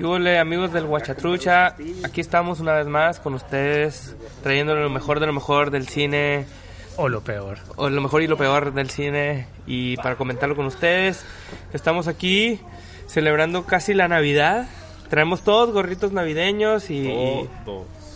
¿Qué 0.00 0.06
huele, 0.06 0.38
amigos 0.38 0.72
del 0.72 0.86
Guachatrucha? 0.86 1.74
Aquí 2.04 2.22
estamos 2.22 2.58
una 2.60 2.72
vez 2.72 2.86
más 2.86 3.20
con 3.20 3.34
ustedes, 3.34 4.16
trayéndole 4.42 4.80
lo 4.80 4.88
mejor 4.88 5.20
de 5.20 5.26
lo 5.26 5.34
mejor 5.34 5.70
del 5.70 5.88
cine, 5.88 6.46
O 6.96 7.10
lo 7.10 7.20
peor. 7.20 7.58
o 7.76 7.90
lo 7.90 8.00
mejor 8.00 8.22
y 8.22 8.26
lo 8.26 8.38
peor 8.38 8.72
del 8.72 8.88
cine, 8.88 9.46
y 9.66 9.96
para 9.98 10.16
comentarlo 10.16 10.56
con 10.56 10.64
ustedes. 10.64 11.22
Estamos 11.74 12.08
aquí 12.08 12.60
celebrando 13.08 13.64
casi 13.66 13.92
la 13.92 14.08
Navidad. 14.08 14.66
Traemos 15.10 15.42
todos 15.42 15.70
gorritos 15.70 16.12
navideños 16.12 16.88
y... 16.90 17.06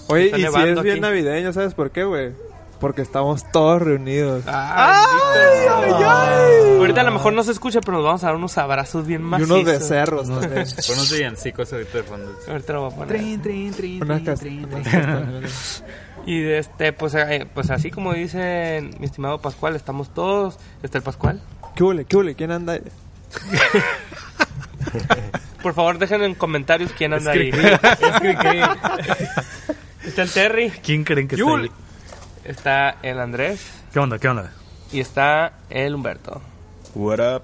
Oye, 0.09 0.27
Está 0.27 0.38
y 0.38 0.41
si 0.41 0.46
es 0.46 0.55
bien 0.55 0.79
aquí. 0.79 1.01
navideño, 1.01 1.52
¿sabes 1.52 1.74
por 1.74 1.91
qué, 1.91 2.05
güey? 2.05 2.32
Porque 2.80 3.02
estamos 3.02 3.45
todos 3.52 3.80
reunidos. 3.80 4.45
¡Ah, 4.46 5.06
bendito! 5.34 6.78
Ahorita 6.80 7.01
a 7.01 7.05
lo 7.05 7.12
mejor 7.12 7.32
no 7.32 7.42
se 7.42 7.52
escucha, 7.52 7.80
pero 7.80 7.96
nos 7.96 8.05
vamos 8.05 8.23
a 8.24 8.27
dar 8.27 8.37
unos 8.37 8.59
abrazos 8.59 9.06
bien 9.06 9.23
y 9.23 9.24
macizos. 9.24 9.51
unos 9.51 9.65
becerros. 9.65 10.28
Unos 10.28 10.45
unos 10.46 11.10
villancicos 11.12 11.73
ahorita 11.73 11.98
de 11.98 12.05
fondo. 12.05 12.37
Ahorita 12.48 12.73
lo 12.74 12.82
voy 12.82 12.92
a 12.92 12.96
poner. 12.96 13.16
Unas 14.02 14.23
cas- 14.23 14.42
unas 14.42 14.88
castañuelas. 14.88 15.84
Y 16.26 16.40
de 16.40 16.57
este, 16.59 16.95
pues, 16.95 17.15
eh, 17.16 17.46
pues 17.52 17.68
así 17.71 17.90
como 17.90 18.15
dice 18.15 18.80
mi 18.99 19.04
estimado 19.04 19.43
Pascual, 19.43 19.77
estamos 19.77 20.09
todos. 20.15 20.56
Está 20.82 20.96
el 20.96 21.04
Pascual. 21.04 21.43
¿Qué 21.77 21.84
huele? 21.84 22.06
¿Qué 22.06 22.16
huele? 22.16 22.34
¿Quién 22.34 22.51
anda 22.51 22.73
ahí? 22.74 22.82
Por 25.62 25.74
favor, 25.74 25.99
dejen 25.99 26.23
en 26.23 26.34
comentarios 26.34 26.93
quién 26.96 27.12
anda 27.12 27.32
ahí. 27.32 27.51
Está 30.04 30.23
el 30.23 30.30
Terry, 30.30 30.71
¿Quién 30.82 31.04
creen 31.04 31.29
que 31.29 31.34
está 31.37 31.46
ahí? 31.46 31.52
Está 32.45 32.96
el 33.02 33.20
Andrés 33.20 33.70
¿Qué 33.92 33.98
onda? 33.98 34.18
¿Qué 34.18 34.28
onda? 34.28 34.52
y 34.92 35.00
está 35.00 35.54
el 35.70 35.95
Humberto. 35.95 36.40
What 36.95 37.37
up? 37.37 37.42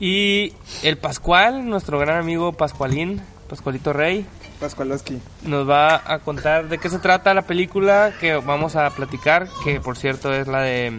Y 0.00 0.54
el 0.82 0.96
Pascual, 0.96 1.68
nuestro 1.68 1.98
gran 1.98 2.16
amigo 2.18 2.52
Pascualín, 2.54 3.20
Pascualito 3.48 3.92
Rey, 3.92 4.26
Pascualoski. 4.58 5.20
nos 5.44 5.68
va 5.68 6.02
a 6.04 6.18
contar 6.18 6.68
de 6.68 6.78
qué 6.78 6.90
se 6.90 6.98
trata 6.98 7.34
la 7.34 7.42
película 7.42 8.12
que 8.18 8.34
vamos 8.34 8.76
a 8.76 8.90
platicar, 8.90 9.46
que 9.62 9.80
por 9.80 9.96
cierto 9.96 10.32
es 10.32 10.48
la 10.48 10.62
de... 10.62 10.90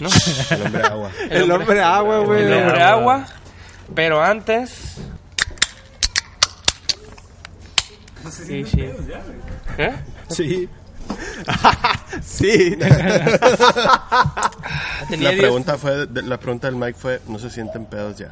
¿No? 0.00 0.08
El 0.50 0.62
hombre 0.62 0.82
agua. 0.82 1.10
El 1.30 1.50
hombre 1.50 1.82
agua, 1.82 2.18
güey. 2.20 2.42
El 2.42 2.52
hombre 2.54 2.82
agua. 2.82 3.26
Pero 3.94 4.22
antes. 4.22 4.96
Sí, 8.30 8.64
sí. 8.64 8.88
¿Qué? 9.76 9.92
Sí. 10.28 10.68
Sí. 12.22 12.76
La 15.18 15.30
pregunta 15.30 15.76
fue, 15.78 16.06
de- 16.06 16.22
la 16.22 16.38
pregunta 16.38 16.66
del 16.66 16.76
Mike 16.76 16.98
fue, 16.98 17.20
¿no 17.28 17.38
se 17.38 17.50
sienten 17.50 17.84
pedos 17.86 18.16
ya? 18.18 18.30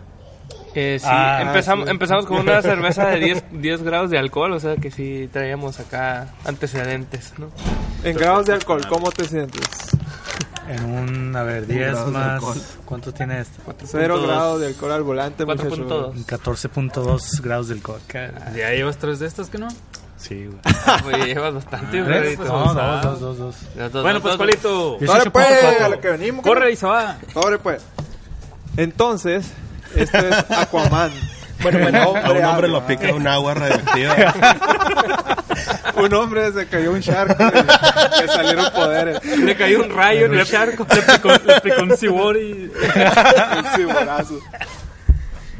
eh, 0.74 0.98
sí, 1.00 1.06
Ah, 1.08 1.42
empezamos, 1.46 1.86
sí. 1.86 1.90
empezamos 1.90 2.26
con 2.26 2.38
una 2.40 2.60
cerveza 2.70 3.06
de 3.06 3.18
10, 3.20 3.44
10 3.52 3.82
grados 3.82 4.10
de 4.10 4.18
alcohol, 4.18 4.52
o 4.52 4.60
sea 4.60 4.76
que 4.76 4.90
sí 4.90 5.28
traíamos 5.32 5.80
acá 5.80 6.28
antecedentes, 6.44 7.32
¿no? 7.38 7.50
En 8.04 8.16
grados 8.16 8.46
de 8.46 8.52
alcohol, 8.54 8.86
¿cómo 8.88 9.10
te 9.10 9.24
sientes? 9.24 9.64
En 10.68 10.84
un, 10.84 11.34
a 11.34 11.42
ver, 11.42 11.66
10 11.66 11.80
grados 11.92 12.06
de 12.06 12.12
más. 12.12 12.32
alcohol. 12.34 12.62
¿Cuánto 12.84 13.12
tiene 13.14 13.40
esto? 13.40 13.62
Cero 13.86 14.18
4.2. 14.20 14.26
grados 14.26 14.60
de 14.60 14.66
alcohol 14.66 14.92
al 14.92 15.02
volante, 15.02 15.44
muchachos. 15.46 15.78
4.2. 15.78 16.26
14.2 16.26 17.40
grados 17.40 17.68
del 17.68 17.80
coca. 17.82 18.32
¿Ya 18.54 18.70
llevas 18.72 18.98
tres 18.98 19.18
de 19.18 19.26
estas 19.26 19.48
que 19.48 19.56
no? 19.58 19.68
Sí, 20.18 20.46
güey. 20.46 20.58
Pues 21.02 21.26
llevas 21.26 21.54
bastante, 21.54 22.02
¿Tres? 22.02 22.36
güey. 22.36 22.48
No, 22.48 22.74
dos, 22.74 23.02
dos, 23.02 23.20
dos, 23.20 23.38
dos. 23.38 23.56
Dos, 23.76 23.92
dos, 23.92 24.02
Bueno, 24.02 24.20
dos, 24.20 24.22
dos. 24.22 24.30
Pascualito. 24.32 24.98
Ahora 25.08 25.30
pues, 25.30 25.46
18.4. 25.48 25.80
a 25.82 25.88
lo 25.88 26.00
que 26.00 26.10
venimos. 26.10 26.44
Corre 26.44 26.72
y 26.72 26.76
se 26.76 26.86
va. 26.86 27.16
Ahora 27.34 27.58
pues. 27.58 27.82
Entonces, 28.76 29.46
esto 29.94 30.18
es 30.18 30.50
Aquaman. 30.50 31.10
Bueno, 31.62 31.78
bueno, 31.80 31.98
a 32.02 32.08
un 32.30 32.44
hombre 32.44 32.44
agua. 32.44 32.66
lo 32.68 32.86
pica 32.86 33.12
un 33.14 33.26
agua 33.26 33.54
radioactiva. 33.54 34.34
Un 35.96 36.14
hombre 36.14 36.52
se 36.52 36.66
cayó 36.68 36.92
un 36.92 37.00
charco 37.00 37.42
y 37.42 38.20
le 38.22 38.28
salieron 38.28 38.70
poderes. 38.72 39.24
Le 39.24 39.56
cayó 39.56 39.82
un 39.82 39.90
rayo 39.90 40.26
en 40.26 40.34
el 40.34 40.46
charco. 40.46 40.86
Le 40.88 41.02
picó, 41.02 41.28
le 41.44 41.60
picó 41.60 41.82
un 41.82 41.96
cibor 41.96 42.36
y... 42.36 42.70
Un 42.70 43.64
ciborazo. 43.74 44.38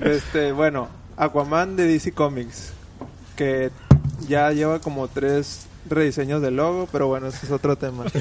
Este, 0.00 0.52
bueno, 0.52 0.88
Aquaman 1.16 1.74
de 1.74 1.86
DC 1.88 2.12
Comics. 2.12 2.72
Que 3.34 3.70
ya 4.26 4.50
lleva 4.52 4.80
como 4.80 5.08
tres 5.08 5.66
rediseños 5.88 6.42
del 6.42 6.56
logo, 6.56 6.88
pero 6.92 7.06
bueno, 7.06 7.28
ese 7.28 7.46
es 7.46 7.52
otro 7.52 7.76
tema. 7.76 8.04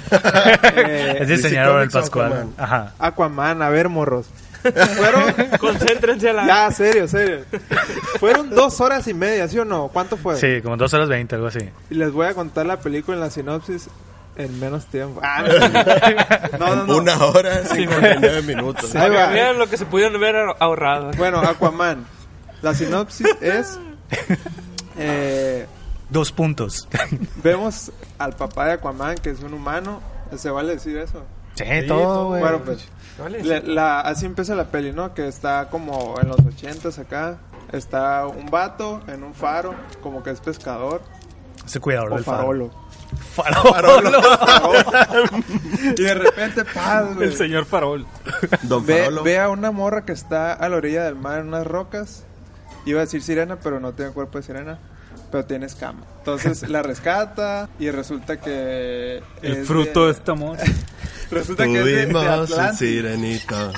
Eh, 0.75 1.17
Es 1.21 1.27
diseñador 1.27 1.81
el 1.83 1.89
Comics 1.91 1.95
o 1.95 1.99
Pascual. 1.99 2.25
Aquaman? 2.33 2.53
Ajá. 2.57 2.93
Aquaman, 2.99 3.61
a 3.61 3.69
ver, 3.69 3.89
morros. 3.89 4.27
Fueron, 4.63 5.33
Concéntrense 5.59 6.29
a 6.29 6.33
la. 6.33 6.47
ya, 6.47 6.71
serio, 6.71 7.07
serio. 7.07 7.45
Fueron 8.19 8.49
dos 8.49 8.81
horas 8.81 9.07
y 9.07 9.13
media, 9.13 9.47
¿sí 9.47 9.57
o 9.59 9.65
no? 9.65 9.87
¿Cuánto 9.89 10.17
fue? 10.17 10.35
Sí, 10.37 10.61
como 10.61 10.75
2 10.77 10.93
horas 10.93 11.09
20, 11.09 11.35
algo 11.35 11.47
así. 11.47 11.59
Y 11.89 11.95
les 11.95 12.11
voy 12.11 12.25
a 12.27 12.33
contar 12.33 12.65
la 12.65 12.79
película 12.79 13.15
en 13.15 13.21
la 13.21 13.29
sinopsis 13.29 13.87
en 14.35 14.59
menos 14.59 14.85
tiempo. 14.87 15.21
Ah, 15.23 15.43
no, 16.59 16.75
no, 16.75 16.85
no. 16.85 16.97
Una 16.97 17.17
hora, 17.23 17.63
59 17.65 18.41
minutos. 18.43 18.93
Miren 18.93 19.57
lo 19.57 19.67
que 19.69 19.77
se 19.77 19.85
pudieron 19.85 20.15
haber 20.15 20.35
ahorrado. 20.59 21.11
Bueno, 21.17 21.39
Aquaman. 21.39 22.05
La 22.61 22.73
sinopsis 22.73 23.27
es... 23.41 23.79
eh, 24.97 25.65
Dos 26.09 26.31
puntos. 26.31 26.87
vemos 27.43 27.91
al 28.17 28.33
papá 28.33 28.65
de 28.67 28.71
Aquaman, 28.73 29.15
que 29.15 29.29
es 29.31 29.41
un 29.41 29.53
humano. 29.53 30.01
¿Se 30.35 30.49
vale 30.49 30.73
decir 30.75 30.97
eso? 30.97 31.23
Sí, 31.55 31.63
todo, 31.87 32.27
güey. 32.29 32.41
Bueno, 32.41 32.59
pues... 32.63 32.87
la- 33.43 33.59
la- 33.61 33.99
así 34.01 34.25
empieza 34.25 34.55
la 34.55 34.65
peli, 34.65 34.93
¿no? 34.93 35.13
Que 35.13 35.27
está 35.27 35.69
como 35.69 36.15
en 36.21 36.27
los 36.29 36.39
ochentas 36.39 36.99
acá. 36.99 37.37
Está 37.71 38.27
un 38.27 38.45
vato 38.45 39.01
en 39.07 39.23
un 39.23 39.33
faro, 39.33 39.73
como 40.01 40.23
que 40.23 40.29
es 40.31 40.39
pescador. 40.39 41.01
Ese 41.65 41.79
cuidador 41.81 42.13
O 42.13 42.15
del 42.15 42.23
faro. 42.23 42.37
farolo. 42.37 42.71
Farolo. 43.33 44.11
Y 45.97 46.01
de 46.03 46.13
repente, 46.13 46.63
paz, 46.65 47.15
güey. 47.15 47.27
El 47.29 47.35
señor 47.35 47.65
farol. 47.65 48.05
Don 48.63 48.85
Ve, 48.85 48.99
Farolo. 49.03 49.23
ve 49.23 49.39
a 49.39 49.49
una 49.49 49.71
morra 49.71 50.05
que 50.05 50.11
está 50.11 50.53
a 50.53 50.69
la 50.69 50.77
orilla 50.77 51.03
del 51.03 51.15
mar 51.15 51.39
en 51.39 51.47
unas 51.49 51.65
rocas. 51.67 52.23
Iba 52.85 52.99
a 53.01 53.03
decir 53.05 53.21
sirena, 53.21 53.57
pero 53.61 53.79
no 53.79 53.93
tiene 53.93 54.11
cuerpo 54.11 54.37
de 54.37 54.43
sirena. 54.43 54.79
Pero 55.31 55.45
tiene 55.45 55.65
escama. 55.65 56.01
Entonces 56.19 56.69
la 56.69 56.81
rescata 56.83 57.69
y 57.79 57.89
resulta 57.89 58.37
que. 58.37 59.21
El 59.41 59.57
es 59.57 59.67
fruto 59.67 60.01
de 60.01 60.05
de- 60.07 60.11
este 60.13 60.31
amor. 60.31 60.57
Resulta 61.29 61.65
que 61.65 61.79
es 61.79 61.85
de, 61.85 62.73
sirenito. 62.77 63.71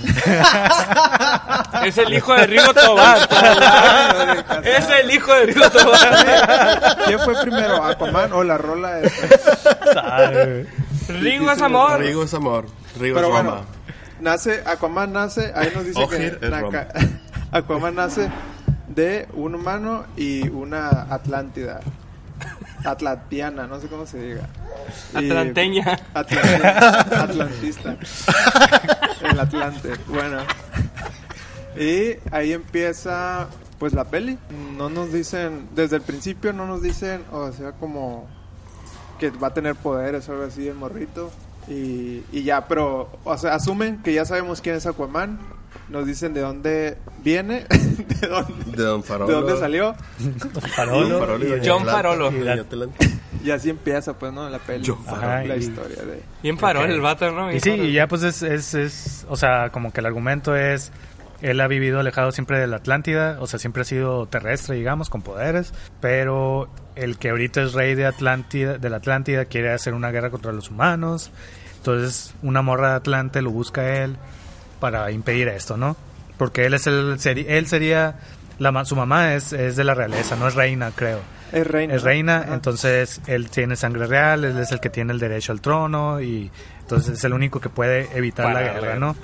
Es 1.83 1.97
el 1.97 2.13
hijo 2.13 2.33
de 2.35 2.45
Rigo 2.45 2.73
Tobar. 2.73 3.27
es 4.63 4.89
el 4.89 5.11
hijo 5.11 5.33
de 5.33 5.45
Rigo 5.47 5.69
Tobar. 5.71 6.97
¿Quién 7.07 7.19
fue 7.19 7.41
primero? 7.41 7.83
¿Aquaman 7.83 8.33
o 8.33 8.43
la 8.43 8.57
rola 8.57 8.99
esta? 9.01 10.31
Rigo 11.07 11.51
es 11.51 11.61
amor. 11.61 11.99
Rigo 11.99 12.23
es 12.23 12.33
amor. 12.33 12.65
Rigo 12.99 13.15
Pero 13.15 13.27
es 13.27 13.33
bueno, 13.33 13.49
Roma. 13.51 13.65
nace, 14.19 14.61
Aquaman 14.65 15.13
nace, 15.13 15.51
ahí 15.55 15.71
nos 15.73 15.85
dice 15.85 16.07
que 16.07 16.37
Aquaman 17.51 17.95
nace 17.95 18.29
de 18.89 19.27
un 19.33 19.55
humano 19.55 20.05
y 20.17 20.47
una 20.49 20.89
Atlántida. 21.13 21.79
Atlantiana, 22.85 23.67
no 23.67 23.79
sé 23.81 23.87
cómo 23.87 24.05
se 24.05 24.19
diga. 24.21 24.47
Y- 25.13 25.17
Atlanteña. 25.29 25.99
Atlanteña, 26.13 26.77
Atlantista. 27.23 27.95
El 29.21 29.39
Atlante. 29.39 29.93
Bueno. 30.07 30.37
Y 31.77 32.15
ahí 32.31 32.53
empieza 32.53 33.47
pues 33.77 33.93
la 33.93 34.05
peli. 34.05 34.37
No 34.77 34.89
nos 34.89 35.11
dicen, 35.13 35.67
desde 35.75 35.97
el 35.97 36.01
principio 36.01 36.51
no 36.53 36.65
nos 36.65 36.81
dicen, 36.81 37.23
o 37.31 37.51
sea, 37.51 37.73
como 37.73 38.27
que 39.19 39.29
va 39.29 39.47
a 39.47 39.53
tener 39.53 39.75
poderes 39.75 40.27
o 40.29 40.31
algo 40.33 40.45
así 40.45 40.67
el 40.67 40.75
morrito. 40.75 41.31
Y, 41.67 42.23
y 42.31 42.43
ya, 42.43 42.67
pero, 42.67 43.09
o 43.23 43.37
sea, 43.37 43.53
asumen 43.55 44.01
que 44.01 44.13
ya 44.13 44.25
sabemos 44.25 44.61
quién 44.61 44.75
es 44.75 44.85
Aquaman. 44.85 45.39
Nos 45.89 46.05
dicen 46.05 46.33
de 46.33 46.41
dónde 46.41 46.97
viene, 47.23 47.65
de 48.21 48.27
dónde, 48.27 48.77
De 48.77 48.83
Don 48.83 49.03
Farolo. 49.03 49.27
de 49.27 49.33
dónde 49.41 49.57
salió. 49.57 49.95
Don 50.19 50.61
Farolo. 50.75 51.19
Farolo 51.19 51.57
y 51.57 51.61
John. 51.67 51.85
Farolo. 51.85 52.31
Y 53.43 53.51
así 53.51 53.69
empieza, 53.69 54.13
pues, 54.17 54.31
¿no? 54.33 54.49
La 54.49 54.59
peli. 54.59 54.83
John 54.85 55.03
Farolo. 55.05 55.47
La 55.47 55.55
y- 55.55 55.59
historia 55.59 56.03
de... 56.03 56.21
Bien 56.43 56.57
farol 56.57 56.83
Ok. 56.85 56.89
el 56.91 57.01
vato, 57.01 57.31
¿no? 57.31 57.51
Y 57.51 57.59
sí, 57.59 57.71
farol. 57.71 57.85
y 57.85 57.93
ya 57.93 58.07
pues 58.07 58.23
es, 58.23 58.41
es, 58.43 58.73
es, 58.73 59.25
o 59.29 59.35
sea, 59.35 59.69
como 59.71 59.91
que 59.93 59.99
el 60.01 60.05
argumento 60.05 60.55
es, 60.55 60.91
Él 61.41 61.59
ha 61.61 61.67
vivido 61.67 61.99
alejado 61.99 62.31
siempre 62.31 62.59
de 62.59 62.67
la 62.67 62.77
Atlántida, 62.77 63.37
o 63.39 63.47
sea, 63.47 63.57
siempre 63.59 63.81
ha 63.81 63.85
sido 63.85 64.25
terrestre, 64.27 64.75
digamos, 64.75 65.09
con 65.09 65.21
poderes, 65.21 65.73
pero 66.01 66.69
el 66.95 67.17
que 67.17 67.29
ahorita 67.29 67.61
es 67.63 67.73
rey 67.73 67.95
de 67.95 68.05
Atlántida, 68.05 68.77
de 68.77 68.89
la 68.89 68.97
Atlántida 68.97 69.45
quiere 69.45 69.71
hacer 69.71 69.93
una 69.93 70.11
guerra 70.11 70.29
contra 70.29 70.51
los 70.51 70.69
humanos. 70.69 71.31
Entonces, 71.77 72.33
una 72.43 72.61
morra 72.61 72.89
de 72.89 72.95
Atlante 72.97 73.41
lo 73.41 73.51
busca 73.51 73.81
a 73.81 74.03
él 74.03 74.17
para 74.79 75.11
impedir 75.11 75.47
esto, 75.49 75.77
¿no? 75.77 75.95
Porque 76.37 76.65
él 76.65 76.73
es 76.73 76.87
el 76.87 77.17
seri- 77.19 77.45
él 77.47 77.67
sería 77.67 78.15
la 78.59 78.71
ma- 78.71 78.85
su 78.85 78.95
mamá 78.95 79.33
es, 79.35 79.53
es 79.53 79.75
de 79.75 79.83
la 79.83 79.93
realeza, 79.93 80.35
no 80.35 80.47
es 80.47 80.55
reina, 80.55 80.91
creo. 80.95 81.19
Es 81.51 81.65
reina. 81.65 81.95
Es 81.95 82.03
reina, 82.03 82.37
Ajá. 82.39 82.53
entonces 82.53 83.21
él 83.27 83.49
tiene 83.49 83.75
sangre 83.75 84.05
real, 84.05 84.45
él 84.45 84.57
es 84.59 84.71
el 84.71 84.79
que 84.79 84.89
tiene 84.89 85.13
el 85.13 85.19
derecho 85.19 85.51
al 85.51 85.61
trono 85.61 86.21
y 86.21 86.51
entonces 86.81 87.17
es 87.17 87.23
el 87.23 87.33
único 87.33 87.59
que 87.59 87.69
puede 87.69 88.09
evitar 88.17 88.53
la 88.53 88.61
guerra, 88.61 88.95
¿no? 88.95 89.15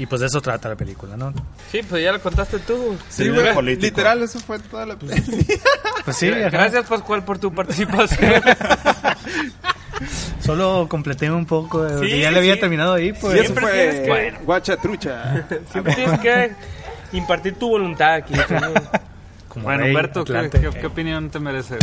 Y 0.00 0.06
pues 0.06 0.20
de 0.22 0.28
eso 0.28 0.40
trata 0.40 0.70
la 0.70 0.76
película, 0.76 1.14
¿no? 1.14 1.30
Sí, 1.70 1.80
pues 1.86 2.02
ya 2.02 2.10
lo 2.10 2.20
contaste 2.20 2.58
tú. 2.60 2.96
Sí, 3.10 3.28
güey. 3.28 3.52
político. 3.52 3.82
Literal, 3.84 4.22
eso 4.22 4.40
fue 4.40 4.58
toda 4.58 4.86
la 4.86 4.96
peli. 4.96 5.12
Pues 6.06 6.16
sí, 6.16 6.28
ajá. 6.30 6.48
Gracias, 6.48 6.86
Pascual, 6.88 7.22
por 7.22 7.38
tu 7.38 7.52
participación. 7.54 8.42
Solo 10.40 10.86
completé 10.88 11.30
un 11.30 11.44
poco, 11.44 11.82
de- 11.84 12.08
Sí, 12.08 12.20
ya 12.20 12.30
le 12.30 12.38
había 12.38 12.54
sí. 12.54 12.60
terminado 12.60 12.94
ahí, 12.94 13.12
pues. 13.12 13.38
Siempre 13.40 13.66
tienes 13.66 13.94
fue 13.96 14.02
que- 14.02 14.08
bueno. 14.08 14.38
guacha 14.44 14.76
trucha. 14.78 15.46
Siempre 15.70 15.94
tienes 15.94 16.18
que 16.20 16.52
impartir 17.12 17.56
tu 17.56 17.68
voluntad 17.68 18.14
aquí. 18.14 18.32
¿no? 18.34 18.44
como 19.48 19.64
Bueno, 19.66 19.82
rey 19.82 19.90
Humberto, 19.90 20.24
¿qué, 20.24 20.32
Atlante. 20.32 20.60
qué- 20.60 20.80
qué 20.80 20.86
opinión 20.86 21.28
te 21.28 21.38
merece? 21.40 21.76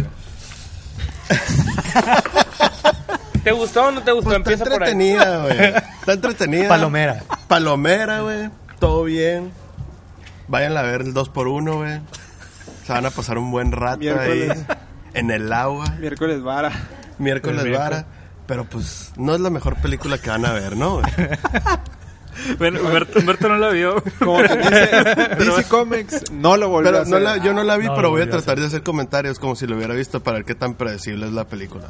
¿Te 3.48 3.54
gustó 3.54 3.88
o 3.88 3.92
no 3.92 4.02
te 4.04 4.12
gustó? 4.12 4.30
Pues 4.30 4.38
está 4.40 4.52
Empieza 4.52 4.64
por 4.66 4.84
ahí. 4.84 4.92
entretenida, 4.92 5.42
güey. 5.44 5.60
Está 6.02 6.14
entretenida. 6.14 6.68
Palomera. 6.68 7.24
Palomera, 7.48 8.20
güey. 8.20 8.50
Todo 8.78 9.06
bien. 9.06 9.54
Vayan 10.50 10.76
a 10.76 10.82
ver 10.82 11.02
el 11.04 11.14
2x1, 11.14 11.76
güey. 11.78 12.02
Se 12.86 12.92
van 12.92 13.06
a 13.06 13.10
pasar 13.10 13.38
un 13.38 13.50
buen 13.50 13.72
rato 13.72 14.00
Miércoles. 14.00 14.52
ahí. 14.68 14.78
En 15.14 15.32
el 15.32 15.54
agua. 15.54 15.86
Miércoles 15.98 16.42
vara. 16.44 16.72
Miércoles 17.20 17.72
vara. 17.72 18.06
Pero 18.48 18.66
pues 18.66 19.14
no 19.16 19.34
es 19.34 19.40
la 19.40 19.50
mejor 19.50 19.78
película 19.78 20.18
que 20.18 20.30
van 20.30 20.46
a 20.46 20.52
ver, 20.52 20.76
¿no? 20.76 20.96
güey? 20.96 21.06
Bueno, 22.58 22.80
Humberto, 22.82 23.20
Humberto 23.20 23.50
no 23.50 23.58
la 23.58 23.70
vio. 23.70 24.04
Como 24.20 24.38
que 24.42 24.58
dice 24.58 24.90
DC 25.40 25.64
Comics, 25.70 26.32
no 26.32 26.58
lo 26.58 26.70
volvió 26.70 26.90
a 26.90 26.92
Pero 26.94 27.02
hacer. 27.04 27.14
no 27.14 27.20
la- 27.20 27.38
yo 27.38 27.54
no 27.54 27.64
la 27.64 27.78
vi, 27.78 27.86
No, 27.88 27.96
pero 27.96 28.10
voy 28.10 28.22
a 28.22 28.26
a 28.26 28.30
tratar 28.30 28.60
de 28.60 28.66
hacer 28.68 28.84
comentarios 28.84 29.40
como 29.40 29.56
si 29.56 29.68
lo 29.68 29.76
hubiera 29.76 29.94
visto 29.94 30.22
para 30.22 30.38
ver 30.38 30.46
qué 30.46 30.56
tan 30.56 30.76
predecible 30.76 31.26
es 31.28 31.34
la 31.34 31.46
película. 31.46 31.86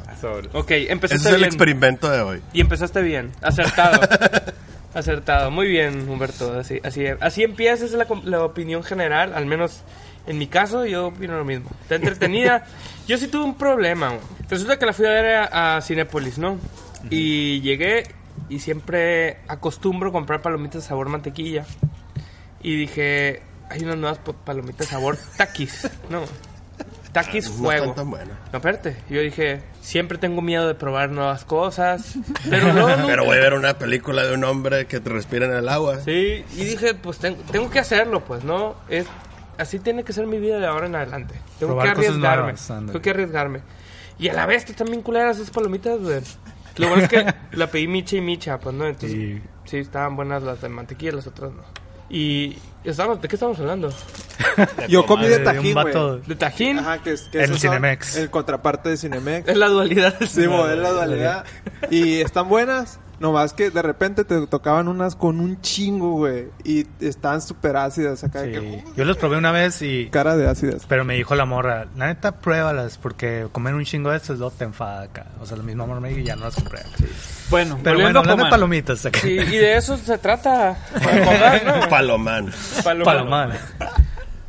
Ok, 0.52 0.70
Ese 0.70 0.92
empezaste 0.92 1.28
es 1.28 1.34
el 1.34 1.40
bien. 1.40 1.46
experimento 1.48 2.10
de 2.10 2.20
hoy. 2.20 2.42
Y 2.52 2.60
empezaste 2.60 3.02
bien. 3.02 3.30
Acertado. 3.42 4.00
Acertado. 4.94 5.50
Muy 5.50 5.68
bien, 5.68 6.08
Humberto. 6.08 6.58
Así, 6.58 6.80
así, 6.82 7.04
así 7.20 7.42
empieza, 7.42 7.84
esa 7.84 7.94
es 7.94 7.98
la, 7.98 8.06
com- 8.06 8.22
la 8.24 8.42
opinión 8.42 8.82
general. 8.82 9.32
Al 9.34 9.46
menos 9.46 9.82
en 10.26 10.38
mi 10.38 10.46
caso, 10.46 10.84
yo 10.86 11.08
opino 11.08 11.36
lo 11.36 11.44
mismo. 11.44 11.70
Está 11.82 11.96
entretenida. 11.96 12.64
yo 13.06 13.16
sí 13.18 13.28
tuve 13.28 13.44
un 13.44 13.54
problema. 13.56 14.14
Resulta 14.48 14.78
que 14.78 14.86
la 14.86 14.92
fui 14.92 15.06
a 15.06 15.10
ver 15.10 15.26
a, 15.36 15.76
a 15.76 15.80
Cinépolis, 15.82 16.38
¿no? 16.38 16.58
Y 17.10 17.60
llegué 17.60 18.04
y 18.48 18.58
siempre 18.60 19.38
acostumbro 19.48 20.12
comprar 20.12 20.40
palomitas 20.42 20.82
de 20.82 20.88
sabor 20.88 21.08
mantequilla. 21.08 21.64
Y 22.62 22.76
dije, 22.76 23.42
hay 23.70 23.82
unas 23.84 23.96
nuevas 23.96 24.18
pa- 24.18 24.32
palomitas 24.32 24.78
de 24.80 24.86
sabor 24.86 25.16
taquis, 25.36 25.88
¿no? 26.10 26.22
Taquis 27.12 27.48
No 27.48 27.56
fuego. 27.56 27.84
están 27.86 27.94
tan 27.96 28.10
buenas. 28.10 28.36
No, 28.52 28.58
espérate. 28.58 28.96
Yo 29.08 29.20
dije, 29.20 29.62
siempre 29.80 30.18
tengo 30.18 30.42
miedo 30.42 30.68
de 30.68 30.74
probar 30.74 31.10
nuevas 31.10 31.44
cosas. 31.44 32.14
Pero 32.48 32.72
no, 32.72 32.88
no. 32.96 33.06
Pero 33.06 33.24
voy 33.24 33.36
a 33.38 33.40
ver 33.40 33.54
una 33.54 33.78
película 33.78 34.24
de 34.24 34.34
un 34.34 34.44
hombre 34.44 34.86
que 34.86 35.00
te 35.00 35.08
respira 35.10 35.46
en 35.46 35.52
el 35.54 35.68
agua. 35.68 36.00
Sí, 36.00 36.44
y 36.54 36.64
dije, 36.64 36.94
pues 36.94 37.18
ten- 37.18 37.36
tengo 37.50 37.70
que 37.70 37.78
hacerlo, 37.78 38.24
pues, 38.24 38.44
¿no? 38.44 38.74
Es, 38.88 39.06
así 39.56 39.78
tiene 39.78 40.04
que 40.04 40.12
ser 40.12 40.26
mi 40.26 40.38
vida 40.38 40.58
de 40.58 40.66
ahora 40.66 40.86
en 40.86 40.94
adelante. 40.96 41.34
Tengo 41.58 41.72
Probar 41.72 41.88
que 41.88 41.94
cosas 41.94 42.08
arriesgarme. 42.10 42.42
nuevas, 42.42 42.66
tengo 42.86 43.00
que 43.00 43.10
arriesgarme. 43.10 43.60
Y 44.18 44.28
a 44.28 44.34
la 44.34 44.46
vez 44.46 44.68
están 44.68 44.88
bien 44.88 45.00
culeras 45.02 45.38
esas 45.38 45.50
palomitas, 45.50 45.98
güey. 46.00 46.20
Lo 46.78 46.88
bueno 46.88 47.02
es 47.04 47.08
que 47.08 47.34
la 47.52 47.66
pedí 47.68 47.86
micha 47.88 48.16
y 48.16 48.20
micha, 48.20 48.58
pues, 48.58 48.74
¿no? 48.74 48.86
Entonces, 48.86 49.16
Y- 49.18 49.42
sí, 49.64 49.78
estaban 49.78 50.16
buenas 50.16 50.42
las 50.42 50.60
de 50.60 50.68
mantequilla, 50.68 51.12
las 51.12 51.26
otras 51.26 51.52
no. 51.52 51.62
Y, 52.10 52.56
estábamos- 52.84 53.20
¿de 53.20 53.28
qué 53.28 53.36
estamos 53.36 53.58
hablando? 53.60 53.92
Yo 54.88 55.04
comí 55.04 55.26
de 55.28 55.40
tajín, 55.40 55.74
güey. 55.74 56.20
¿De 56.26 56.34
tajín? 56.36 56.78
Ajá, 56.78 57.02
que 57.02 57.12
es 57.12 57.22
que 57.30 57.46
son 57.46 57.58
Cinemex. 57.58 58.16
El 58.16 58.30
contraparte 58.30 58.88
de 58.90 58.96
Cinemex. 58.96 59.48
Es 59.48 59.56
la 59.56 59.68
dualidad. 59.68 60.14
Sí, 60.20 60.44
es 60.44 60.78
la 60.78 60.90
dualidad. 60.90 61.44
Y 61.90 62.20
están 62.20 62.48
buenas. 62.48 62.98
Nomás 63.20 63.52
que 63.52 63.70
de 63.70 63.82
repente 63.82 64.24
te 64.24 64.46
tocaban 64.46 64.86
unas 64.86 65.16
con 65.16 65.40
un 65.40 65.60
chingo, 65.60 66.12
güey. 66.12 66.46
Y 66.64 66.86
estaban 67.00 67.42
súper 67.42 67.76
ácidas 67.76 68.22
acá. 68.22 68.42
de 68.42 68.54
Sí. 68.54 68.60
que, 68.60 68.84
Yo 68.96 69.04
los 69.04 69.16
probé 69.16 69.36
una 69.38 69.50
vez 69.50 69.82
y... 69.82 70.08
cara 70.10 70.36
de 70.36 70.48
ácidas. 70.48 70.86
Pero 70.88 71.04
me 71.04 71.14
dijo 71.14 71.34
la 71.34 71.44
morra, 71.44 71.86
la 71.96 72.06
neta, 72.06 72.32
pruébalas, 72.32 72.96
porque 72.98 73.48
comer 73.50 73.74
un 73.74 73.84
chingo 73.84 74.10
de 74.10 74.20
luego 74.28 74.50
te 74.50 74.64
enfada 74.64 75.02
acá. 75.02 75.26
O 75.40 75.46
sea, 75.46 75.56
la 75.56 75.62
misma 75.62 75.86
morra 75.86 76.00
me 76.00 76.10
dijo 76.10 76.20
y 76.20 76.24
ya 76.24 76.36
no 76.36 76.44
las 76.44 76.54
compré. 76.54 76.80
Bueno, 77.50 77.78
Pero 77.82 77.98
bueno, 77.98 78.20
hablando 78.20 78.44
de 78.44 78.50
palomitas 78.50 79.04
acá. 79.04 79.20
Sí, 79.20 79.30
y 79.30 79.56
de 79.56 79.76
eso 79.76 79.96
se 79.96 80.18
trata. 80.18 80.76
Comer, 80.92 81.66
¿no? 81.66 81.88
Palomán. 81.90 82.52
Paloma. 82.84 83.04
Palomán. 83.04 83.52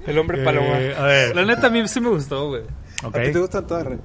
El 0.06 0.18
hombre. 0.18 0.44
Eh, 0.44 0.96
a 0.98 1.04
ver, 1.04 1.36
La 1.36 1.46
neta, 1.46 1.68
a 1.68 1.70
mí 1.70 1.88
sí 1.88 2.00
me 2.00 2.10
gustó, 2.10 2.50
güey. 2.50 2.64
Ok. 3.04 3.16
¿A 3.16 3.22
ti 3.24 3.32
te 3.32 3.40
gustan 3.40 3.68
todas, 3.68 3.86
Rey? 3.86 4.00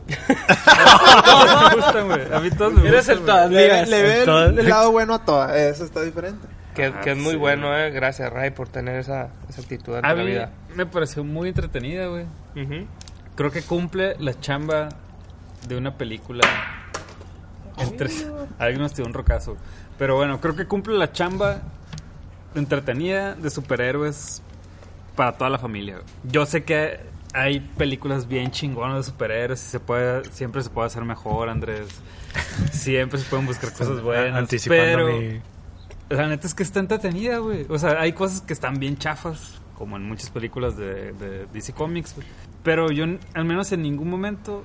Todos 1.25 1.71
me 1.71 1.77
gustan, 1.77 2.07
güey. 2.09 2.33
A 2.33 2.41
mí 2.41 2.51
todos 2.51 2.73
me 2.75 2.89
Eres 2.89 3.09
el 3.09 3.19
gustan, 3.19 3.51
güey. 3.51 3.69
todas 3.69 3.89
Le, 3.89 3.97
le 3.97 4.03
ve 4.03 4.23
el, 4.23 4.59
el 4.59 4.69
lado 4.69 4.93
bueno 4.93 5.15
a 5.15 5.25
todas. 5.25 5.55
Eso 5.57 5.85
está 5.85 6.03
diferente. 6.03 6.47
Que, 6.75 6.93
que 7.05 7.13
es 7.13 7.17
muy 7.19 7.37
bueno, 7.37 7.77
eh. 7.79 7.91
Gracias, 7.91 8.33
Ray, 8.33 8.51
por 8.51 8.69
tener 8.69 8.97
esa, 8.99 9.29
esa 9.49 9.61
actitud 9.61 9.95
ante 9.95 10.09
A 10.09 10.15
la 10.15 10.23
mí 10.25 10.31
vida. 10.31 10.51
me 10.75 10.87
pareció 10.87 11.23
muy 11.23 11.49
entretenida, 11.49 12.07
güey. 12.09 12.27
Creo 13.37 13.51
que 13.51 13.63
cumple 13.63 14.17
la 14.19 14.39
chamba 14.41 14.89
de 15.69 15.77
una 15.77 15.97
película. 15.97 16.43
Entre... 17.79 18.09
Alguien 18.59 18.81
nos 18.83 18.93
tiró 18.93 19.07
un 19.07 19.15
rocazo. 19.15 19.57
Pero 19.99 20.17
bueno, 20.17 20.41
creo 20.41 20.57
que 20.57 20.67
cumple 20.67 20.97
la 20.97 21.13
chamba 21.13 21.59
entretenida 22.55 23.35
de 23.35 23.51
superhéroes 23.51 24.43
para 25.17 25.33
toda 25.33 25.51
la 25.51 25.59
familia. 25.59 25.95
güey. 25.95 26.07
Yo 26.25 26.47
sé 26.47 26.65
que 26.65 27.01
hay 27.35 27.61
películas 27.61 28.27
bien 28.29 28.51
chingonas 28.51 28.97
de 28.97 29.03
superhéroes 29.13 29.61
se 29.61 29.81
puede, 29.81 30.25
siempre 30.33 30.63
se 30.63 30.71
puede 30.71 30.87
hacer 30.87 31.05
mejor, 31.05 31.49
Andrés. 31.51 31.89
Siempre 32.73 33.19
se 33.19 33.29
pueden 33.29 33.47
buscar 33.47 33.73
cosas 33.73 34.01
buenas. 34.03 34.37
Anticipando 34.39 34.83
pero 34.85 35.07
mi- 35.09 35.41
la 36.11 36.29
neta 36.29 36.47
es 36.47 36.55
que 36.55 36.63
está 36.63 36.81
entretenida, 36.81 37.39
güey. 37.39 37.67
O 37.69 37.79
sea, 37.79 38.01
hay 38.01 38.13
cosas 38.13 38.41
que 38.41 38.53
están 38.53 38.79
bien 38.79 38.97
chafas, 38.99 39.61
como 39.75 39.97
en 39.97 40.05
muchas 40.07 40.31
películas 40.31 40.77
de, 40.77 41.13
de 41.13 41.47
DC 41.53 41.73
Comics, 41.73 42.15
güey. 42.15 42.27
Pero 42.63 42.91
yo, 42.91 43.05
al 43.35 43.45
menos 43.45 43.73
en 43.73 43.83
ningún 43.83 44.09
momento, 44.11 44.65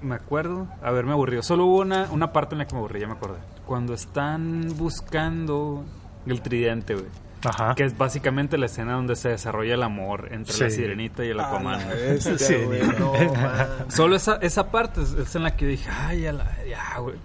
me 0.00 0.14
acuerdo 0.14 0.68
haberme 0.82 1.12
aburrido. 1.12 1.42
Solo 1.42 1.64
hubo 1.66 1.78
una, 1.80 2.08
una 2.10 2.32
parte 2.32 2.54
en 2.54 2.58
la 2.60 2.66
que 2.66 2.74
me 2.74 2.78
aburrí, 2.80 3.00
ya 3.00 3.06
me 3.06 3.14
acordé. 3.14 3.38
Cuando 3.66 3.94
están 3.94 4.68
buscando 4.76 5.84
el 6.26 6.40
tridente, 6.42 6.94
güey. 6.94 7.06
Ajá. 7.44 7.74
Que 7.74 7.84
es 7.84 7.96
básicamente 7.98 8.56
la 8.58 8.66
escena 8.66 8.92
donde 8.94 9.16
se 9.16 9.30
desarrolla 9.30 9.74
el 9.74 9.82
amor 9.82 10.28
entre 10.32 10.56
la 10.58 10.70
sirenita 10.70 11.24
y 11.24 11.30
el 11.30 11.40
Aquaman. 11.40 11.74
A 11.74 11.78
la 11.78 11.84
güey. 11.94 11.98
bestia, 12.12 12.38
Sí. 12.38 12.54
güey, 12.64 12.82
no. 12.98 13.12
Solo 13.90 14.16
esa, 14.16 14.36
esa 14.36 14.70
parte 14.70 15.02
es, 15.02 15.12
es 15.12 15.34
en 15.34 15.42
la 15.42 15.56
que 15.56 15.66
dije, 15.66 15.88
ay, 15.90 16.22
ya, 16.22 16.32
la- 16.32 16.56
ya, 16.68 16.98
güey. 16.98 17.16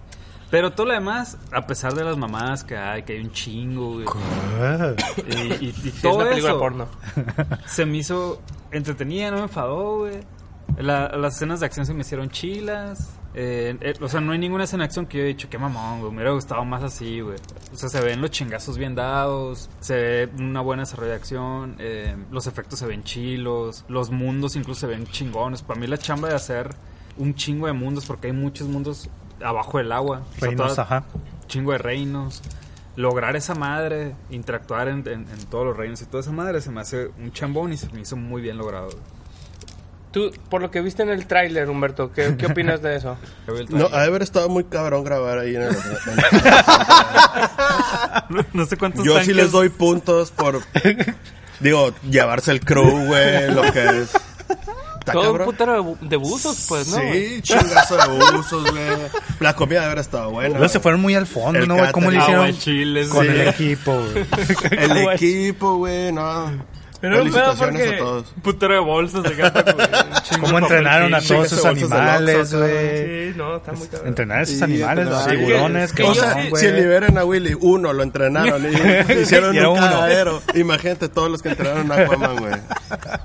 Pero 0.50 0.72
todo 0.72 0.88
lo 0.88 0.94
demás, 0.94 1.38
a 1.52 1.68
pesar 1.68 1.94
de 1.94 2.04
las 2.06 2.16
mamadas 2.18 2.64
que 2.64 2.78
hay, 2.78 3.04
que 3.04 3.14
hay 3.14 3.20
un 3.20 3.32
chingo, 3.32 3.94
güey. 3.96 4.06
Ah, 4.62 4.94
Y, 5.28 5.66
y- 5.66 5.76
y 5.84 5.88
es 5.90 6.02
todo 6.02 6.16
una 6.16 6.30
película 6.30 6.52
eso 6.54 6.60
porno. 6.60 6.88
se 7.68 7.86
me 7.86 7.98
hizo 7.98 8.42
entretenida, 8.72 9.30
no 9.30 9.38
me 9.38 9.44
enfadó, 9.44 9.98
güey. 10.00 10.20
La- 10.78 11.10
las 11.10 11.36
escenas 11.36 11.60
de 11.60 11.66
acción 11.66 11.86
se 11.86 11.94
me 11.94 12.02
hicieron 12.02 12.30
chilas. 12.30 13.10
Eh, 13.40 13.78
eh, 13.82 13.94
o 14.02 14.08
sea, 14.10 14.20
no 14.20 14.32
hay 14.32 14.40
ninguna 14.40 14.64
escena 14.64 14.82
de 14.84 14.86
acción 14.86 15.06
que 15.06 15.20
yo 15.20 15.24
he 15.24 15.28
dicho, 15.28 15.48
qué 15.48 15.60
mamón, 15.60 16.00
güey. 16.00 16.10
Me 16.12 16.18
hubiera 16.18 16.32
gustado 16.32 16.66
más 16.66 16.82
así, 16.82 17.20
güey. 17.22 17.38
O 17.72 17.78
sea, 17.78 17.88
se 17.88 18.02
ven 18.02 18.20
los 18.20 18.32
chingazos 18.32 18.80
bien 18.80 18.96
dados. 18.96 19.70
Se 19.80 19.96
ve 19.96 20.30
una 20.40 20.62
buena 20.62 20.82
desarrollo 20.84 21.12
de 21.12 21.16
acción. 21.18 21.76
eh, 21.78 22.16
los 22.32 22.48
efectos 22.48 22.80
se 22.80 22.88
ven 22.88 23.04
chilos. 23.04 23.86
Los 23.90 24.10
mundos 24.10 24.56
incluso 24.56 24.80
se 24.82 24.88
ven 24.88 25.06
chingones. 25.06 25.62
Para 25.62 25.80
mí 25.80 25.86
la 25.86 26.00
chamba 26.00 26.30
de 26.30 26.34
hacer 26.36 26.74
un 27.18 27.36
chingo 27.36 27.68
de 27.68 27.74
mundos, 27.74 28.08
porque 28.08 28.26
hay 28.28 28.34
muchos 28.34 28.68
mundos 28.68 29.08
abajo 29.44 29.78
del 29.78 29.92
agua. 29.92 30.24
O 30.36 30.40
sea, 30.40 30.48
Reinos, 30.50 30.72
toda- 30.72 30.82
ajá. 30.84 31.04
chingo 31.48 31.74
de 31.74 31.78
reinos. 31.78 32.42
Lograr 32.96 33.36
esa 33.36 33.54
madre, 33.54 34.16
interactuar 34.32 34.88
en, 34.88 35.08
en- 35.08 35.30
en 35.30 35.46
todos 35.52 35.64
los 35.64 35.78
reinos 35.78 36.02
y 36.02 36.06
toda 36.08 36.22
esa 36.22 36.32
madre 36.32 36.60
se 36.62 36.72
me 36.72 36.82
hace 36.82 37.10
un 37.20 37.32
chambón 37.32 37.72
y 37.72 37.78
se 37.78 37.88
me 37.94 38.02
hizo 38.02 38.16
muy 38.18 38.42
bien 38.42 38.58
logrado. 38.58 38.90
Tú, 40.18 40.32
por 40.50 40.62
lo 40.62 40.72
que 40.72 40.82
viste 40.82 41.04
en 41.04 41.10
el 41.10 41.28
tráiler, 41.28 41.70
Humberto, 41.70 42.12
¿qué, 42.12 42.36
¿qué 42.38 42.48
opinas 42.48 42.82
de 42.82 42.96
eso? 42.96 43.18
No, 43.70 43.86
ha 43.94 44.02
de 44.02 44.08
haber 44.08 44.24
estado 44.24 44.50
muy 44.50 44.64
cabrón 44.64 45.04
grabar 45.04 45.38
ahí 45.38 45.56
en 45.56 45.62
el... 45.62 45.76
no, 48.30 48.46
no 48.54 48.66
sé 48.66 48.78
cuántos 48.78 49.06
Yo 49.06 49.22
sí 49.24 49.34
les 49.34 49.52
doy 49.52 49.70
puntos 49.70 50.32
por... 50.32 50.62
Digo, 51.60 51.94
llevarse 52.10 52.52
el 52.52 52.62
crew, 52.62 53.06
güey, 53.06 53.52
lo 53.54 53.62
que 53.72 53.86
es... 54.02 54.10
Todo 55.06 55.34
un 55.34 55.46
putero 55.46 55.74
de, 55.74 55.80
bu- 55.80 56.00
de 56.00 56.18
buzos, 56.18 56.66
pues, 56.68 56.88
¿no? 56.90 56.98
Sí, 56.98 57.40
chingazo 57.42 57.96
de 57.96 58.38
usos, 58.40 58.72
güey. 58.72 58.88
La 59.40 59.56
comida 59.56 59.80
debe 59.80 59.92
haber 59.92 60.00
estado 60.00 60.32
buena. 60.32 60.58
Luego 60.58 60.68
se 60.68 60.82
fueron 60.82 61.00
muy 61.00 61.16
al 61.16 61.26
fondo, 61.28 61.60
El 61.60 61.68
¿no? 61.68 61.78
güey? 61.78 61.92
¿Cómo 61.94 62.12
le 62.12 62.18
hicieron 62.18 62.46
Agua, 62.48 62.58
chiles, 62.60 63.08
con 63.08 63.26
sí. 63.26 63.32
el 63.32 63.48
equipo, 63.48 63.94
güey? 63.94 64.26
El 64.72 64.98
equipo, 65.14 65.78
güey, 65.78 66.12
no. 66.12 66.52
Pero 67.00 67.24
un 67.24 67.32
pedo 67.32 67.56
Felicitaciones 67.56 67.82
porque... 67.82 67.96
a 67.96 68.00
todos. 68.00 68.34
Putero 68.42 68.74
de 68.74 68.80
bolsas 68.80 69.24
de 69.24 69.36
gato, 69.36 69.76
güey. 69.76 69.88
Un 69.88 70.22
chingo 70.24 70.46
¿Cómo 70.48 70.60
entrenaron 70.60 71.14
a 71.14 71.22
todos 71.22 71.64
de 71.64 71.70
animales, 71.70 72.54
güey? 72.54 73.32
Sí, 73.32 73.38
no, 73.38 73.58
está 73.58 73.72
muy 73.74 73.88
cabrón. 73.88 74.08
Entrenar 74.08 74.38
a 74.40 74.42
esos 74.42 74.62
animales, 74.62 75.08
los 75.08 75.28
tiburones, 75.28 75.94
que 75.94 76.06
si 76.56 76.72
liberan 76.72 77.18
a 77.18 77.26
Willy, 77.26 77.56
uno 77.60 77.94
lo 77.94 78.04
entrenaron, 78.04 78.64
y 79.10 79.14
hicieron 79.22 79.58
un 79.58 79.76
cagadero. 79.76 80.42
Imagínate 80.56 81.10
todos 81.10 81.30
los 81.30 81.42
que 81.42 81.50
entrenaron 81.50 81.92
a 81.92 81.96
Aquaman, 81.96 82.38
güey. 82.38 82.54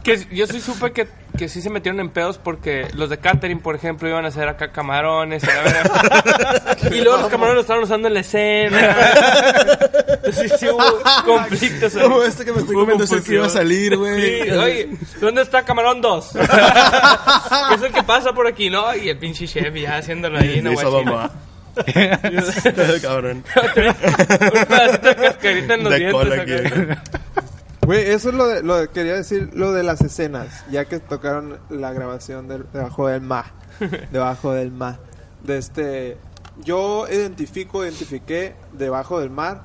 Que 0.03 0.27
yo 0.33 0.47
sí 0.47 0.61
supe 0.61 0.93
que, 0.93 1.09
que 1.43 1.49
sí 1.49 1.61
se 1.61 1.71
metieron 1.71 1.99
en 1.99 2.09
pedos 2.09 2.39
porque 2.39 2.87
los 2.95 3.11
de 3.11 3.19
catering, 3.19 3.59
por 3.59 3.75
ejemplo, 3.75 4.09
iban 4.09 4.25
a 4.25 4.29
hacer 4.29 4.49
acá 4.49 4.71
camarones. 4.71 5.43
y 5.43 5.47
la 5.49 5.63
verga. 5.63 6.77
y 6.97 7.01
luego 7.01 7.17
los 7.19 7.29
camarones 7.31 7.57
los 7.57 7.65
estaban 7.65 7.83
usando 7.83 8.07
en 8.07 8.15
la 8.15 8.21
escena. 8.21 8.97
Entonces 10.09 10.53
sí 10.61 10.69
hubo 10.69 11.03
conflictos. 11.25 11.95
Como 11.95 12.23
este 12.23 12.45
que 12.45 12.53
me 12.53 12.61
estoy 12.61 12.77
comiendo 12.77 13.03
es 13.03 13.11
el 13.11 13.25
que 13.25 13.35
iba 13.35 13.47
a 13.47 13.49
salir, 13.49 13.97
güey. 13.97 14.45
Sí, 14.45 14.51
oye, 14.53 14.89
¿dónde 15.21 15.43
está 15.43 15.65
Camarón 15.65 16.01
2? 16.01 16.31
que 16.33 17.75
es 17.75 17.83
el 17.83 17.93
que 17.93 18.05
pasa 18.05 18.33
por 18.33 18.47
aquí, 18.47 18.71
¿no? 18.71 18.95
Y 18.95 19.09
el 19.09 19.19
pinche 19.19 19.49
chef 19.49 19.75
ya 19.75 19.97
haciéndolo 19.97 20.39
ahí 20.39 20.61
bomba. 20.61 21.29
Cabrón. 23.03 23.43
Un 23.57 24.65
pedacito 24.65 25.09
de 25.09 25.17
cascarita 25.17 25.75
en 25.75 25.83
los 25.83 25.93
De 25.93 25.99
dientes. 25.99 26.99
Güey, 27.85 28.11
eso 28.11 28.29
es 28.29 28.35
lo 28.35 28.47
de, 28.47 28.63
lo 28.63 28.77
de- 28.77 28.89
quería 28.89 29.15
decir, 29.15 29.51
lo 29.55 29.73
de 29.73 29.83
las 29.83 30.01
escenas, 30.03 30.65
ya 30.71 30.85
que 30.85 31.01
tocaron 31.01 31.59
la 31.69 31.93
grabación 31.93 32.47
del- 32.47 32.67
debajo 32.73 33.09
del 33.09 33.23
mar, 33.23 33.47
debajo 34.13 34.53
del 34.53 34.71
mar, 34.71 34.99
de 35.43 35.59
este, 35.59 36.17
yo 36.65 37.07
identifico, 37.11 37.83
identifiqué 37.85 38.55
debajo 38.73 39.19
del 39.19 39.31
mar 39.31 39.63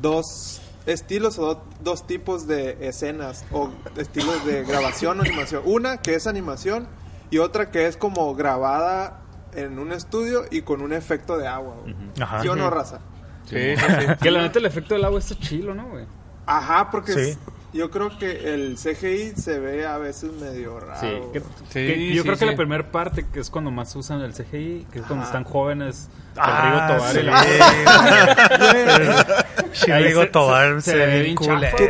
dos 0.00 0.60
estilos 0.86 1.38
o 1.40 1.46
do- 1.56 1.62
dos 1.82 2.06
tipos 2.06 2.46
de 2.46 2.76
escenas 2.80 3.44
o 3.50 3.70
estilos 3.96 4.46
de 4.46 4.62
grabación 4.64 5.18
o 5.18 5.22
animación, 5.22 5.62
una 5.64 5.96
que 5.96 6.14
es 6.14 6.28
animación 6.28 6.86
y 7.30 7.38
otra 7.38 7.70
que 7.72 7.86
es 7.88 7.96
como 7.96 8.34
grabada 8.36 9.20
en 9.54 9.80
un 9.80 9.90
estudio 9.92 10.44
y 10.50 10.62
con 10.62 10.80
un 10.80 10.92
efecto 10.92 11.36
de 11.36 11.48
agua, 11.48 11.74
güey. 11.82 11.94
Ajá. 12.20 12.40
¿Sí 12.40 12.48
o 12.48 12.54
no, 12.54 12.70
raza? 12.70 13.00
Sí, 13.46 13.56
sí, 13.76 13.84
sí. 14.00 14.06
Que 14.22 14.30
la 14.30 14.42
neta 14.42 14.58
el 14.60 14.66
efecto 14.66 14.94
del 14.94 15.04
agua 15.04 15.18
está 15.18 15.34
chilo, 15.34 15.74
¿no, 15.74 15.88
güey? 15.88 16.06
Ajá, 16.48 16.90
porque 16.90 17.12
Sí. 17.12 17.20
es- 17.20 17.38
yo 17.74 17.90
creo 17.90 18.18
que 18.18 18.54
el 18.54 18.78
CGI 18.78 19.32
se 19.36 19.58
ve 19.58 19.86
a 19.86 19.98
veces 19.98 20.32
medio 20.32 20.80
raro. 20.80 20.98
Sí, 21.00 21.18
que- 21.34 21.40
Sí, 21.40 21.46
que 21.86 22.14
yo 22.14 22.22
sí, 22.22 22.28
creo 22.28 22.38
que 22.38 22.46
la 22.46 22.56
primera 22.56 22.90
parte, 22.90 23.26
que 23.30 23.40
es 23.40 23.50
cuando 23.50 23.70
más 23.70 23.94
usan 23.94 24.22
el 24.22 24.32
CGI, 24.32 24.86
que 24.90 25.00
es 25.00 25.04
cuando 25.06 25.24
Ajá. 25.24 25.38
están 25.38 25.44
jóvenes, 25.44 26.08
Ah, 26.40 26.86
Rodrigo 26.88 27.00
Tobar 27.00 27.16
y 27.16 27.22
la 27.24 27.42
se- 29.72 30.26
Tobar 30.28 30.82
se- 30.82 30.82
se 30.82 30.90
se 30.92 30.96
ve 30.96 31.22
bien 31.22 31.36
¿Qué 31.36 31.44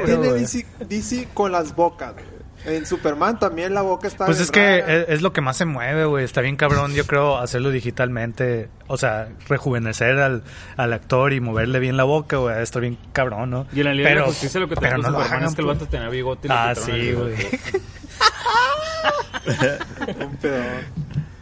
tiene. 0.04 0.32
DC, 0.32 0.66
DC 0.88 1.28
con 1.34 1.52
las 1.52 1.74
bocas? 1.76 2.14
güey? 2.14 2.24
En 2.64 2.84
Superman 2.86 3.38
también 3.38 3.72
la 3.72 3.82
boca 3.82 4.08
está 4.08 4.26
Pues 4.26 4.38
bien 4.38 4.44
es 4.44 4.50
que 4.50 4.78
es, 4.78 5.08
es 5.08 5.22
lo 5.22 5.32
que 5.32 5.40
más 5.40 5.56
se 5.56 5.64
mueve, 5.64 6.04
güey. 6.04 6.24
Está 6.24 6.40
bien 6.40 6.56
cabrón, 6.56 6.92
yo 6.92 7.06
creo, 7.06 7.38
hacerlo 7.38 7.70
digitalmente. 7.70 8.68
O 8.88 8.96
sea, 8.98 9.28
rejuvenecer 9.48 10.18
al, 10.18 10.42
al 10.76 10.92
actor 10.92 11.32
y 11.32 11.40
moverle 11.40 11.78
bien 11.78 11.96
la 11.96 12.04
boca, 12.04 12.36
güey. 12.36 12.60
Está 12.62 12.80
bien 12.80 12.98
cabrón, 13.12 13.50
¿no? 13.50 13.66
Y 13.72 13.80
en 13.80 13.86
la 13.86 13.94
Liga 13.94 14.08
de 14.08 14.14
Pero- 14.16 14.26
la 14.26 14.32
Justicia 14.32 14.60
lo 14.60 14.68
que 14.68 14.74
te 14.74 14.80
pero 14.82 14.96
puso 14.96 15.10
no 15.10 15.18
lo 15.18 15.24
hagan, 15.24 15.44
es 15.44 15.54
que 15.54 15.60
el 15.62 15.66
pues. 15.66 15.78
vato 15.78 15.90
tenía 15.90 16.08
bigote 16.08 16.48
y 16.48 16.50
Ah, 16.52 16.74
sí, 16.74 17.12
güey. 17.12 17.34
Un 20.24 20.36
pedón. 20.36 20.64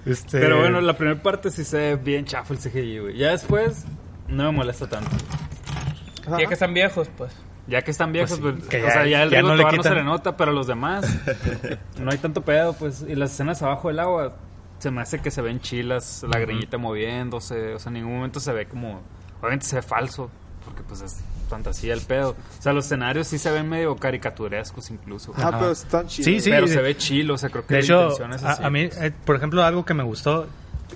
Este, 0.05 0.39
Pero 0.39 0.61
bueno, 0.61 0.81
la 0.81 0.97
primera 0.97 1.21
parte 1.21 1.51
sí 1.51 1.65
se 1.65 1.77
ve 1.79 1.97
bien 1.97 2.25
chafo 2.25 2.53
el 2.53 2.61
CGI, 2.61 2.99
güey. 3.01 3.17
Ya 3.17 3.31
después 3.31 3.85
no 4.29 4.45
me 4.45 4.53
molesta 4.59 4.89
tanto. 4.89 5.11
Ajá. 6.27 6.39
Ya 6.39 6.47
que 6.47 6.55
están 6.55 6.75
viejos, 6.75 7.09
pues. 7.17 7.33
Ya 7.69 7.83
que 7.83 7.91
están 7.91 8.13
viejos, 8.13 8.39
Pues 8.39 8.55
pues, 8.59 8.69
que 8.69 8.83
o 8.83 8.87
ya- 8.87 8.93
sea, 8.93 9.07
ya 9.07 9.23
el 9.25 9.31
ya 9.31 9.39
Rigo 9.39 9.49
no 9.49 9.55
le 9.57 9.63
Tobar 9.63 9.77
no 9.77 9.83
se 9.83 9.95
le 9.95 10.05
nota, 10.05 10.37
pero 10.37 10.53
los 10.53 10.67
demás 10.69 11.05
no 12.01 12.11
hay 12.13 12.19
tanto 12.19 12.43
pedo, 12.43 12.75
pues. 12.75 13.05
Y 13.09 13.15
las 13.17 13.33
escenas 13.33 13.61
abajo 13.63 13.89
del 13.89 13.99
agua 13.99 14.37
se 14.79 14.91
me 14.91 15.01
hace 15.01 15.21
que 15.21 15.31
se 15.31 15.43
ven 15.43 15.61
chilas, 15.61 16.25
la 16.33 16.39
greñita 16.39 16.79
moviéndose, 16.79 17.75
o 17.75 17.79
sea, 17.79 17.91
en 17.91 17.95
ningún 17.95 18.15
momento 18.17 18.39
se 18.41 18.53
ve 18.53 18.67
como, 18.67 19.01
obviamente 19.41 19.67
se 19.67 19.77
ve 19.77 19.83
falso, 19.83 20.31
porque 20.65 20.83
pues 20.83 21.01
es 21.01 21.21
fantasía 21.49 21.95
el 21.95 22.03
pedo. 22.03 22.37
O 22.59 22.63
sea, 22.63 22.73
los 22.73 22.85
escenarios 22.87 23.27
sí 23.27 23.39
se 23.39 23.51
ven 23.51 23.69
medio 23.69 23.97
caricaturescos 23.97 24.91
incluso. 24.91 25.33
Ah, 25.37 25.49
Ajá. 25.49 25.59
pero 25.59 25.71
están 25.73 26.07
chidos. 26.07 26.25
Sí, 26.27 26.41
sí. 26.41 26.51
pero 26.51 26.69
se 26.69 26.81
ve 26.83 26.97
chilo, 26.97 27.35
o 27.35 27.39
sea, 27.39 27.49
creo 27.51 27.67
que 27.67 27.75
De 27.75 27.81
la 27.81 27.85
hecho, 27.85 28.03
intención 28.03 28.33
es 28.35 28.45
a, 28.45 28.51
así. 28.53 28.63
a 28.65 28.71
mí, 28.71 28.87
pues. 28.89 29.01
eh, 29.01 29.13
por 29.25 29.35
ejemplo, 29.37 29.65
algo 29.65 29.85
que 29.85 29.95
me 29.95 30.03
gustó, 30.05 30.47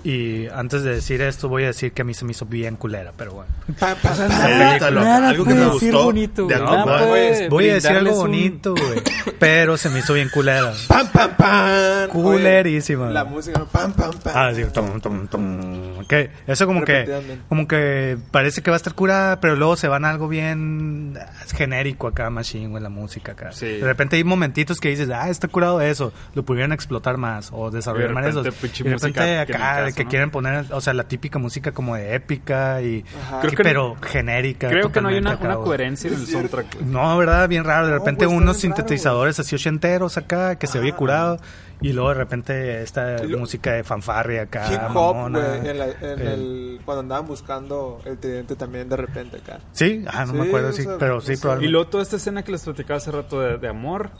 y 0.03 0.47
antes 0.47 0.83
de 0.83 0.95
decir 0.95 1.21
esto, 1.21 1.47
voy 1.49 1.63
a 1.63 1.67
decir 1.67 1.91
que 1.91 2.01
a 2.01 2.05
mí 2.05 2.13
se 2.13 2.25
me 2.25 2.31
hizo 2.31 2.45
bien 2.45 2.75
culera, 2.75 3.13
pero 3.15 3.33
bueno. 3.33 3.51
Pa- 3.79 3.95
pa- 3.95 4.13
pa- 4.15 4.71
Edítalo. 4.71 5.01
Nada 5.01 5.29
Algo 5.29 5.45
que 5.45 5.53
me 5.53 5.65
gustó 5.67 6.03
bonito, 6.05 6.47
de. 6.47 6.59
Nada 6.59 7.07
puede 7.07 7.49
Voy 7.49 7.69
a 7.69 7.73
decir 7.75 7.91
algo 7.91 8.15
bonito, 8.15 8.73
güey. 8.75 9.01
Pero 9.39 9.77
se 9.77 9.89
me 9.89 9.99
hizo 9.99 10.13
bien 10.13 10.29
culera. 10.29 10.73
pam, 10.87 11.07
pam, 11.11 11.31
pam. 11.37 12.09
Culerísima. 12.09 13.05
Oye, 13.05 13.13
La 13.13 13.23
música, 13.23 13.59
¿no? 13.59 13.65
pam, 13.65 13.93
pam, 13.93 14.11
pam. 14.11 14.33
Ah, 14.35 14.51
sí, 14.55 14.63
tom, 14.73 14.99
tom, 15.01 15.27
tom. 15.27 16.05
Que 16.07 16.31
eso 16.47 16.65
como 16.65 16.83
que 16.83 17.41
como 17.47 17.67
que 17.67 18.17
parece 18.31 18.61
que 18.61 18.71
va 18.71 18.75
a 18.75 18.77
estar 18.77 18.93
curada, 18.93 19.39
pero 19.39 19.55
luego 19.55 19.75
se 19.75 19.87
van 19.87 20.05
a 20.05 20.09
algo 20.09 20.27
bien 20.27 21.17
genérico 21.55 22.07
acá, 22.07 22.29
machine, 22.29 22.67
güey, 22.69 22.81
la 22.81 22.89
música 22.89 23.33
acá. 23.33 23.51
Sí. 23.51 23.65
De 23.67 23.85
repente 23.85 24.15
hay 24.15 24.23
momentitos 24.23 24.79
que 24.79 24.89
dices, 24.89 25.09
ah, 25.09 25.29
está 25.29 25.47
curado 25.47 25.81
eso, 25.81 26.11
lo 26.33 26.43
pudieran 26.43 26.71
explotar 26.71 27.17
más 27.17 27.49
o 27.53 27.69
desarrollar 27.71 28.13
más 28.13 28.25
eso. 28.27 28.41
Y 28.41 28.83
de 28.83 28.89
repente 28.95 29.37
acá, 29.37 29.80
de 29.85 29.93
que 29.93 30.03
¿no? 30.03 30.09
quieren 30.09 30.31
poner, 30.31 30.65
o 30.71 30.81
sea, 30.81 30.93
la 30.93 31.03
típica 31.07 31.39
música 31.39 31.71
como 31.71 31.95
de 31.95 32.15
épica 32.15 32.81
y. 32.81 33.03
Creo 33.41 33.51
que- 33.51 33.63
pero 33.63 33.95
genérica. 34.01 34.67
Creo 34.69 34.91
que 34.91 35.01
no 35.01 35.09
hay 35.09 35.17
una, 35.17 35.35
una 35.37 35.55
coherencia 35.55 36.07
en 36.09 36.15
el 36.15 36.27
soundtrack. 36.27 36.75
güey. 36.75 36.85
No, 36.85 37.17
¿verdad? 37.17 37.47
Bien 37.49 37.63
raro. 37.63 37.87
De 37.87 37.93
No, 37.93 37.99
repente 37.99 38.25
güey, 38.25 38.35
está 38.37 38.43
unos 38.43 38.61
bien 38.61 38.71
raro, 38.71 38.77
sintetizadores 38.77 39.39
así 39.39 39.55
ochenteros 39.55 40.17
acá, 40.17 40.55
que 40.57 40.67
se 40.67 40.79
oye 40.79 40.93
curado. 40.93 41.39
Y 41.83 41.93
luego 41.93 42.09
de 42.09 42.15
repente 42.15 42.81
esta 42.83 43.23
lo- 43.23 43.39
música 43.39 43.71
de 43.73 43.83
fanfarria 43.83 44.43
acá. 44.43 44.71
Hip 44.71 44.79
hop, 44.95 45.15
mamona. 45.15 45.39
güey, 45.39 45.67
en, 45.69 45.79
la- 45.79 45.85
en 45.87 45.95
Eh, 46.21 46.33
el, 46.33 46.81
cuando 46.85 47.01
andaban 47.01 47.25
buscando 47.25 47.99
el 48.05 48.19
tridente 48.19 48.55
también 48.55 48.87
de 48.87 48.97
repente 48.97 49.37
acá. 49.37 49.59
Sí, 49.71 50.05
ah, 50.07 50.25
no 50.25 50.33
me 50.33 50.43
Sí, 50.43 50.47
acuerdo, 50.49 50.69
o 50.69 50.73
sí, 50.73 50.83
sea, 50.83 50.97
pero 50.99 51.15
no 51.15 51.21
sí, 51.21 51.27
sé. 51.27 51.33
Y 51.33 51.37
probablemente. 51.37 51.71
luego 51.71 51.87
toda 51.89 52.03
esta 52.03 52.17
escena 52.17 52.43
que 52.43 52.51
les 52.51 52.63
platicaba 52.63 52.97
hace 52.97 53.09
rato 53.11 53.39
de, 53.41 53.57
de 53.57 53.67
amor, 53.67 54.11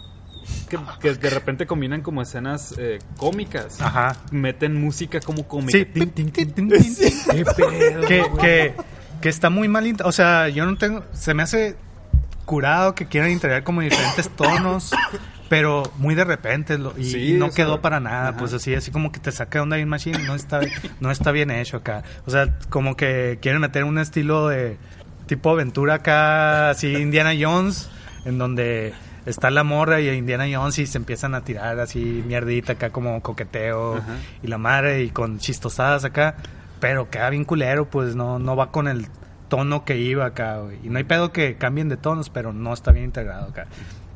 que, 0.70 0.78
que 1.00 1.14
de 1.14 1.30
repente 1.30 1.66
combinan 1.68 2.02
como 2.02 2.22
escenas 2.22 2.74
eh, 2.78 3.00
cómicas. 3.18 3.82
Ajá. 3.82 4.16
Meten 4.32 4.80
música 4.80 5.20
como 5.20 5.48
cómica. 5.48 5.78
Sí, 5.78 5.86
tin, 5.86 6.10
tin, 6.12 6.32
tin, 6.32 6.52
tin, 6.52 6.70
tin. 6.70 6.84
¿Qué 7.32 7.46
pedo, 7.46 8.08
que, 8.08 8.24
que, 8.40 8.74
que 9.22 9.30
está 9.30 9.50
muy 9.50 9.68
mal. 9.68 9.96
O 10.04 10.12
sea, 10.12 10.50
yo 10.50 10.66
no 10.66 10.78
tengo. 10.78 11.04
Se 11.14 11.34
me 11.34 11.44
hace 11.44 11.76
curado 12.46 12.96
que 12.96 13.06
quieran 13.08 13.32
integrar 13.32 13.64
como 13.64 13.82
diferentes 13.82 14.30
tonos. 14.36 14.92
Pero 15.50 15.84
muy 15.98 16.16
de 16.16 16.24
repente 16.24 16.78
lo- 16.78 16.98
y, 16.98 17.04
Sí, 17.04 17.32
y 17.32 17.34
no 17.34 17.48
sea, 17.48 17.56
quedó 17.66 17.82
para 17.82 18.00
nada, 18.00 18.30
ajá. 18.30 18.38
pues 18.38 18.54
así, 18.54 18.74
así 18.74 18.90
como 18.90 19.12
que 19.12 19.20
te 19.20 19.34
saca 19.34 19.60
de 19.60 19.64
onda 19.64 19.86
Machine, 19.86 20.20
no 20.20 20.34
está, 20.34 20.62
no 21.02 21.12
está 21.12 21.32
bien 21.34 21.52
hecho 21.52 21.76
acá. 21.76 22.04
O 22.26 22.32
sea, 22.32 22.58
como 22.70 22.96
que 22.96 23.38
quieren 23.42 23.60
meter 23.60 23.84
un 23.84 23.98
estilo 23.98 24.48
de 24.48 24.78
tipo 25.26 25.50
aventura 25.50 25.96
acá, 25.96 26.70
así 26.70 26.94
Indiana 26.94 27.32
Jones, 27.38 27.90
en 28.24 28.38
donde 28.38 28.94
está 29.26 29.50
la 29.50 29.64
morra 29.64 30.02
y 30.02 30.10
Indiana 30.10 30.46
Jones 30.52 30.80
y 30.80 30.88
se 30.88 30.98
empiezan 30.98 31.36
a 31.36 31.42
tirar 31.42 31.80
así 31.80 32.24
mierdita 32.26 32.74
acá 32.74 32.90
como 32.90 33.22
coqueteo 33.22 33.98
Ajá. 33.98 34.16
y 34.42 34.48
la 34.48 34.58
madre 34.58 35.04
y 35.04 35.10
con 35.10 35.40
chistosadas 35.40 36.06
acá, 36.06 36.36
pero 36.80 37.10
queda 37.10 37.30
bien 37.30 37.46
culero, 37.46 37.90
pues 37.90 38.16
no, 38.16 38.40
no 38.40 38.56
va 38.56 38.72
con 38.72 38.88
el 38.88 39.08
tono 39.52 39.84
que 39.84 39.98
iba 39.98 40.26
acá, 40.26 40.60
güey. 40.60 40.80
Y 40.84 40.90
no 40.90 40.98
hay 40.98 41.04
pedo 41.04 41.32
que 41.32 41.56
cambien 41.58 41.90
de 41.90 41.98
tonos, 41.98 42.30
pero 42.30 42.54
no 42.54 42.74
está 42.74 42.92
bien 42.92 43.06
integrado 43.06 43.50
acá. 43.50 43.68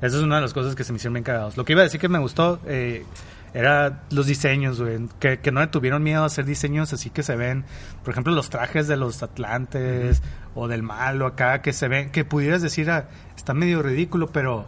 Esa 0.01 0.17
es 0.17 0.23
una 0.23 0.35
de 0.35 0.41
las 0.41 0.53
cosas 0.53 0.75
que 0.75 0.83
se 0.83 0.93
me 0.93 0.97
hicieron 0.97 1.13
bien 1.13 1.23
cagados. 1.23 1.57
Lo 1.57 1.65
que 1.65 1.73
iba 1.73 1.81
a 1.81 1.83
decir 1.83 1.99
que 1.99 2.07
me 2.07 2.19
gustó 2.19 2.59
eh, 2.65 3.05
era 3.53 4.03
los 4.11 4.27
diseños, 4.27 4.81
güey. 4.81 5.07
Que, 5.19 5.39
que 5.39 5.51
no 5.51 5.59
le 5.59 5.67
tuvieron 5.67 6.03
miedo 6.03 6.23
a 6.23 6.25
hacer 6.25 6.45
diseños 6.45 6.93
así 6.93 7.09
que 7.09 7.21
se 7.21 7.35
ven, 7.35 7.65
por 8.03 8.13
ejemplo, 8.13 8.33
los 8.33 8.49
trajes 8.49 8.87
de 8.87 8.97
los 8.97 9.23
Atlantes 9.23 10.21
o 10.53 10.67
del 10.67 10.83
malo 10.83 11.25
acá, 11.25 11.61
que 11.61 11.73
se 11.73 11.87
ven, 11.87 12.11
que 12.11 12.23
pudieras 12.23 12.61
decir, 12.61 12.89
ah, 12.89 13.09
está 13.35 13.53
medio 13.53 13.81
ridículo, 13.81 14.27
pero 14.27 14.65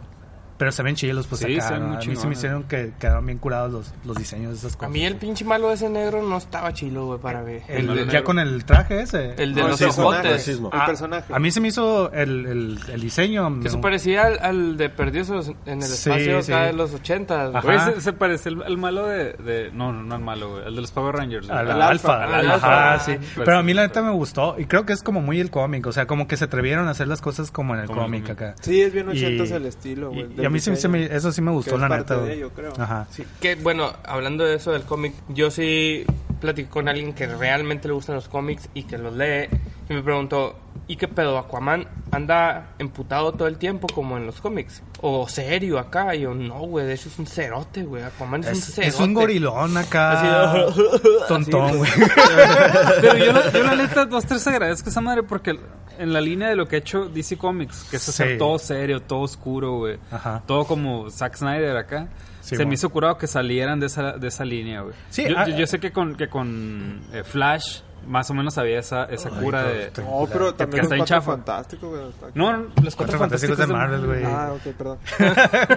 pero 0.58 0.72
se 0.72 0.82
ven 0.82 0.94
chilos, 0.96 1.26
pues 1.26 1.40
Sí, 1.40 1.54
acá. 1.56 1.68
se 1.68 1.74
ven 1.74 1.88
¿no? 1.92 1.96
A 1.98 2.00
mí 2.00 2.16
se 2.16 2.26
me 2.26 2.32
hicieron 2.34 2.64
que 2.64 2.92
quedaron 2.98 3.24
bien 3.24 3.38
curados 3.38 3.72
los, 3.72 3.94
los 4.04 4.16
diseños 4.16 4.50
de 4.52 4.58
esas 4.58 4.74
A 4.74 4.78
cosas. 4.78 4.92
mí 4.92 5.04
el 5.04 5.16
pinche 5.16 5.44
malo 5.44 5.72
ese 5.72 5.88
negro 5.88 6.22
no 6.22 6.36
estaba 6.36 6.72
chilo, 6.72 7.06
güey, 7.06 7.18
para 7.20 7.42
ver. 7.42 7.62
El- 7.68 8.08
ya 8.10 8.22
con 8.24 8.38
el 8.38 8.64
traje 8.64 9.00
ese. 9.02 9.34
El 9.42 9.54
de 9.54 9.62
No, 9.62 9.68
los 9.68 9.80
ojotes. 9.82 10.30
racismo. 10.32 10.70
El 10.72 10.80
Ah, 10.80 10.86
personaje. 10.86 11.32
A 11.32 11.38
mí 11.38 11.50
se 11.50 11.60
me 11.60 11.68
hizo 11.68 12.12
el, 12.12 12.46
el, 12.46 12.78
el 12.92 13.00
diseño. 13.00 13.60
Que 13.60 13.70
se 13.70 13.78
parecía 13.78 14.24
al, 14.26 14.38
al 14.40 14.76
de 14.76 14.88
Perdidos 14.90 15.48
en 15.66 15.78
el 15.78 15.82
espacio 15.84 16.42
sí. 16.42 16.52
acá 16.52 16.64
de 16.66 16.72
los 16.72 16.92
80. 16.92 17.46
Ajá. 17.48 17.60
Güey, 17.60 17.78
se, 17.80 18.00
se 18.00 18.12
parece 18.12 18.48
el, 18.48 18.62
el 18.66 18.76
malo 18.78 19.06
de, 19.06 19.32
de- 19.34 19.70
No, 19.72 19.92
no, 19.92 20.02
no 20.02 20.16
el 20.16 20.22
malo, 20.22 20.50
güey. 20.50 20.66
El 20.66 20.74
de 20.74 20.80
los 20.80 20.90
Power 20.90 21.14
Rangers. 21.14 21.48
Al 21.50 21.70
Al 21.70 21.82
alfa, 21.82 22.24
alfa, 22.24 22.38
al 22.38 22.50
Ajá, 22.50 22.98
sí. 23.00 23.12
Ah, 23.18 23.42
Pero 23.44 23.58
a 23.58 23.62
mí 23.62 23.74
la 23.74 23.82
perfecto. 23.82 24.00
neta 24.00 24.10
me 24.12 24.16
gustó. 24.16 24.56
Y 24.58 24.64
creo 24.66 24.84
que 24.84 24.92
es 24.92 25.02
como 25.02 25.20
muy 25.20 25.40
el 25.40 25.50
cómic. 25.50 25.86
O 25.86 25.92
sea, 25.92 26.06
como 26.06 26.26
que 26.26 26.36
se 26.36 26.44
atrevieron 26.44 26.88
a 26.88 26.90
hacer 26.90 27.06
las 27.08 27.20
cosas 27.20 27.50
como 27.50 27.74
en 27.74 27.80
el 27.82 27.86
cómic 27.88 28.28
acá. 28.30 28.54
Sí, 28.60 28.80
es 28.80 28.92
bien 28.92 29.06
Y- 29.08 29.10
ochentas 29.12 29.50
el 29.52 29.66
estilo, 29.66 30.10
güey. 30.10 30.26
A 30.48 30.50
mí 30.50 30.60
sí, 30.60 30.74
se 30.76 30.88
me- 30.88 31.04
eso 31.04 31.30
sí 31.32 31.40
me 31.40 31.50
gustó, 31.50 31.72
Que 31.76 31.78
la 31.80 31.88
parte 31.88 32.14
neta. 32.14 32.26
de 32.26 32.32
ello, 32.34 32.50
creo. 32.54 32.72
Ajá. 32.78 33.06
Sí, 33.10 33.24
que 33.40 33.54
bueno, 33.54 33.92
hablando 34.04 34.44
de 34.44 34.56
eso 34.56 34.72
del 34.72 34.82
cómic, 34.82 35.14
yo 35.28 35.50
sí 35.50 36.04
platiqué 36.40 36.68
con 36.68 36.88
alguien 36.88 37.12
que 37.14 37.26
realmente 37.26 37.88
le 37.88 37.94
gustan 37.94 38.14
los 38.16 38.28
cómics 38.28 38.68
y 38.74 38.84
que 38.84 38.98
los 38.98 39.14
lee 39.14 39.48
y 39.88 39.94
me 39.94 40.02
preguntó, 40.02 40.56
¿Y 40.90 40.96
qué 40.96 41.06
pedo? 41.06 41.36
¿Aquaman 41.36 41.86
anda 42.12 42.68
emputado 42.78 43.32
todo 43.32 43.46
el 43.46 43.58
tiempo 43.58 43.86
como 43.94 44.16
en 44.16 44.24
los 44.24 44.40
cómics? 44.40 44.82
¿O 45.02 45.28
serio 45.28 45.78
acá? 45.78 46.14
Y 46.14 46.20
yo, 46.22 46.32
no, 46.34 46.60
güey, 46.60 46.86
de 46.86 46.94
hecho 46.94 47.10
es 47.10 47.18
un 47.18 47.26
cerote, 47.26 47.82
güey. 47.82 48.02
Aquaman 48.04 48.40
es, 48.40 48.46
un 48.46 48.52
Es, 48.54 48.64
cerote. 48.74 48.88
es 48.88 48.98
un 48.98 49.12
gorilón 49.12 49.76
acá. 49.76 50.64
Así, 50.68 50.80
tontón, 51.28 51.76
güey. 51.76 51.90
Pero 53.02 53.16
yo, 53.18 53.52
yo 53.52 53.62
la 53.64 53.76
neta, 53.76 54.06
dos, 54.06 54.24
tres 54.24 54.46
agradezco 54.46 54.88
esa 54.88 55.02
madre 55.02 55.22
porque 55.24 55.58
en 55.98 56.12
la 56.12 56.20
línea 56.20 56.48
de 56.48 56.56
lo 56.56 56.66
que 56.68 56.76
ha 56.76 56.78
hecho 56.78 57.06
DC 57.06 57.36
Comics, 57.38 57.84
que 57.90 57.96
es 57.96 58.08
hacer 58.08 58.32
Sí. 58.32 58.38
todo 58.38 58.58
serio, 58.58 59.00
todo 59.02 59.20
oscuro, 59.20 59.78
güey. 59.78 59.98
Ajá. 60.10 60.42
Todo 60.46 60.64
como 60.66 61.10
Zack 61.10 61.36
Snyder 61.36 61.76
acá. 61.76 62.08
Sí, 62.40 62.56
se 62.56 62.64
me 62.64 62.74
hizo 62.74 62.88
curado 62.88 63.18
que 63.18 63.26
salieran 63.26 63.78
de 63.78 63.86
esa, 63.86 64.12
de 64.12 64.28
esa 64.28 64.44
línea, 64.44 64.80
güey. 64.80 64.94
Sí, 65.10 65.26
yo, 65.28 65.34
ah, 65.38 65.46
yo- 65.46 65.56
yo 65.56 65.66
sé 65.66 65.78
que 65.80 65.92
con, 65.92 66.14
que 66.14 66.28
con 66.28 67.00
eh, 67.12 67.22
Flash 67.22 67.80
más 68.06 68.30
o 68.30 68.34
menos 68.34 68.56
había 68.56 68.78
esa, 68.78 69.04
esa 69.04 69.28
cura 69.28 69.64
de... 69.64 69.90
No, 69.98 70.26
pero 70.32 70.54
también 70.54 70.84
está 70.84 70.96
los 70.96 71.10
en 71.10 71.14
cuatro 71.16 71.32
fantásticos, 71.32 71.90
güey. 71.90 72.08
está- 72.08 72.26
No, 72.34 72.52
no, 72.52 72.58
los 72.62 72.72
Cuatro 72.72 72.96
cuatro 72.96 73.18
fantásticos 73.18 73.58
de 73.58 73.66
Marvel, 73.66 74.06
güey. 74.06 74.24
Ah, 74.24 74.52
ok, 74.54 74.72
perdón. 74.78 74.98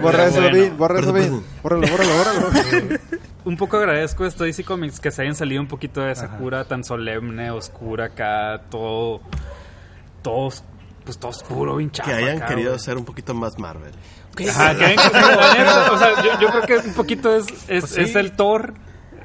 borra 0.00 0.24
eso, 0.28 0.40
bueno. 0.40 0.56
Vin, 0.56 0.76
borra 0.78 1.00
eso, 1.00 1.12
Vin. 1.12 1.44
Bórralo, 1.62 1.86
bórralo, 1.88 2.10
bórralo. 2.16 2.98
Un 3.44 3.56
poco 3.58 3.76
agradezco 3.76 4.24
esto 4.24 4.44
DC 4.44 4.64
Comics 4.64 4.98
que 4.98 5.10
se 5.10 5.20
hayan 5.22 5.34
salido 5.34 5.60
un 5.60 5.68
poquito 5.68 6.00
de 6.00 6.12
esa 6.12 6.26
Ajá. 6.26 6.38
cura 6.38 6.64
tan 6.64 6.84
solemne, 6.84 7.50
oscura 7.50 8.06
acá, 8.06 8.62
todo... 8.70 9.20
Todo, 10.22 10.50
pues 11.04 11.18
todo 11.18 11.30
oscuro, 11.30 11.76
bien 11.76 11.90
chafa 11.90 12.10
Que 12.10 12.16
hayan 12.16 12.36
acá, 12.38 12.46
querido 12.46 12.70
güey. 12.70 12.80
ser 12.80 12.96
un 12.96 13.04
poquito 13.04 13.34
más 13.34 13.58
Marvel. 13.58 13.92
Ajá, 14.48 14.74
que 14.76 14.84
hayan- 14.84 14.96
neta, 14.96 15.92
o 15.92 15.98
sea, 15.98 16.22
yo, 16.22 16.40
yo 16.40 16.48
creo 16.48 16.62
que 16.82 16.88
un 16.88 16.94
poquito 16.94 17.34
es, 17.36 17.46
es, 17.68 17.80
Pues 17.80 17.90
sí. 17.90 18.00
es 18.02 18.14
el 18.16 18.32
Thor 18.32 18.74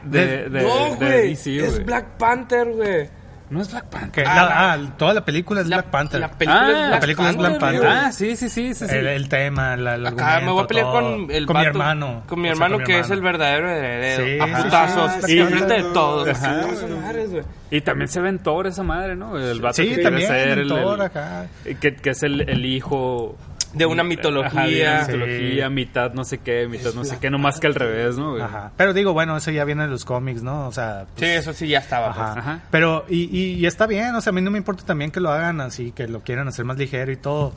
de, 0.04 0.50
de, 0.50 0.64
no, 0.64 0.96
de. 0.96 1.22
DC, 1.30 1.58
es 1.66 1.72
güey. 1.74 1.84
Black 1.86 2.18
Panther, 2.18 2.72
güey. 2.74 3.10
No 3.50 3.62
es 3.62 3.72
Black 3.72 3.86
Panther. 3.86 4.26
Ah, 4.28 4.36
la- 4.36 4.74
ah, 4.74 4.78
toda 4.98 5.14
la 5.14 5.24
película 5.24 5.62
es 5.62 5.68
La- 5.68 5.78
Black 5.78 5.90
Panther. 5.90 6.20
La 6.20 6.30
película 6.32 6.60
Ah, 6.62 6.70
es 6.70 6.78
Black 6.78 6.92
la 6.92 7.00
película 7.00 7.30
es 7.30 7.38
Black 7.38 7.60
Panther. 7.60 7.88
Ah, 7.88 8.12
sí, 8.12 8.36
sí, 8.36 8.50
sí, 8.50 8.74
sí. 8.74 8.86
sí. 8.88 8.94
el, 8.96 9.08
el 9.08 9.30
tema, 9.30 9.78
la, 9.78 9.96
el 9.96 10.06
Acá 10.06 10.42
me 10.42 10.52
voy 10.52 10.64
a 10.64 10.68
pelear 10.68 10.86
argumento, 10.88 11.10
con 11.18 11.28
todo. 11.28 11.38
el 11.38 11.46
Con 11.46 11.56
mi 11.56 11.64
vato- 11.64 11.70
hermano. 11.70 12.24
Con 12.28 12.42
mi 12.42 12.50
O 12.50 12.52
sea, 12.52 12.52
hermano 12.54 12.76
con 12.76 12.82
mi 12.82 12.86
que 12.88 13.00
es 13.00 13.06
el 13.10 13.18
hermano. 13.20 13.38
verdadero 13.38 13.70
heredero. 13.70 14.26
Sí, 14.26 14.40
a 14.52 14.58
sí, 14.58 14.64
putazos. 14.64 15.12
sí, 15.26 15.36
y 15.36 15.40
enfrente 15.40 15.74
de 15.76 15.84
todos. 15.94 16.28
Ajá. 16.28 16.62
Güey. 16.62 17.44
Y 17.72 17.82
también 17.82 18.08
se 18.10 18.20
ve 18.22 18.30
en 18.30 18.40
Thor 18.40 18.68
esa 18.68 18.84
madre, 18.84 19.16
¿no? 19.16 19.38
El 19.38 19.62
vato 19.62 19.82
que 19.82 19.98
también, 19.98 20.28
ser 20.28 20.50
en 20.50 20.60
el, 20.60 20.68
Thor 20.68 20.96
el- 21.00 21.02
acá. 21.06 21.46
que, 21.80 21.96
que 21.96 22.10
es 22.10 22.24
el, 22.24 22.42
el 22.50 22.66
hijo 22.66 23.38
De 23.74 23.86
una 23.86 24.02
Ajá, 24.02 24.10
de 24.10 24.16
mitología. 24.16 24.94
una 25.06 25.08
mitología, 25.08 25.70
mitad 25.70 26.14
no 26.14 26.24
sé 26.24 26.38
qué, 26.40 26.68
mitad 26.68 26.94
no 26.94 27.04
sé 27.04 27.18
qué, 27.20 27.30
nomás 27.30 27.60
que 27.60 27.68
al 27.68 27.76
revés, 27.76 28.18
¿no? 28.18 28.32
güey? 28.32 28.42
Ajá. 28.44 28.72
Pero 28.78 28.94
digo, 28.94 29.14
bueno, 29.14 29.36
eso 29.38 29.52
ya 29.52 29.66
viene 29.66 29.84
de 29.84 29.90
los 29.90 30.06
cómics, 30.06 30.42
¿no? 30.42 30.68
O 30.68 30.72
sea, 30.72 31.06
Sí, 31.18 31.26
eso 31.26 31.52
sí 31.54 31.68
ya 31.68 31.80
estaba. 31.80 32.14
pues. 32.14 32.26
Ajá. 32.46 32.60
Pero, 32.72 33.06
y, 33.10 33.24
y, 33.38 33.54
y 33.56 33.66
está 33.66 33.86
bien, 33.88 34.16
o 34.16 34.22
sea, 34.22 34.32
a 34.32 34.34
mí 34.34 34.42
no 34.42 34.52
me 34.52 34.58
importa 34.58 34.86
también 34.86 35.12
que 35.12 35.20
lo 35.20 35.32
hagan 35.32 35.60
así, 35.62 35.92
que 35.92 36.08
lo 36.08 36.22
quieran 36.22 36.48
hacer 36.48 36.66
más 36.66 36.78
ligero 36.78 37.12
y 37.12 37.18
todo. 37.18 37.54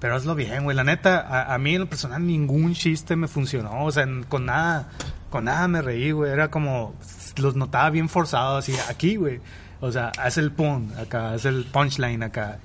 Pero 0.00 0.16
hazlo 0.16 0.34
bien, 0.34 0.64
güey. 0.64 0.76
La 0.76 0.84
neta, 0.84 1.20
a, 1.20 1.54
a 1.54 1.58
mí 1.58 1.74
en 1.74 1.80
lo 1.82 1.88
personal 1.88 2.26
ningún 2.26 2.74
chiste 2.74 3.16
me 3.16 3.28
funcionó. 3.28 3.84
O 3.84 3.90
sea, 3.92 4.02
en- 4.02 4.24
con 4.24 4.46
nada, 4.46 4.88
con 5.30 5.44
nada 5.44 5.66
me 5.68 5.80
reí, 5.82 6.10
güey. 6.10 6.30
Era 6.32 6.50
como, 6.50 6.94
los 7.36 7.54
notaba 7.56 7.90
bien 7.90 8.08
forzados 8.08 8.64
así, 8.64 8.74
aquí, 8.90 9.16
güey. 9.16 9.40
O 9.80 9.92
sea, 9.92 10.12
haz 10.18 10.36
el 10.38 10.50
pun 10.52 10.92
acá, 10.98 11.32
haz 11.32 11.44
el 11.44 11.64
punchline 11.64 12.22
acá. 12.22 12.58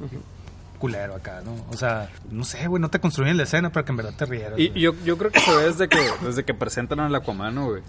Culero 0.79 1.13
acá, 1.15 1.41
¿no? 1.45 1.53
O 1.69 1.77
sea, 1.77 2.09
no 2.31 2.43
sé, 2.43 2.65
güey, 2.67 2.81
no 2.81 2.89
te 2.89 2.99
construyen 2.99 3.37
la 3.37 3.43
escena 3.43 3.69
para 3.71 3.85
que 3.85 3.91
en 3.91 3.97
verdad 3.97 4.13
te 4.17 4.25
rieras. 4.25 4.57
Y 4.57 4.69
güey. 4.69 4.81
yo, 4.81 4.93
yo 5.05 5.17
creo 5.17 5.29
que 5.31 5.39
se 5.41 5.55
ve 5.55 5.63
desde 5.65 5.87
que, 5.89 5.99
desde 6.23 6.43
que 6.45 6.53
presentan 6.55 6.99
al 7.01 7.13
Aquaman, 7.13 7.53
¿no, 7.53 7.65
güey. 7.69 7.81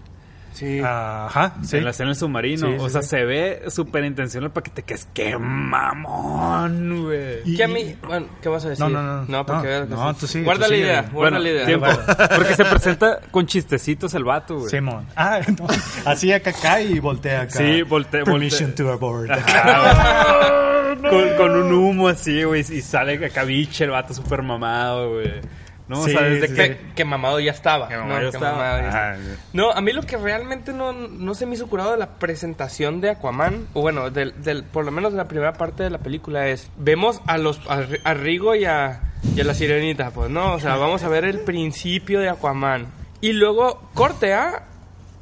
Sí. 0.53 0.81
Ajá, 0.85 1.55
sí. 1.63 1.77
En 1.77 1.85
la 1.85 1.91
escena 1.91 2.09
del 2.09 2.17
submarino. 2.17 2.67
Sí, 2.67 2.73
sí, 2.77 2.85
o 2.85 2.89
sea, 2.89 3.03
sí. 3.03 3.09
se 3.11 3.25
ve 3.25 3.63
súper 3.69 4.05
intencional 4.05 4.51
para 4.51 4.65
que 4.65 4.71
te 4.73 4.83
quedes. 4.83 5.07
¡Qué 5.15 5.39
mamón, 5.39 7.05
güey! 7.05 7.39
Y- 7.45 7.57
Que 7.57 7.63
a 7.65 7.69
mí, 7.69 7.95
bueno, 8.07 8.27
¿qué 8.43 8.49
vas 8.49 8.65
a 8.65 8.71
decir? 8.71 8.85
No, 8.85 8.91
no, 8.91 9.01
no. 9.03 9.25
No, 9.27 9.47
porque 9.47 9.87
No, 9.89 10.13
sí. 10.15 10.21
tú 10.21 10.27
sigue, 10.27 10.45
Guarda 10.45 10.67
tú 10.67 10.73
la 10.73 10.77
idea, 10.79 11.01
güey. 11.03 11.13
guarda 11.13 11.39
Bueno, 11.39 11.39
la 11.39 11.49
idea. 11.51 11.67
tiempo. 11.67 11.87
Porque 12.37 12.55
se 12.57 12.65
presenta 12.65 13.21
con 13.31 13.47
chistecitos 13.47 14.13
el 14.15 14.25
vato, 14.25 14.57
güey. 14.59 14.71
Simón. 14.71 15.07
Ah, 15.17 15.41
no. 15.57 15.67
Así 16.05 16.33
acá 16.33 16.53
cae 16.53 16.85
y 16.87 16.99
voltea 16.99 17.43
acá. 17.43 17.53
Sí, 17.59 17.83
voltea- 17.83 18.25
Permission 18.25 18.71
voltea. 18.71 18.87
to 18.87 18.93
abort. 18.93 19.31
Ajá, 19.31 20.67
con, 20.99 21.37
con 21.37 21.51
un 21.63 21.73
humo 21.73 22.09
así, 22.09 22.43
güey. 22.45 22.61
Y 22.61 22.81
sale 22.83 23.25
acá 23.25 23.45
biche 23.45 23.85
el 23.85 23.91
vato 23.91 24.15
súper 24.15 24.43
mamado, 24.43 25.15
güey. 25.15 25.41
No, 25.89 26.05
Sí, 26.05 26.15
o 26.15 26.19
sea, 26.19 26.29
desde 26.29 26.47
sí, 26.49 26.55
que. 26.55 26.63
Que, 26.77 26.93
que 26.95 27.05
mamado 27.05 27.41
ya 27.41 27.51
estaba. 27.51 27.89
Que 27.89 27.97
¿no? 27.97 28.03
mamado 28.03 28.21
ya 28.23 28.31
Que 28.31 28.37
estaba. 28.37 28.53
mamado 28.57 28.81
ya 28.81 28.87
estaba. 28.89 29.13
Güey. 29.17 29.27
No, 29.55 29.71
a 29.73 29.81
mí 29.81 29.93
lo 29.93 30.03
que 30.03 30.17
realmente 30.17 30.73
no, 30.73 30.93
no 30.93 31.35
se 31.35 31.47
me 31.47 31.55
hizo 31.57 31.67
curado 31.67 31.91
de 31.93 31.99
la 31.99 32.11
presentación 32.19 33.01
de 33.01 33.11
Aquaman, 33.11 33.67
o 33.73 33.81
bueno, 33.81 34.09
del, 34.11 34.41
del- 34.41 34.63
por 34.63 34.85
lo 34.85 34.93
menos 34.93 35.11
de 35.13 35.17
la 35.19 35.27
primera 35.27 35.53
parte 35.55 35.83
de 35.83 35.91
la 35.91 35.99
película 35.99 36.47
es, 36.47 36.71
vemos 36.79 37.21
a 37.27 37.39
los 37.39 37.61
a, 37.69 37.85
a 38.05 38.15
Rigo 38.15 38.55
y 38.55 38.67
a, 38.67 39.01
y 39.35 39.41
a 39.41 39.45
la 39.45 39.53
sirenita, 39.55 40.13
pues 40.13 40.31
no, 40.31 40.55
o 40.55 40.61
sea, 40.61 40.77
vamos 40.77 41.03
a 41.03 41.09
ver 41.09 41.25
el 41.25 41.41
principio 41.41 42.21
de 42.21 42.29
Aquaman. 42.29 42.87
Y 43.21 43.33
luego 43.33 43.91
corte 43.95 44.33
a 44.33 44.63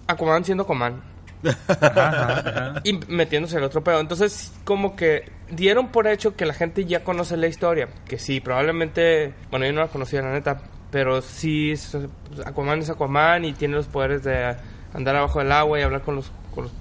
Aquaman 0.07 0.45
siendo 0.45 0.65
Aquaman. 0.65 1.01
Y 2.85 3.01
metiéndose 3.09 3.59
el 3.59 3.65
otro 3.65 3.83
pedo. 3.83 4.01
Entonces, 4.01 4.53
como 4.65 4.97
que 4.97 5.31
dieron 5.51 5.89
por 5.89 6.07
hecho 6.07 6.37
que 6.37 6.47
la 6.47 6.55
gente 6.55 6.85
ya 6.85 7.05
conoce 7.05 7.37
la 7.37 7.47
historia. 7.47 7.89
Que 8.07 8.19
sí, 8.19 8.41
probablemente. 8.41 9.33
Bueno, 9.51 9.67
yo 9.67 9.73
no 9.73 9.81
la 9.81 9.89
conocía, 9.89 10.23
la 10.23 10.33
neta. 10.33 10.61
Pero 10.91 11.21
sí, 11.23 11.73
es- 11.73 11.97
Aquaman 12.47 12.81
es 12.81 12.91
Aquaman 12.91 13.45
y 13.45 13.53
tiene 13.53 13.75
los 13.75 13.87
poderes 13.87 14.25
de 14.25 14.57
andar 14.95 15.17
abajo 15.17 15.39
del 15.39 15.53
agua 15.53 15.79
y 15.79 15.83
hablar 15.83 16.03
con 16.03 16.17
los, 16.17 16.33
con 16.55 16.65
los 16.65 16.73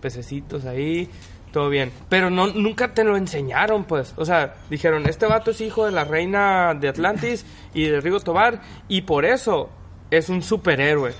pececitos 0.00 0.64
ahí. 0.66 1.08
Todo 1.52 1.70
bien. 1.70 1.90
Pero 2.10 2.28
no, 2.28 2.48
nunca 2.48 2.92
te 2.92 3.02
lo 3.02 3.16
enseñaron, 3.16 3.84
pues. 3.84 4.12
O 4.16 4.24
sea, 4.26 4.56
dijeron: 4.68 5.08
Este 5.08 5.24
vato 5.26 5.52
es 5.52 5.60
hijo 5.62 5.86
de 5.86 5.92
la 5.92 6.04
reina 6.04 6.74
de 6.74 6.88
Atlantis 6.88 7.46
y 7.72 7.84
de 7.88 8.00
Rigo 8.00 8.20
Tobar. 8.20 8.60
Y 8.88 9.02
por 9.02 9.24
eso 9.24 9.70
es 10.10 10.28
un 10.28 10.42
superhéroe. 10.42 11.14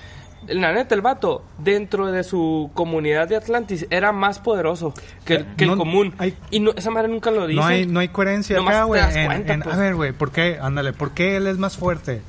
La 0.47 0.71
neta, 0.73 0.95
el 0.95 1.01
vato, 1.01 1.43
dentro 1.57 2.11
de 2.11 2.23
su 2.23 2.71
comunidad 2.73 3.27
de 3.27 3.35
Atlantis, 3.35 3.85
era 3.89 4.11
más 4.11 4.39
poderoso 4.39 4.93
que, 5.25 5.35
el- 5.35 5.45
que 5.55 5.65
No, 5.65 5.73
el 5.73 5.77
común. 5.77 6.13
hay- 6.17 6.35
y 6.51 6.59
no, 6.59 6.71
esa 6.75 6.89
madre 6.91 7.07
nunca 7.09 7.31
lo 7.31 7.47
dice. 7.47 7.59
No 7.59 7.65
hay, 7.65 7.85
no 7.85 7.99
hay 7.99 8.07
coherencia 8.07 8.55
Nomás 8.57 8.75
acá, 8.75 8.85
güey. 8.85 9.01
en- 9.45 9.61
pues. 9.61 9.75
A 9.75 9.79
ver, 9.79 9.95
güey, 9.95 10.11
¿por 10.13 10.31
qué? 10.31 10.57
Ándale, 10.61 10.93
¿por 10.93 11.11
qué 11.11 11.35
él 11.37 11.47
es 11.47 11.57
más 11.57 11.77
fuerte? 11.77 12.21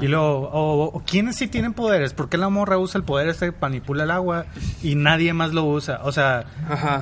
Y 0.00 0.06
luego, 0.06 0.48
o, 0.52 0.84
o 0.96 1.02
¿quiénes 1.04 1.34
sí 1.34 1.48
tienen 1.48 1.72
poderes? 1.72 2.12
¿Por 2.14 2.28
qué 2.28 2.38
la 2.38 2.48
morra 2.48 2.78
usa 2.78 2.98
el 2.98 3.04
poder 3.04 3.26
este 3.28 3.50
que 3.50 3.56
manipula 3.60 4.04
el 4.04 4.12
agua 4.12 4.46
y 4.80 4.94
nadie 4.94 5.32
más 5.32 5.52
lo 5.52 5.64
usa? 5.64 5.98
O 6.04 6.12
sea, 6.12 6.44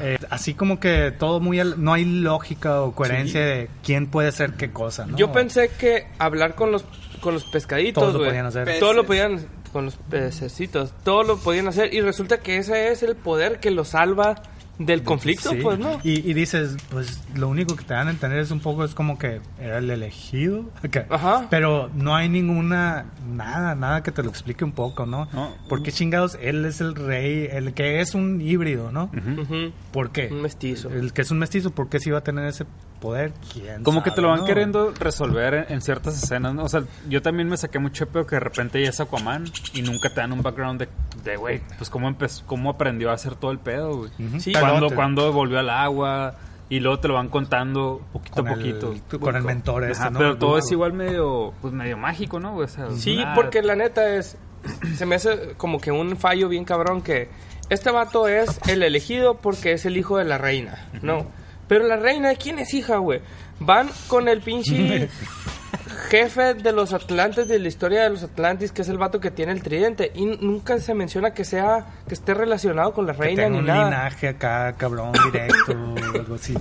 eh, 0.00 0.16
así 0.30 0.54
como 0.54 0.80
que 0.80 1.10
todo 1.10 1.40
muy... 1.40 1.60
al- 1.60 1.82
no 1.84 1.92
hay 1.92 2.06
lógica 2.06 2.80
o 2.80 2.92
coherencia 2.94 3.44
de 3.44 3.68
quién 3.84 4.06
puede 4.06 4.28
hacer 4.28 4.54
qué 4.54 4.70
cosa, 4.70 5.04
¿no? 5.04 5.18
Yo 5.18 5.30
pensé 5.30 5.68
que 5.78 6.06
hablar 6.18 6.54
con 6.54 6.72
los 6.72 6.86
con 7.20 7.34
los 7.34 7.44
pescaditos, 7.44 8.02
Todos 8.02 8.14
lo 8.18 8.24
podían 8.26 8.46
hacer. 8.46 8.78
Todo 8.80 8.94
lo 8.94 9.04
podían 9.04 9.40
con 9.72 9.84
los 9.86 9.96
pececitos, 9.96 10.92
todo 11.04 11.22
lo 11.22 11.36
podían 11.38 11.68
hacer 11.68 11.92
y 11.94 12.00
resulta 12.00 12.38
que 12.40 12.56
ese 12.58 12.90
es 12.92 13.02
el 13.02 13.16
poder 13.16 13.60
que 13.60 13.70
los 13.70 13.88
salva 13.88 14.42
del 14.78 15.02
conflicto, 15.02 15.50
Sí. 15.50 15.58
pues, 15.62 15.78
¿no? 15.78 16.00
Y, 16.02 16.30
y 16.30 16.32
dices, 16.32 16.74
pues 16.90 17.20
lo 17.34 17.48
único 17.48 17.76
que 17.76 17.84
te 17.84 17.92
dan 17.92 18.08
a 18.08 18.12
entender 18.12 18.38
es 18.38 18.50
un 18.50 18.60
poco, 18.60 18.82
es 18.82 18.94
como 18.94 19.18
que 19.18 19.42
era 19.60 19.76
el 19.76 19.90
elegido. 19.90 20.64
Ajá. 21.10 21.48
Pero 21.50 21.90
no 21.94 22.16
hay 22.16 22.30
ninguna, 22.30 23.04
nada, 23.30 23.74
nada 23.74 24.02
que 24.02 24.10
te 24.10 24.22
lo 24.22 24.30
explique 24.30 24.64
un 24.64 24.72
poco, 24.72 25.04
¿no? 25.04 25.28
No. 25.34 25.52
¿Por 25.68 25.82
qué 25.82 25.92
chingados 25.92 26.38
él 26.40 26.64
es 26.64 26.80
el 26.80 26.94
rey, 26.94 27.46
el 27.50 27.74
que 27.74 28.00
es 28.00 28.14
un 28.14 28.40
híbrido, 28.40 28.90
¿no? 28.90 29.10
Ujú. 29.14 29.70
¿Por 29.92 30.12
qué? 30.12 30.28
Un 30.32 30.40
mestizo. 30.40 30.88
El 30.88 31.12
que 31.12 31.20
es 31.22 31.30
un 31.30 31.38
mestizo, 31.40 31.72
¿por 31.72 31.90
qué 31.90 32.00
sí 32.00 32.08
va 32.10 32.20
a 32.20 32.24
tener 32.24 32.46
ese 32.46 32.64
poder? 33.00 33.32
¿Quién 33.52 33.82
Como 33.82 34.02
que 34.02 34.10
te 34.10 34.20
lo 34.20 34.28
van 34.28 34.40
no? 34.40 34.44
queriendo 34.44 34.92
resolver 34.98 35.54
en, 35.54 35.64
en 35.74 35.80
ciertas 35.80 36.22
escenas, 36.22 36.54
¿no? 36.54 36.64
O 36.64 36.68
sea, 36.68 36.82
yo 37.08 37.22
también 37.22 37.48
me 37.48 37.56
saqué 37.56 37.78
mucho 37.78 38.04
de 38.06 38.12
pedo 38.12 38.26
que 38.26 38.36
de 38.36 38.40
repente 38.40 38.82
ya 38.82 38.90
es 38.90 39.00
Aquaman 39.00 39.44
y 39.72 39.82
nunca 39.82 40.08
te 40.10 40.20
dan 40.20 40.32
un 40.32 40.42
background 40.42 40.80
de, 40.80 40.88
de 41.24 41.36
güey, 41.36 41.60
pues 41.78 41.90
cómo, 41.90 42.08
empezó, 42.08 42.44
cómo 42.46 42.70
aprendió 42.70 43.10
a 43.10 43.14
hacer 43.14 43.34
todo 43.34 43.50
el 43.50 43.58
pedo, 43.58 43.96
güey. 43.96 44.10
Sí, 44.40 44.52
cuando, 44.52 44.90
cuando 44.94 45.32
volvió 45.32 45.58
al 45.58 45.70
agua 45.70 46.34
y 46.68 46.78
luego 46.80 47.00
te 47.00 47.08
lo 47.08 47.14
van 47.14 47.28
contando 47.28 48.00
poquito 48.12 48.36
Con 48.36 48.48
a 48.48 48.52
el- 48.52 48.58
poquito. 48.58 49.18
con 49.18 49.34
el 49.34 49.42
mentor 49.42 49.84
este, 49.84 50.02
Ajá, 50.02 50.10
¿no? 50.10 50.18
Pero 50.20 50.38
todo 50.38 50.58
es 50.58 50.70
igual 50.70 50.92
medio, 50.92 51.52
pues 51.60 51.72
medio 51.72 51.96
mágico, 51.96 52.38
¿no? 52.38 52.52
güey? 52.52 52.66
O 52.66 52.68
sea, 52.68 52.90
Sí, 52.92 53.16
nada- 53.16 53.34
porque 53.34 53.62
la 53.62 53.74
neta 53.74 54.14
es. 54.14 54.36
Se 54.96 55.06
me 55.06 55.16
hace 55.16 55.54
como 55.56 55.80
que 55.80 55.90
un 55.90 56.16
fallo 56.16 56.48
bien 56.48 56.64
cabrón 56.64 57.02
que. 57.02 57.28
Este 57.70 57.90
vato 57.92 58.26
es 58.28 58.60
el 58.68 58.82
elegido 58.82 59.36
porque 59.38 59.72
es 59.72 59.86
el 59.86 59.96
hijo 59.96 60.18
de 60.18 60.24
la 60.24 60.38
reina, 60.38 60.88
¿no? 61.02 61.24
Pero 61.70 61.86
la 61.86 61.96
reina, 61.96 62.30
¿de 62.30 62.36
quién 62.36 62.58
es 62.58 62.74
hija, 62.74 62.96
güey? 62.96 63.20
Van 63.60 63.88
con 64.08 64.26
el 64.26 64.40
pinche 64.40 65.08
jefe 66.10 66.54
de 66.54 66.72
los 66.72 66.92
Atlantes, 66.92 67.46
de 67.46 67.60
la 67.60 67.68
historia 67.68 68.02
de 68.02 68.10
los 68.10 68.24
Atlantis, 68.24 68.72
que 68.72 68.82
es 68.82 68.88
el 68.88 68.98
vato 68.98 69.20
que 69.20 69.30
tiene 69.30 69.52
el 69.52 69.62
tridente. 69.62 70.10
Y 70.16 70.24
nunca 70.26 70.80
se 70.80 70.94
menciona 70.94 71.32
que 71.32 71.44
sea. 71.44 71.86
que 72.08 72.14
esté 72.14 72.34
relacionado 72.34 72.92
con 72.92 73.06
la 73.06 73.12
Que 73.14 73.20
reina 73.20 73.42
tenga 73.44 73.50
ni 73.54 73.58
un 73.60 73.66
nada. 73.66 73.84
linaje 73.84 74.28
acá, 74.28 74.72
cabrón, 74.76 75.12
directo, 75.32 75.72
o 75.72 75.96
algo 76.18 76.34
así. 76.34 76.54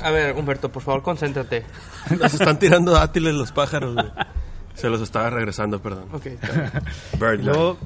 A 0.00 0.10
ver, 0.12 0.36
Humberto, 0.36 0.70
por 0.70 0.82
favor, 0.82 1.02
concéntrate. 1.02 1.64
Nos 2.20 2.34
están 2.34 2.58
tirando 2.60 2.92
dátiles 2.92 3.34
los 3.34 3.50
pájaros, 3.50 3.94
güey. 3.94 4.12
Se 4.74 4.88
los 4.88 5.00
estaba 5.02 5.28
regresando, 5.28 5.82
perdón. 5.82 6.06
Ok. 6.12 6.26
Birdman. 7.18 7.44
Luego, 7.46 7.78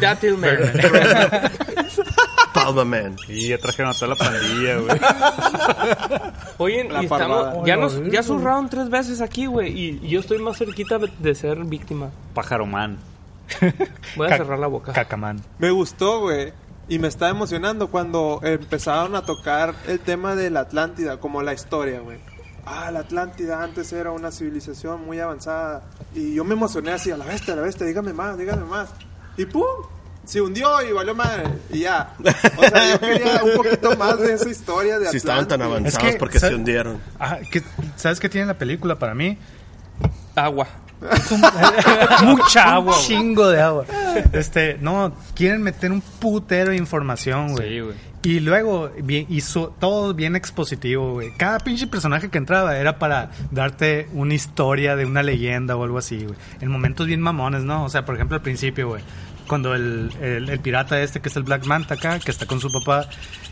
Dátil 0.00 0.36
Man. 0.38 0.58
Palma 2.54 2.84
Man. 2.84 3.16
Y 3.28 3.48
ya 3.48 3.58
trajeron 3.58 3.90
a 3.90 3.94
toda 3.94 4.08
la 4.08 4.16
pandilla, 4.16 4.76
güey. 4.78 4.98
Oye, 6.58 6.84
La 6.88 7.02
y 7.02 7.04
estamos, 7.06 7.66
ya 7.66 7.76
nos, 7.76 8.00
ya 8.10 8.22
zurraron 8.22 8.68
tres 8.68 8.88
veces 8.88 9.20
aquí, 9.20 9.46
güey, 9.46 9.72
y, 9.78 10.00
y 10.02 10.08
yo 10.08 10.20
estoy 10.20 10.38
más 10.38 10.56
cerquita 10.56 10.98
de, 10.98 11.34
ser 11.34 11.58
víctima. 11.64 12.10
Pájaro 12.32 12.64
man. 12.66 12.96
Voy 14.16 14.26
a 14.26 14.30
Ca- 14.30 14.36
cerrar 14.38 14.58
la 14.58 14.68
boca. 14.68 14.92
Cacamán. 14.92 15.42
Me 15.58 15.70
gustó, 15.70 16.20
güey. 16.20 16.52
Y 16.88 16.98
me 16.98 17.08
está 17.08 17.28
emocionando 17.30 17.88
cuando 17.88 18.40
empezaron 18.42 19.16
a 19.16 19.22
tocar 19.22 19.74
el 19.86 20.00
tema 20.00 20.34
de 20.36 20.50
la 20.50 20.60
Atlántida, 20.60 21.18
como 21.18 21.42
la 21.42 21.54
historia, 21.54 22.00
güey. 22.00 22.18
Ah, 22.66 22.90
la 22.90 23.00
Atlántida 23.00 23.62
antes 23.62 23.92
era 23.92 24.10
una 24.10 24.30
civilización 24.30 25.04
muy 25.04 25.18
avanzada. 25.18 25.82
Y 26.14 26.34
yo 26.34 26.44
me 26.44 26.54
emocioné 26.54 26.92
así, 26.92 27.10
a 27.10 27.16
la 27.16 27.24
bestia, 27.24 27.54
a 27.54 27.56
la 27.56 27.62
bestia, 27.62 27.86
dígame 27.86 28.12
más, 28.12 28.36
dígame 28.38 28.64
más. 28.64 28.90
Y 29.36 29.46
pum, 29.46 29.64
se 30.24 30.40
hundió 30.40 30.82
y 30.82 30.92
valió 30.92 31.14
madre. 31.14 31.44
Y 31.70 31.80
ya. 31.80 32.14
O 32.56 32.62
sea, 32.62 32.92
yo 32.92 33.00
quería 33.06 33.40
un 33.44 33.54
poquito 33.56 33.96
más 33.96 34.18
de 34.18 34.34
esa 34.34 34.48
historia 34.48 34.98
de. 34.98 35.08
Si 35.10 35.18
estaban 35.18 35.46
tan 35.48 35.62
avanzados, 35.62 35.94
Es 36.04 36.12
que, 36.12 36.18
porque 36.18 36.38
se 36.40 36.54
hundieron? 36.54 36.98
Ajá, 37.18 37.38
¿qué- 37.50 37.62
¿Sabes 37.96 38.20
qué 38.20 38.28
tiene 38.28 38.46
la 38.46 38.54
película 38.58 38.98
para 38.98 39.14
mí? 39.14 39.38
Agua. 40.34 40.66
Mucha 42.22 42.74
agua. 42.74 42.96
Un 42.96 43.02
chingo 43.02 43.48
de 43.48 43.60
agua. 43.60 43.84
Este, 44.32 44.78
no, 44.80 45.12
quieren 45.34 45.62
meter 45.62 45.92
un 45.92 46.00
putero 46.00 46.70
de 46.70 46.76
información, 46.76 47.52
güey. 47.52 47.68
Sí, 47.68 47.80
güey. 47.80 47.96
Y 48.22 48.40
luego, 48.40 48.90
bien, 49.02 49.26
hizo 49.28 49.74
todo 49.78 50.14
bien 50.14 50.34
expositivo, 50.34 51.12
güey. 51.12 51.36
Cada 51.36 51.58
pinche 51.58 51.86
personaje 51.86 52.30
que 52.30 52.38
entraba 52.38 52.78
era 52.78 52.98
para 52.98 53.30
darte 53.50 54.08
una 54.14 54.32
historia 54.32 54.96
de 54.96 55.04
una 55.04 55.22
leyenda 55.22 55.76
o 55.76 55.84
algo 55.84 55.98
así, 55.98 56.24
güey. 56.24 56.38
En 56.62 56.70
momentos 56.70 57.06
bien 57.06 57.20
mamones, 57.20 57.64
¿no? 57.64 57.84
O 57.84 57.90
sea, 57.90 58.06
por 58.06 58.14
ejemplo, 58.14 58.36
al 58.36 58.42
principio, 58.42 58.88
güey. 58.88 59.02
Cuando 59.46 59.74
el, 59.74 60.10
el, 60.20 60.60
pirata 60.60 61.00
este, 61.02 61.20
que 61.20 61.28
es 61.28 61.36
el 61.36 61.42
Black 61.42 61.66
Manta 61.66 61.94
acá, 61.94 62.18
que 62.18 62.30
está 62.30 62.46
con 62.46 62.60
su 62.60 62.72
papá, 62.72 63.08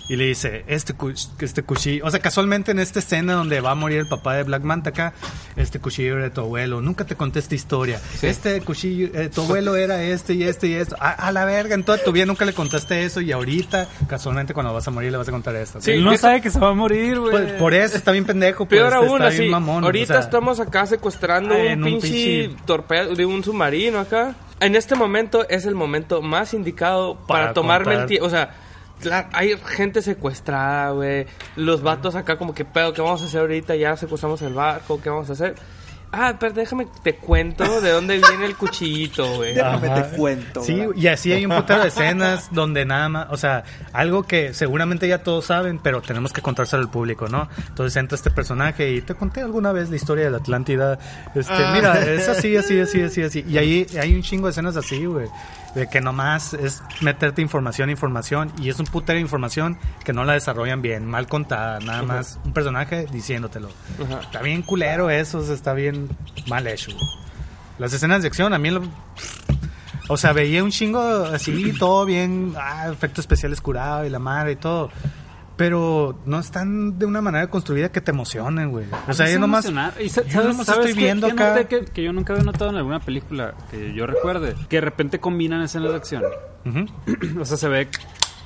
y 0.08 0.16
le 0.16 0.26
dice, 0.26 0.64
este, 0.66 0.94
este 1.40 1.62
cuchillo... 1.62 2.04
O 2.04 2.10
sea, 2.10 2.20
casualmente 2.20 2.72
en 2.72 2.78
esta 2.80 2.98
escena 2.98 3.34
donde 3.34 3.60
va 3.60 3.70
a 3.70 3.74
morir 3.74 3.98
el 3.98 4.06
papá 4.08 4.34
de 4.34 4.42
Black 4.42 4.62
Manta 4.62 4.90
acá, 4.90 5.14
este 5.56 5.78
cuchillo 5.78 6.14
era 6.14 6.24
de 6.24 6.30
tu 6.30 6.40
abuelo. 6.42 6.80
Nunca 6.82 7.04
te 7.04 7.14
conté 7.16 7.38
esta 7.38 7.54
historia. 7.54 8.00
Este 8.20 8.60
cuchillo, 8.60 9.08
eh, 9.14 9.30
tu 9.32 9.42
abuelo 9.42 9.76
era 9.76 10.02
este 10.02 10.34
y 10.34 10.42
este 10.42 10.66
y 10.66 10.72
esto. 10.74 10.96
A, 10.98 11.10
a 11.12 11.32
la 11.32 11.44
verga, 11.44 11.74
en 11.74 11.84
toda 11.84 11.98
tu 11.98 12.12
vida 12.12 12.26
nunca 12.26 12.44
le 12.44 12.52
contaste 12.52 13.04
eso 13.04 13.20
y 13.20 13.32
ahorita, 13.32 13.88
casualmente 14.08 14.52
cuando 14.54 14.74
vas 14.74 14.86
a 14.86 14.90
morir 14.90 15.12
le 15.12 15.18
vas 15.18 15.28
a 15.28 15.32
contar 15.32 15.54
esto. 15.56 15.80
Sí, 15.80 15.98
no 16.00 16.16
sabe 16.16 16.40
que 16.40 16.50
se 16.50 16.58
va 16.58 16.70
a 16.70 16.74
morir, 16.74 17.18
güey. 17.18 17.30
Pues, 17.32 17.52
por 17.52 17.72
eso 17.72 17.96
está 17.96 18.12
bien 18.12 18.24
pendejo. 18.24 18.66
pues, 18.66 18.80
Peor 18.80 18.92
aún, 18.94 19.16
está 19.22 19.28
así. 19.28 19.38
bien 19.38 19.50
mamón, 19.52 19.84
ahorita 19.84 20.14
o 20.14 20.16
sea, 20.16 20.20
estamos 20.24 20.60
acá 20.60 20.84
secuestrando 20.86 21.54
en 21.54 21.82
un 21.84 21.94
un 21.94 22.00
pinche 22.00 22.48
pinche- 22.48 22.56
torpedo 22.66 23.14
de 23.14 23.24
un 23.24 23.42
submarino 23.44 24.00
acá. 24.00 24.34
En 24.60 24.76
este 24.76 24.94
momento 24.94 25.48
es 25.48 25.64
el 25.66 25.74
momento 25.74 26.22
más 26.22 26.54
indicado 26.54 27.14
para, 27.26 27.44
Para 27.44 27.52
tomarme 27.54 27.92
el 27.92 27.98
contar. 28.00 28.08
tiempo. 28.08 28.26
O 28.26 28.30
sea, 28.30 28.54
la- 29.04 29.28
hay 29.32 29.56
gente 29.58 30.02
secuestrada, 30.02 30.90
güey. 30.90 31.26
Los 31.56 31.82
vatos 31.82 32.14
acá 32.14 32.36
como 32.36 32.54
que 32.54 32.64
pedo, 32.64 32.92
¿qué 32.92 33.02
vamos 33.02 33.22
a 33.22 33.26
hacer 33.26 33.40
ahorita? 33.40 33.76
Ya 33.76 33.96
secuestramos 33.96 34.40
el 34.42 34.54
barco, 34.54 35.00
¿qué 35.00 35.10
vamos 35.10 35.28
a 35.30 35.32
hacer? 35.34 35.54
Ah, 36.14 36.36
pero 36.38 36.52
déjame 36.52 36.86
te 37.02 37.14
cuento 37.14 37.80
de 37.80 37.90
dónde 37.90 38.18
viene 38.18 38.44
el 38.44 38.54
cuchillito, 38.54 39.36
güey. 39.36 39.54
Déjame 39.54 39.88
Ajá. 39.88 40.10
te 40.10 40.16
cuento. 40.18 40.62
Sí, 40.62 40.74
¿verdad? 40.74 40.94
y 40.94 41.06
así 41.06 41.32
hay 41.32 41.46
un 41.46 41.56
putero 41.56 41.80
de 41.80 41.88
escenas 41.88 42.48
donde 42.52 42.84
nada 42.84 43.08
más, 43.08 43.26
o 43.30 43.38
sea, 43.38 43.64
algo 43.94 44.22
que 44.24 44.52
seguramente 44.52 45.08
ya 45.08 45.22
todos 45.22 45.46
saben, 45.46 45.78
pero 45.78 46.02
tenemos 46.02 46.30
que 46.34 46.42
contárselo 46.42 46.82
al 46.82 46.90
público, 46.90 47.28
¿no? 47.28 47.48
Entonces 47.66 47.96
entra 47.96 48.16
este 48.16 48.30
personaje 48.30 48.90
y 48.92 49.00
te 49.00 49.14
conté 49.14 49.40
alguna 49.40 49.72
vez 49.72 49.88
la 49.88 49.96
historia 49.96 50.26
de 50.26 50.32
la 50.32 50.36
Atlántida. 50.36 50.98
Este, 51.34 51.54
mira, 51.72 51.98
es 52.02 52.28
así, 52.28 52.58
así, 52.58 52.78
así, 52.78 53.00
así, 53.00 53.22
así. 53.22 53.44
Y 53.48 53.56
ahí 53.56 53.86
hay 53.98 54.14
un 54.14 54.20
chingo 54.20 54.48
de 54.48 54.50
escenas 54.50 54.76
así, 54.76 55.06
güey. 55.06 55.28
De 55.74 55.88
que 55.88 56.00
nomás 56.00 56.52
es 56.52 56.82
meterte 57.00 57.40
información, 57.40 57.88
información, 57.88 58.52
y 58.60 58.68
es 58.68 58.78
un 58.78 58.86
putero 58.86 59.16
de 59.16 59.22
información 59.22 59.78
que 60.04 60.12
no 60.12 60.24
la 60.24 60.34
desarrollan 60.34 60.82
bien, 60.82 61.06
mal 61.06 61.26
contada, 61.26 61.80
nada 61.80 62.02
más 62.02 62.38
un 62.44 62.52
personaje 62.52 63.06
diciéndotelo. 63.10 63.70
Ajá. 64.04 64.20
Está 64.20 64.42
bien 64.42 64.62
culero 64.62 65.08
eso, 65.08 65.38
o 65.38 65.42
sea, 65.42 65.54
está 65.54 65.72
bien 65.72 66.10
mal 66.46 66.66
hecho. 66.66 66.90
Las 67.78 67.92
escenas 67.94 68.20
de 68.20 68.28
acción, 68.28 68.52
a 68.52 68.58
mí 68.58 68.70
lo, 68.70 68.82
o 70.08 70.16
sea, 70.16 70.32
veía 70.32 70.62
un 70.62 70.70
chingo 70.70 71.00
así, 71.00 71.72
todo 71.78 72.04
bien, 72.04 72.54
ah, 72.58 72.88
efectos 72.90 73.22
especiales 73.22 73.60
curados 73.60 74.06
y 74.06 74.10
la 74.10 74.18
madre 74.18 74.52
y 74.52 74.56
todo. 74.56 74.90
Pero 75.62 76.18
no 76.26 76.38
están 76.40 76.98
de 76.98 77.06
una 77.06 77.20
manera 77.22 77.48
construida 77.48 77.90
que 77.90 78.00
te 78.00 78.10
emocionen, 78.10 78.70
güey. 78.70 78.86
O 79.08 79.12
sea, 79.12 79.30
yo 79.30 79.38
nomás. 79.38 79.64
Y 80.00 80.08
sa- 80.08 80.22
yo 80.24 80.30
¿sabes, 80.32 80.48
nomás 80.48 80.66
sabes 80.66 80.86
estoy 80.86 80.94
qué- 80.94 81.04
viendo 81.04 81.26
qué 81.28 81.32
acá. 81.34 81.48
noté 81.50 81.66
Que, 81.66 81.84
que 81.84 82.02
yo 82.02 82.12
nunca 82.12 82.32
había 82.32 82.44
notado 82.44 82.70
en 82.70 82.76
alguna 82.76 83.00
película 83.00 83.54
que 83.70 83.94
yo 83.94 84.06
recuerde. 84.06 84.54
Que 84.68 84.76
de 84.76 84.80
repente 84.80 85.20
combinan 85.20 85.62
escenas 85.62 85.90
de 85.90 85.96
acción. 85.96 86.22
Ujú. 86.64 87.40
o 87.40 87.44
sea, 87.44 87.56
se 87.56 87.68
ve, 87.68 87.88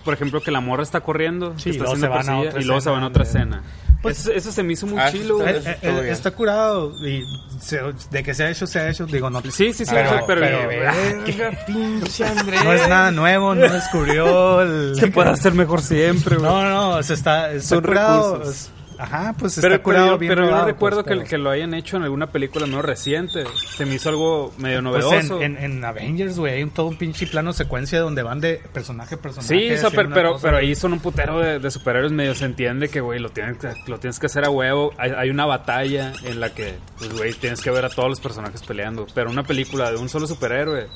por 0.04 0.14
ejemplo, 0.14 0.40
que 0.42 0.50
la 0.50 0.60
morra 0.60 0.82
está 0.82 1.00
corriendo. 1.00 1.54
Sí, 1.58 1.64
que 1.64 1.68
y 1.70 1.72
está 1.72 1.84
luego 1.84 1.96
se 2.00 2.08
van 2.08 2.28
a 2.28 2.38
otra 2.38 2.60
y 2.60 2.64
luego 2.64 2.80
se 2.80 2.90
van 2.90 3.02
a 3.02 3.06
escena 3.06 3.08
otra 3.08 3.22
escena. 3.22 3.62
Pues- 4.06 4.20
eso, 4.20 4.32
eso 4.32 4.52
se 4.52 4.62
me 4.62 4.72
hizo 4.72 4.86
muy 4.86 4.98
Ah, 5.00 5.10
chilo, 5.10 5.46
está-. 5.46 5.70
Eh, 5.72 5.78
eh, 5.82 6.08
está 6.10 6.30
curado 6.30 6.92
y 7.06 7.24
se- 7.60 7.80
de 8.10 8.22
que 8.22 8.34
se 8.34 8.44
ha 8.44 8.50
hecho, 8.50 8.66
se 8.66 8.78
ha 8.80 8.88
hecho. 8.90 9.06
Digo, 9.06 9.28
no. 9.30 9.40
Sí, 9.42 9.72
sí, 9.72 9.72
sí, 9.72 9.84
Pero- 9.90 10.08
o 10.08 10.12
sea, 10.12 10.26
pero, 10.26 10.40
pero- 10.40 10.68
Verga, 10.68 11.64
pinche 11.66 12.24
Andrés. 12.24 12.64
No 12.64 12.72
es 12.72 12.88
nada 12.88 13.10
nuevo, 13.10 13.54
no 13.54 13.68
descubrió 13.72 14.62
el. 14.62 14.96
se 14.98 15.08
puede 15.08 15.30
hacer 15.30 15.52
mejor 15.54 15.80
siempre, 15.82 16.36
güey. 16.36 16.50
No, 16.50 16.62
no, 16.96 17.02
se 17.02 17.14
está, 17.14 17.52
está 17.52 17.68
Son 17.68 17.82
curado. 17.84 18.32
recursos. 18.38 18.70
Ajá, 18.98 19.34
pues 19.38 19.56
Pero, 19.56 19.66
está 19.66 19.68
pero 19.68 19.82
curado 19.82 20.06
yo, 20.12 20.18
bien 20.18 20.30
pero 20.30 20.44
yo 20.46 20.50
no 20.56 20.64
recuerdo 20.64 21.04
pues, 21.04 21.12
que, 21.14 21.18
pero- 21.18 21.28
que 21.30 21.38
lo 21.38 21.50
hayan 21.50 21.74
hecho 21.74 21.96
en 21.96 22.04
alguna 22.04 22.28
película 22.28 22.66
no 22.66 22.80
reciente. 22.82 23.44
Se 23.76 23.84
me 23.84 23.94
hizo 23.94 24.08
algo 24.08 24.52
medio 24.58 24.82
Pues 24.82 25.04
novedoso. 25.04 25.42
en, 25.42 25.56
en, 25.58 25.76
en 25.76 25.84
Avengers, 25.84 26.38
güey, 26.38 26.54
hay 26.54 26.62
un, 26.62 26.70
todo 26.70 26.86
un 26.86 26.96
pinche 26.96 27.26
plano 27.26 27.52
secuencia 27.52 28.00
donde 28.00 28.22
van 28.22 28.40
de 28.40 28.60
personaje 28.72 29.16
a 29.16 29.18
personaje. 29.18 29.48
Sí, 29.48 29.64
o 29.72 29.76
sea, 29.76 29.88
haciendo 29.88 30.14
pero, 30.14 30.14
pero, 30.14 30.38
pero 30.40 30.56
ahí 30.56 30.74
son 30.74 30.92
un 30.94 31.00
putero 31.00 31.38
de, 31.40 31.58
de 31.58 31.70
superhéroes 31.70 32.12
medio 32.12 32.34
se 32.34 32.46
entiende 32.46 32.88
que, 32.88 33.00
güey, 33.00 33.20
lo 33.20 33.28
tienes, 33.30 33.58
que- 33.58 33.74
lo 33.86 33.98
tienes 33.98 34.18
que 34.18 34.26
hacer 34.26 34.44
a 34.44 34.50
huevo. 34.50 34.92
Hay, 34.98 35.10
hay 35.10 35.30
una 35.30 35.46
batalla 35.46 36.12
en 36.24 36.40
la 36.40 36.54
que, 36.54 36.74
pues, 36.98 37.12
güey, 37.12 37.32
tienes 37.34 37.60
que 37.60 37.70
ver 37.70 37.84
a 37.84 37.90
todos 37.90 38.08
los 38.08 38.20
personajes 38.20 38.62
peleando. 38.62 39.06
Pero 39.14 39.30
una 39.30 39.42
película 39.42 39.90
de 39.90 39.98
un 39.98 40.08
solo 40.08 40.26
superhéroe. 40.26 40.86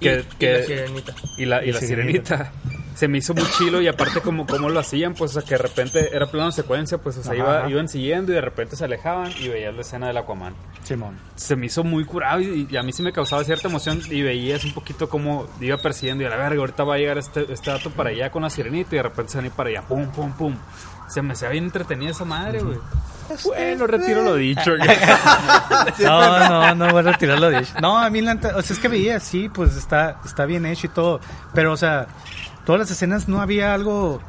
Y- 0.00 0.04
Que, 0.04 0.20
y 0.20 0.36
que- 0.38 0.52
la 0.58 0.62
sirenita. 0.64 1.14
y 1.38 1.44
la, 1.44 1.64
y 1.64 1.68
Y 1.68 1.72
la 1.72 1.80
Sirenita. 1.80 2.36
sirenita. 2.36 2.52
Se 2.94 3.08
me 3.08 3.18
hizo 3.18 3.34
muy 3.34 3.42
chilo 3.58 3.82
y 3.82 3.88
aparte 3.88 4.20
como, 4.20 4.46
como 4.46 4.68
lo 4.70 4.78
hacían, 4.78 5.14
pues, 5.14 5.32
o 5.36 5.40
sea, 5.40 5.42
que 5.42 5.56
de 5.56 5.62
repente 5.62 6.10
era 6.14 6.26
plano 6.30 6.52
secuencia, 6.52 6.96
pues, 6.98 7.16
o 7.16 7.24
sea, 7.24 7.32
Ajá, 7.32 7.38
iba- 7.42 7.58
ajá. 7.62 7.68
iban 7.70 7.88
siguiendo 7.88 8.30
y 8.30 8.36
de 8.36 8.40
repente 8.40 8.76
se 8.76 8.84
alejaban 8.84 9.32
y 9.40 9.48
veías 9.48 9.74
la 9.74 9.80
escena 9.80 10.06
del 10.06 10.16
Aquaman 10.18 10.54
Simón. 10.84 11.18
se 11.34 11.56
me 11.56 11.66
hizo 11.66 11.82
muy 11.82 12.04
curado 12.04 12.40
y, 12.40 12.68
y 12.70 12.76
a 12.76 12.84
mí 12.84 12.92
sí 12.92 13.02
me 13.02 13.12
causaba 13.12 13.42
cierta 13.42 13.66
emoción 13.66 14.00
y 14.08 14.22
veías 14.22 14.64
un 14.64 14.72
poquito 14.74 15.08
cómo 15.08 15.48
iba 15.60 15.76
persiguiendo 15.78 16.22
y 16.22 16.26
a 16.26 16.30
la 16.30 16.36
verga, 16.36 16.60
ahorita 16.60 16.84
va 16.84 16.94
a 16.94 16.98
llegar 16.98 17.18
este, 17.18 17.52
este 17.52 17.72
dato 17.72 17.90
para 17.90 18.10
allá 18.10 18.30
con 18.30 18.42
la 18.42 18.50
sirenita 18.50 18.94
y 18.94 18.98
de 18.98 19.02
repente 19.02 19.32
se 19.32 19.38
van 19.38 19.44
a 19.46 19.48
ir 19.48 19.54
para 19.54 19.70
allá, 19.70 19.82
pum, 19.82 20.06
pum, 20.12 20.32
pum. 20.32 20.56
Se 21.14 21.22
me 21.22 21.34
hacía 21.34 21.48
bien 21.50 21.62
entretenida 21.62 22.10
esa 22.10 22.24
madre, 22.24 22.60
güey. 22.60 22.76
Bueno, 23.44 23.86
retiro 23.86 24.22
lo 24.22 24.34
dicho. 24.34 24.72
No, 26.00 26.48
no, 26.48 26.74
no 26.74 26.90
voy 26.90 27.06
a 27.06 27.12
retirar 27.12 27.38
lo 27.38 27.50
dicho. 27.50 27.72
No, 27.80 27.96
a 27.96 28.10
mí 28.10 28.20
la 28.20 28.32
o 28.34 28.62
sea, 28.62 28.74
es 28.74 28.78
que 28.80 28.88
veía, 28.88 29.20
sí, 29.20 29.48
pues 29.48 29.76
está, 29.76 30.20
está 30.24 30.44
bien 30.44 30.66
hecho 30.66 30.88
y 30.88 30.90
todo. 30.90 31.20
Pero, 31.52 31.72
o 31.72 31.76
sea, 31.76 32.08
todas 32.66 32.80
las 32.80 32.90
escenas 32.90 33.28
no 33.28 33.40
había 33.40 33.74
algo, 33.74 34.20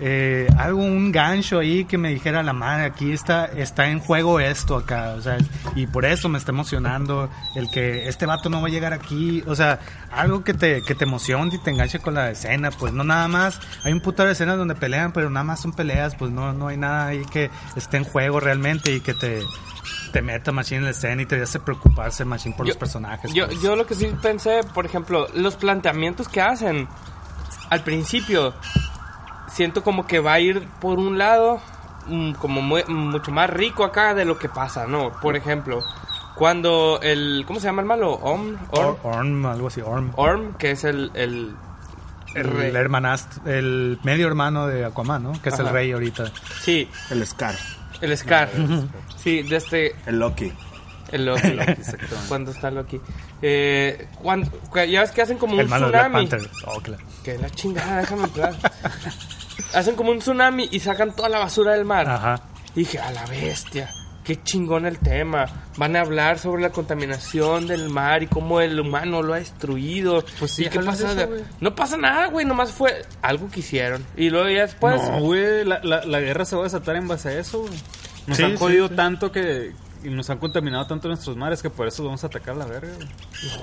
eh, 0.00 0.48
algo, 0.58 0.82
un 0.82 1.12
gancho 1.12 1.60
ahí 1.60 1.84
que 1.84 1.98
me 1.98 2.10
dijera 2.10 2.42
la 2.42 2.52
madre, 2.52 2.84
aquí 2.84 3.12
está, 3.12 3.46
está 3.46 3.88
en 3.88 4.00
juego 4.00 4.40
esto 4.40 4.76
acá, 4.76 5.14
o 5.16 5.20
sea, 5.20 5.38
y 5.76 5.86
por 5.86 6.04
eso 6.04 6.28
me 6.28 6.38
está 6.38 6.50
emocionando 6.50 7.30
el 7.54 7.70
que 7.70 8.08
este 8.08 8.26
vato 8.26 8.48
no 8.48 8.60
va 8.60 8.68
a 8.68 8.70
llegar 8.70 8.92
aquí, 8.92 9.42
o 9.46 9.54
sea, 9.54 9.78
algo 10.10 10.42
que 10.42 10.54
te, 10.54 10.82
que 10.82 10.94
te 10.94 11.04
emocione 11.04 11.54
y 11.54 11.58
te 11.58 11.70
enganche 11.70 12.00
con 12.00 12.14
la 12.14 12.30
escena, 12.30 12.70
pues 12.70 12.92
no 12.92 13.04
nada 13.04 13.28
más, 13.28 13.60
hay 13.84 13.92
un 13.92 14.00
puto 14.00 14.24
de 14.24 14.32
escenas 14.32 14.58
donde 14.58 14.74
pelean, 14.74 15.12
pero 15.12 15.30
nada 15.30 15.44
más 15.44 15.60
son 15.60 15.72
peleas, 15.72 16.14
pues 16.16 16.30
no, 16.30 16.52
no 16.52 16.68
hay 16.68 16.76
nada 16.76 17.06
ahí 17.06 17.24
que 17.26 17.50
esté 17.76 17.96
en 17.96 18.04
juego 18.04 18.40
realmente 18.40 18.92
y 18.92 19.00
que 19.00 19.14
te, 19.14 19.42
te 20.12 20.22
meta 20.22 20.52
machine 20.52 20.78
en 20.78 20.84
la 20.84 20.90
escena 20.90 21.22
y 21.22 21.26
te 21.26 21.40
hace 21.40 21.60
preocuparse 21.60 22.24
machine 22.24 22.54
por 22.56 22.66
los 22.66 22.76
personajes. 22.76 23.32
Yo, 23.32 23.46
pues. 23.46 23.60
yo 23.62 23.76
lo 23.76 23.86
que 23.86 23.94
sí 23.94 24.12
pensé, 24.20 24.60
por 24.74 24.86
ejemplo, 24.86 25.28
los 25.34 25.56
planteamientos 25.56 26.28
que 26.28 26.40
hacen 26.40 26.88
al 27.70 27.82
principio, 27.82 28.54
siento 29.54 29.82
como 29.82 30.06
que 30.06 30.20
va 30.20 30.34
a 30.34 30.40
ir 30.40 30.66
por 30.80 30.98
un 30.98 31.16
lado 31.16 31.60
mm, 32.06 32.32
como 32.34 32.60
muy- 32.60 32.84
mucho 32.84 33.30
más 33.30 33.48
rico 33.50 33.84
acá 33.84 34.14
de 34.14 34.24
lo 34.24 34.36
que 34.38 34.48
pasa, 34.48 34.86
¿no? 34.86 35.12
Por 35.20 35.36
ejemplo, 35.36 35.82
cuando 36.36 36.98
el, 37.02 37.44
¿cómo 37.46 37.60
se 37.60 37.66
llama 37.66 37.82
el 37.82 37.88
malo? 37.88 38.12
Orm, 38.20 38.56
Orm, 38.72 38.96
Or- 39.04 39.16
Orm, 39.16 39.46
algo 39.46 39.68
así, 39.68 39.80
Orm. 39.80 40.12
Orm, 40.16 40.54
que 40.54 40.72
es 40.72 40.84
el, 40.84 41.10
el, 41.14 41.54
el 42.34 42.44
rey. 42.44 42.70
El 42.70 42.76
hermanastro, 42.76 43.50
el 43.50 43.98
medio 44.02 44.26
hermano 44.26 44.66
de 44.66 44.84
Aquaman, 44.84 45.22
¿no? 45.22 45.40
Que 45.40 45.50
es 45.50 45.58
el 45.58 45.66
Ajá. 45.66 45.74
rey 45.74 45.92
ahorita. 45.92 46.24
Sí, 46.60 46.88
El 47.10 47.24
Scar, 47.26 47.54
el 48.00 48.16
Scar. 48.18 48.50
Sí, 49.16 49.42
de 49.42 49.56
este, 49.56 49.94
el 50.06 50.18
Loki. 50.18 50.52
el 51.12 51.24
Loki. 51.26 51.56
cuando 52.28 52.50
está 52.50 52.70
Loki. 52.72 53.00
Eh, 53.40 54.08
cuando, 54.20 54.50
ya 54.88 55.02
ves 55.02 55.12
que 55.12 55.22
hacen 55.22 55.38
como 55.38 55.54
un 55.54 55.60
el 55.60 55.68
malo 55.68 55.86
de 55.86 55.92
Black 55.92 56.06
tsunami. 56.08 56.26
Panther. 56.26 56.50
Oh, 56.66 56.80
claro. 56.80 57.04
Que 57.22 57.38
la 57.38 57.48
chingada, 57.50 57.98
déjame 58.00 58.24
entrar. 58.24 58.54
Hacen 59.74 59.94
como 59.96 60.10
un 60.10 60.18
tsunami 60.18 60.68
y 60.70 60.80
sacan 60.80 61.14
toda 61.14 61.28
la 61.28 61.38
basura 61.38 61.72
del 61.72 61.84
mar. 61.84 62.08
Ajá. 62.08 62.40
Y 62.74 62.80
dije, 62.80 62.98
a 62.98 63.10
la 63.12 63.24
bestia. 63.26 63.88
qué 64.24 64.42
chingón 64.42 64.86
el 64.86 64.98
tema. 64.98 65.46
Van 65.76 65.96
a 65.96 66.00
hablar 66.00 66.38
sobre 66.38 66.62
la 66.62 66.70
contaminación 66.70 67.66
del 67.66 67.88
mar 67.90 68.22
y 68.22 68.26
cómo 68.26 68.60
el 68.60 68.80
humano 68.80 69.22
lo 69.22 69.34
ha 69.34 69.38
destruido. 69.38 70.24
Pues 70.38 70.52
sí, 70.52 70.64
¿Y 70.64 70.68
qué 70.70 70.80
pasa? 70.80 71.12
eso, 71.12 71.28
no 71.60 71.74
pasa 71.74 71.96
nada, 71.96 72.26
güey, 72.28 72.46
nomás 72.46 72.72
fue 72.72 73.04
algo 73.22 73.50
que 73.50 73.60
hicieron. 73.60 74.04
Y 74.16 74.30
luego 74.30 74.48
ya 74.48 74.62
después... 74.62 75.00
no, 75.02 75.20
güey, 75.20 75.64
la, 75.64 75.80
la, 75.84 76.04
la 76.04 76.20
guerra 76.20 76.44
se 76.44 76.56
va 76.56 76.62
a 76.62 76.64
desatar 76.64 76.96
en 76.96 77.06
base 77.06 77.28
a 77.28 77.38
eso, 77.38 77.60
güey. 77.60 77.74
Nos 78.26 78.36
Sí, 78.38 78.42
han 78.44 78.52
sí, 78.52 78.56
jodido 78.56 78.88
sí. 78.88 78.94
tanto 78.94 79.30
que... 79.30 79.72
Y 80.04 80.10
nos 80.10 80.28
han 80.30 80.38
contaminado 80.38 80.86
tanto 80.86 81.08
nuestros 81.08 81.36
mares 81.36 81.62
que 81.62 81.70
por 81.70 81.86
eso 81.88 82.04
vamos 82.04 82.22
a 82.24 82.26
atacar 82.26 82.54
la 82.56 82.66
verga. 82.66 82.92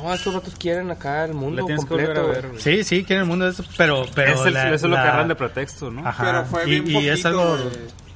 No, 0.03 0.13
estos 0.13 0.33
ratos 0.33 0.55
quieren 0.57 0.89
acá 0.91 1.23
el 1.25 1.33
mundo 1.35 1.61
Le 1.61 1.65
tienes 1.67 1.85
que 1.85 1.89
completo. 1.89 2.21
a 2.21 2.25
ver. 2.25 2.49
Sí, 2.57 2.83
sí, 2.83 3.03
quieren 3.03 3.23
el 3.23 3.29
mundo 3.29 3.45
de 3.45 3.51
eso, 3.51 3.63
pero... 3.77 4.05
pero 4.15 4.33
Es 4.33 4.45
el- 4.47 4.53
la- 4.53 4.65
eso 4.67 4.75
es 4.75 4.81
lo 4.83 4.89
que 4.89 4.93
la- 4.95 5.01
agarran 5.03 5.27
de 5.27 5.35
pretexto, 5.35 5.91
¿no? 5.91 6.07
Ajá. 6.07 6.23
Pero 6.25 6.45
fue 6.45 6.63
y, 6.65 6.69
bien 6.71 6.87
y 6.89 6.93
poquito, 6.93 7.13
es 7.13 7.25
algo... 7.25 7.45
güey. 7.57 7.69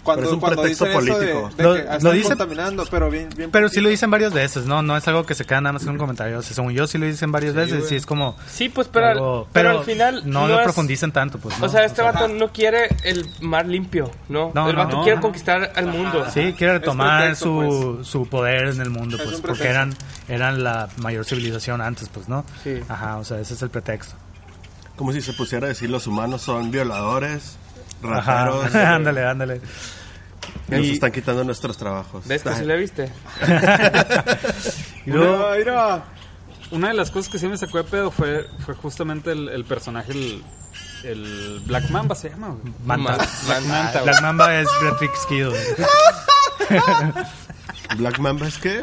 Cuando, 0.05 0.21
Pero 0.21 0.29
es 0.29 0.33
un 0.35 0.39
cuando 0.39 0.61
pretexto 0.61 0.85
de- 0.85 0.93
político. 0.93 1.49
de, 1.57 1.63
Lo- 1.63 1.73
que 1.73 1.83
lo 1.83 1.91
están 1.95 2.13
dicen- 2.13 2.27
contaminando, 2.37 2.85
pero 2.89 3.09
bien, 3.09 3.27
bien 3.35 3.49
Pero 3.51 3.67
sí 3.67 3.81
lo 3.81 3.89
dicen 3.89 4.09
varias 4.11 4.31
veces, 4.33 4.65
¿no? 4.65 4.81
No 4.83 4.95
es 4.95 5.05
algo 5.07 5.25
que 5.25 5.33
se 5.35 5.45
queda 5.45 5.59
nada 5.61 5.73
más 5.73 5.83
en 5.83 5.89
un 5.89 5.97
comentario. 5.97 6.37
O 6.37 6.41
sea, 6.43 6.53
según 6.55 6.71
yo 6.73 6.85
sí 6.87 6.97
lo 6.99 7.07
dicen 7.07 7.31
varias 7.31 7.53
veces 7.55 7.79
güey. 7.81 7.93
y 7.93 7.97
es 7.97 8.05
como... 8.05 8.37
Sí, 8.47 8.69
pues, 8.69 8.87
pero, 8.87 9.07
algo- 9.07 9.47
pero, 9.51 9.71
al 9.79 9.83
final 9.83 10.21
no, 10.25 10.47
lo 10.47 10.59
es- 10.59 10.63
profundizan 10.63 11.11
tanto, 11.11 11.39
pues. 11.39 11.57
¿no? 11.59 11.65
O 11.65 11.69
sea, 11.69 11.83
este 11.83 12.01
O 12.01 12.05
sea, 12.05 12.11
vato 12.13 12.27
no 12.27 12.53
quiere 12.53 12.87
el 13.03 13.25
mar 13.41 13.65
limpio, 13.67 14.11
¿no? 14.29 14.51
No, 14.53 14.69
el 14.69 14.75
vato 14.75 14.97
no, 14.97 15.01
quiere 15.03 15.15
no. 15.17 15.21
conquistar 15.23 15.73
al 15.75 15.87
mundo. 15.87 16.23
Sí, 16.31 16.53
quiere 16.55 16.73
retomar 16.73 17.21
pretexto, 17.21 17.45
su, 17.45 17.95
pues. 17.97 18.07
su 18.07 18.27
poder 18.29 18.67
en 18.67 18.81
el 18.81 18.91
mundo, 18.91 19.17
Es 19.17 19.23
pues, 19.23 19.41
porque 19.41 19.67
eran, 19.67 19.93
eran 20.29 20.63
la 20.63 20.87
mayor 20.97 21.25
civilización 21.25 21.81
antes, 21.81 22.09
pues, 22.09 22.29
¿no? 22.29 22.45
Sí. 22.63 22.79
Ajá, 22.87 23.17
o 23.17 23.23
sea, 23.25 23.39
ese 23.39 23.55
es 23.55 23.61
el 23.63 23.71
pretexto. 23.71 24.13
Como 24.95 25.11
si 25.11 25.21
se 25.21 25.33
pusiera 25.33 25.65
a 25.65 25.69
decir 25.69 25.89
los 25.89 26.05
humanos 26.07 26.43
son 26.43 26.69
violadores, 26.71 27.57
Ajá, 28.03 28.45
rateros, 28.45 28.75
ándale, 28.75 29.25
ándale. 29.25 29.61
que 30.69 30.77
nos 30.77 30.85
están 30.87 31.11
quitando 31.11 31.43
nuestros 31.43 31.77
trabajos. 31.77 32.27
¿Ves 32.27 32.43
que 32.43 32.53
sí 32.55 32.65
le 32.65 32.77
viste? 32.77 33.11
Y 35.05 35.11
luego, 35.11 35.51
Mira, 35.55 35.57
mira. 35.57 36.03
Una 36.71 36.87
de 36.87 36.95
las 36.95 37.11
cosas 37.11 37.31
que 37.31 37.37
sí 37.37 37.47
me 37.47 37.57
sacó 37.57 37.77
de 37.77 37.83
pedo 37.83 38.09
fue, 38.09 38.47
fue 38.65 38.73
justamente 38.73 39.31
el, 39.31 39.49
el 39.49 39.65
personaje, 39.65 40.11
el, 40.13 40.43
el 41.03 41.61
Black 41.67 41.91
Mamba 41.91 42.15
se 42.15 42.31
llama, 42.31 42.47
güey. 42.49 42.73
Manta. 42.83 43.17
Black 43.45 43.63
Manta, 43.65 44.01
La 44.01 44.21
Mamba 44.21 44.59
es 44.59 44.67
Beatrix 44.81 45.25
Kido. 45.27 45.53
Black 47.97 48.17
Mamba 48.19 48.47
es 48.47 48.57
que, 48.57 48.81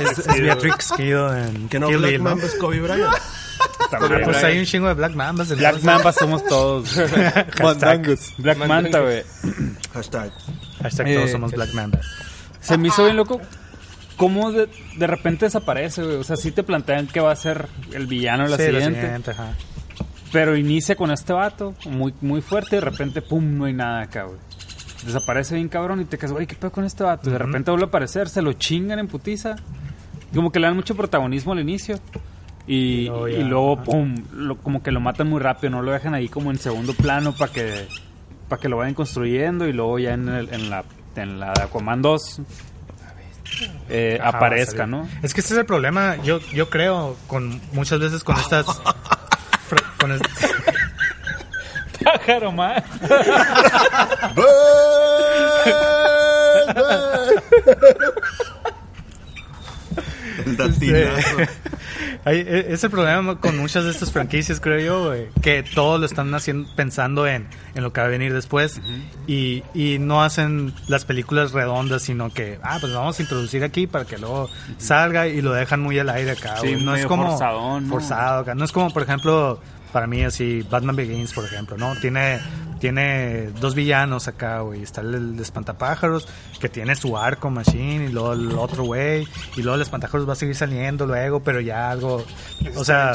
Es, 0.00 0.18
es 0.18 0.40
Beatrix 0.40 0.92
Kido 0.92 1.34
en 1.34 1.68
que 1.70 1.78
no 1.80 1.88
Kill 1.88 1.96
Black 1.98 2.18
¿no? 2.18 2.24
Mamba 2.24 2.44
es 2.44 2.54
Kobe 2.56 2.80
Bryant. 2.80 3.14
Pero, 3.90 4.24
Pues 4.24 4.44
hay 4.44 4.58
un 4.58 4.64
chingo 4.64 4.88
de 4.88 4.94
Black 4.94 5.14
Mambas. 5.14 5.48
Black 5.48 5.60
entonces- 5.76 5.84
Mamba 5.84 6.12
somos 6.12 6.44
todos. 6.44 6.94
güey. 6.96 7.08
Mandangos. 7.62 8.34
Black 8.38 8.58
Manta, 8.58 9.00
güey. 9.00 9.22
Hashtag. 9.94 10.32
Hashtag 10.82 11.06
todos 11.14 11.28
Eh, 11.28 11.32
somos 11.32 11.52
Black 11.52 11.72
Mamba. 11.74 12.00
Se 12.60 12.76
me 12.76 12.88
hizo 12.88 13.04
bien 13.04 13.16
loco 13.16 13.40
cómo 14.16 14.52
de, 14.52 14.68
de 14.96 15.06
repente 15.06 15.46
desaparece, 15.46 16.02
güey. 16.02 16.16
O 16.16 16.24
sea, 16.24 16.36
sí 16.36 16.50
te 16.52 16.62
plantean 16.62 17.06
que 17.06 17.20
va 17.20 17.32
a 17.32 17.36
ser 17.36 17.68
el 17.92 18.06
villano 18.06 18.46
la 18.46 18.56
Sí, 18.56 18.64
la 18.64 18.68
siguiente. 18.80 19.00
siguiente, 19.00 19.30
ajá. 19.30 19.52
Pero 20.32 20.56
inicia 20.56 20.94
con 20.94 21.10
este 21.10 21.32
vato, 21.32 21.74
muy, 21.86 22.12
muy 22.20 22.42
fuerte, 22.42 22.76
y 22.76 22.80
de 22.80 22.84
repente, 22.84 23.22
pum, 23.22 23.56
no 23.56 23.64
hay 23.64 23.72
nada 23.72 24.02
acá, 24.02 24.24
güey. 24.24 24.38
Desaparece 25.06 25.54
bien 25.54 25.68
cabrón 25.68 26.02
y 26.02 26.04
te 26.04 26.18
quedas, 26.18 26.32
güey, 26.32 26.46
¿qué 26.46 26.54
pedo 26.54 26.70
con 26.72 26.84
este 26.84 27.02
vato? 27.04 27.30
Y 27.30 27.32
de 27.32 27.38
repente 27.38 27.70
vuelve 27.70 27.86
a 27.86 27.88
aparecer, 27.88 28.28
se 28.28 28.42
lo 28.42 28.52
chingan 28.52 28.98
en 28.98 29.08
putiza. 29.08 29.56
Como 30.34 30.52
que 30.52 30.58
le 30.60 30.66
dan 30.66 30.76
mucho 30.76 30.94
protagonismo 30.94 31.52
al 31.52 31.60
inicio. 31.60 31.98
Y, 32.68 33.08
Y 33.08 33.44
luego 33.44 33.80
y 33.82 33.84
pum, 33.86 34.14
lo- 34.34 34.56
como 34.58 34.82
que 34.82 34.92
lo 34.92 35.00
matan 35.00 35.28
muy 35.28 35.40
rápido, 35.40 35.70
no 35.70 35.82
lo 35.82 35.90
dejan 35.92 36.14
ahí 36.14 36.28
como 36.28 36.50
en 36.50 36.58
segundo 36.58 36.92
plano 36.92 37.32
para 37.34 37.50
que, 37.52 37.88
para 38.48 38.60
que 38.60 38.68
lo 38.68 38.76
vayan 38.76 38.94
construyendo 38.94 39.66
y 39.66 39.72
luego 39.72 39.98
ya 39.98 40.12
en, 40.14 40.28
el- 40.28 40.52
en 40.52 40.68
la, 40.70 40.84
en 41.16 41.40
la 41.40 41.52
de 41.54 41.62
Aquaman 41.62 42.02
2 42.02 42.40
eh, 43.88 44.18
Ajá, 44.20 44.36
aparezca, 44.36 44.86
¿no? 44.86 45.08
Es 45.22 45.32
que 45.32 45.40
ese 45.40 45.54
es 45.54 45.60
el 45.60 45.66
problema, 45.66 46.16
yo, 46.22 46.38
yo 46.52 46.68
creo, 46.68 47.16
con 47.26 47.58
muchas 47.72 47.98
veces 47.98 48.22
con 48.22 48.36
estas... 48.36 48.66
con 49.98 50.12
es- 50.12 50.20
Pájaro, 52.04 52.52
man. 52.52 52.82
El 60.44 60.56
datinazo. 60.56 61.36
Hay- 62.28 62.40
e- 62.46 62.72
es 62.72 62.84
el 62.84 62.90
problema 62.90 63.40
con 63.40 63.56
muchas 63.56 63.84
de 63.84 63.90
estas 63.90 64.12
franquicias, 64.12 64.60
creo 64.60 64.80
yo, 64.80 65.14
que 65.40 65.62
todos 65.62 65.98
lo 65.98 66.06
están 66.06 66.34
haciendo 66.34 66.68
pensando 66.76 67.26
en, 67.26 67.46
en 67.74 67.82
lo 67.82 67.92
que 67.92 68.00
va 68.00 68.06
a 68.06 68.10
venir 68.10 68.34
después 68.34 68.80
y, 69.26 69.62
y 69.74 69.98
no 69.98 70.22
hacen 70.22 70.74
las 70.88 71.04
películas 71.04 71.52
redondas, 71.52 72.02
sino 72.02 72.30
que, 72.32 72.58
ah, 72.62 72.78
pues 72.80 72.92
vamos 72.92 73.18
a 73.18 73.22
introducir 73.22 73.64
aquí 73.64 73.86
para 73.86 74.04
que 74.04 74.18
luego 74.18 74.50
salga 74.76 75.26
y 75.26 75.40
lo 75.40 75.52
dejan 75.52 75.80
muy 75.80 75.98
al 75.98 76.08
aire 76.10 76.32
acá. 76.32 76.56
Sí, 76.58 76.76
no 76.76 76.94
es 76.94 77.06
como 77.06 77.28
forzadón, 77.30 77.84
¿no? 77.84 77.90
forzado 77.90 78.40
acá. 78.40 78.54
No 78.54 78.64
es 78.64 78.72
como, 78.72 78.92
por 78.92 79.02
ejemplo, 79.02 79.60
para 79.92 80.06
mí 80.06 80.22
así, 80.22 80.66
Batman 80.70 80.96
Begins, 80.96 81.32
por 81.32 81.44
ejemplo, 81.44 81.76
¿no? 81.78 81.94
Tiene, 81.96 82.40
tiene 82.80 83.48
dos 83.60 83.74
villanos 83.74 84.28
acá, 84.28 84.60
güey. 84.60 84.82
Está 84.82 85.00
el, 85.00 85.14
el 85.14 85.40
espantapájaros, 85.40 86.28
que 86.60 86.68
tiene 86.68 86.94
su 86.94 87.16
arco 87.16 87.50
machine, 87.50 88.06
y 88.06 88.08
luego 88.08 88.32
el 88.32 88.52
otro 88.52 88.84
güey, 88.84 89.26
y 89.56 89.62
luego 89.62 89.76
el 89.76 89.82
espantapájaros 89.82 90.28
va 90.28 90.32
a 90.32 90.36
seguir 90.36 90.54
saliendo 90.54 91.06
luego, 91.06 91.40
pero 91.40 91.60
ya 91.60 91.90
algo, 91.90 92.24
o 92.76 92.84
sea, 92.84 93.12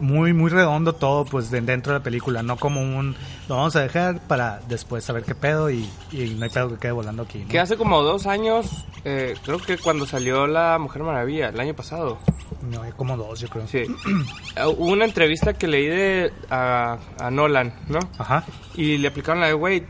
muy, 0.00 0.32
muy 0.32 0.50
redondo 0.50 0.92
todo, 0.94 1.24
pues, 1.24 1.50
de- 1.50 1.60
dentro 1.60 1.92
de 1.92 1.98
la 2.00 2.02
película, 2.02 2.42
no 2.42 2.56
como 2.56 2.80
un, 2.80 3.16
lo 3.48 3.56
vamos 3.56 3.74
a 3.76 3.80
dejar 3.80 4.20
para 4.26 4.60
después 4.68 5.04
saber 5.04 5.24
qué 5.24 5.34
pedo 5.34 5.70
y, 5.70 5.88
y 6.12 6.34
no 6.38 6.44
hay 6.44 6.50
pedo 6.50 6.68
que 6.70 6.76
quede 6.78 6.92
volando 6.92 7.22
aquí, 7.22 7.38
¿no? 7.40 7.48
Que 7.48 7.58
hace 7.60 7.76
como 7.76 8.02
dos 8.02 8.26
años, 8.26 8.84
eh, 9.04 9.34
creo 9.44 9.58
que 9.58 9.78
cuando 9.78 10.06
salió 10.06 10.46
La 10.46 10.78
Mujer 10.78 11.02
Maravilla, 11.02 11.48
el 11.48 11.60
año 11.60 11.74
pasado. 11.74 12.18
No, 12.62 12.82
hay 12.82 12.90
como 12.92 13.16
dos, 13.16 13.38
yo 13.40 13.48
creo. 13.48 13.66
Sí. 13.68 13.84
Hubo 14.76 14.86
una 14.92 15.04
entrevista 15.04 15.52
que 15.52 15.68
leí 15.68 15.86
de 15.86 16.32
a, 16.50 16.98
a 17.20 17.30
Nolan, 17.30 17.72
¿no? 17.88 17.98
Ajá. 18.18 18.44
Y 18.74 18.95
le 18.98 19.08
aplicaron 19.08 19.40
la 19.40 19.46
de, 19.48 19.52
güey, 19.54 19.84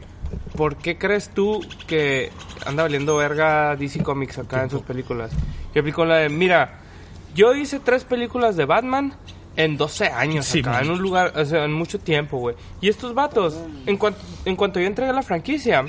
¿por 0.56 0.76
qué 0.76 0.96
crees 0.98 1.30
tú 1.30 1.60
que 1.86 2.30
anda 2.64 2.82
valiendo 2.82 3.16
verga 3.16 3.76
DC 3.76 4.02
Comics 4.02 4.38
acá 4.38 4.62
en 4.62 4.70
sus 4.70 4.82
películas? 4.82 5.30
Y 5.74 5.78
aplicó 5.78 6.04
la 6.04 6.16
de, 6.16 6.28
mira, 6.28 6.80
yo 7.34 7.54
hice 7.54 7.80
tres 7.80 8.04
películas 8.04 8.56
de 8.56 8.64
Batman 8.64 9.14
en 9.56 9.76
12 9.76 10.06
años 10.08 10.46
Sí, 10.46 10.60
acá, 10.60 10.72
man. 10.72 10.84
en 10.84 10.90
un 10.90 10.98
lugar, 11.00 11.32
o 11.36 11.44
sea, 11.44 11.64
en 11.64 11.72
mucho 11.72 11.98
tiempo, 11.98 12.38
güey. 12.38 12.56
Y 12.80 12.88
estos 12.88 13.14
vatos, 13.14 13.58
en, 13.86 13.96
cuanto 13.96 14.20
en 14.44 14.56
cuanto 14.56 14.80
yo 14.80 14.86
entregué 14.86 15.12
la 15.12 15.22
franquicia, 15.22 15.84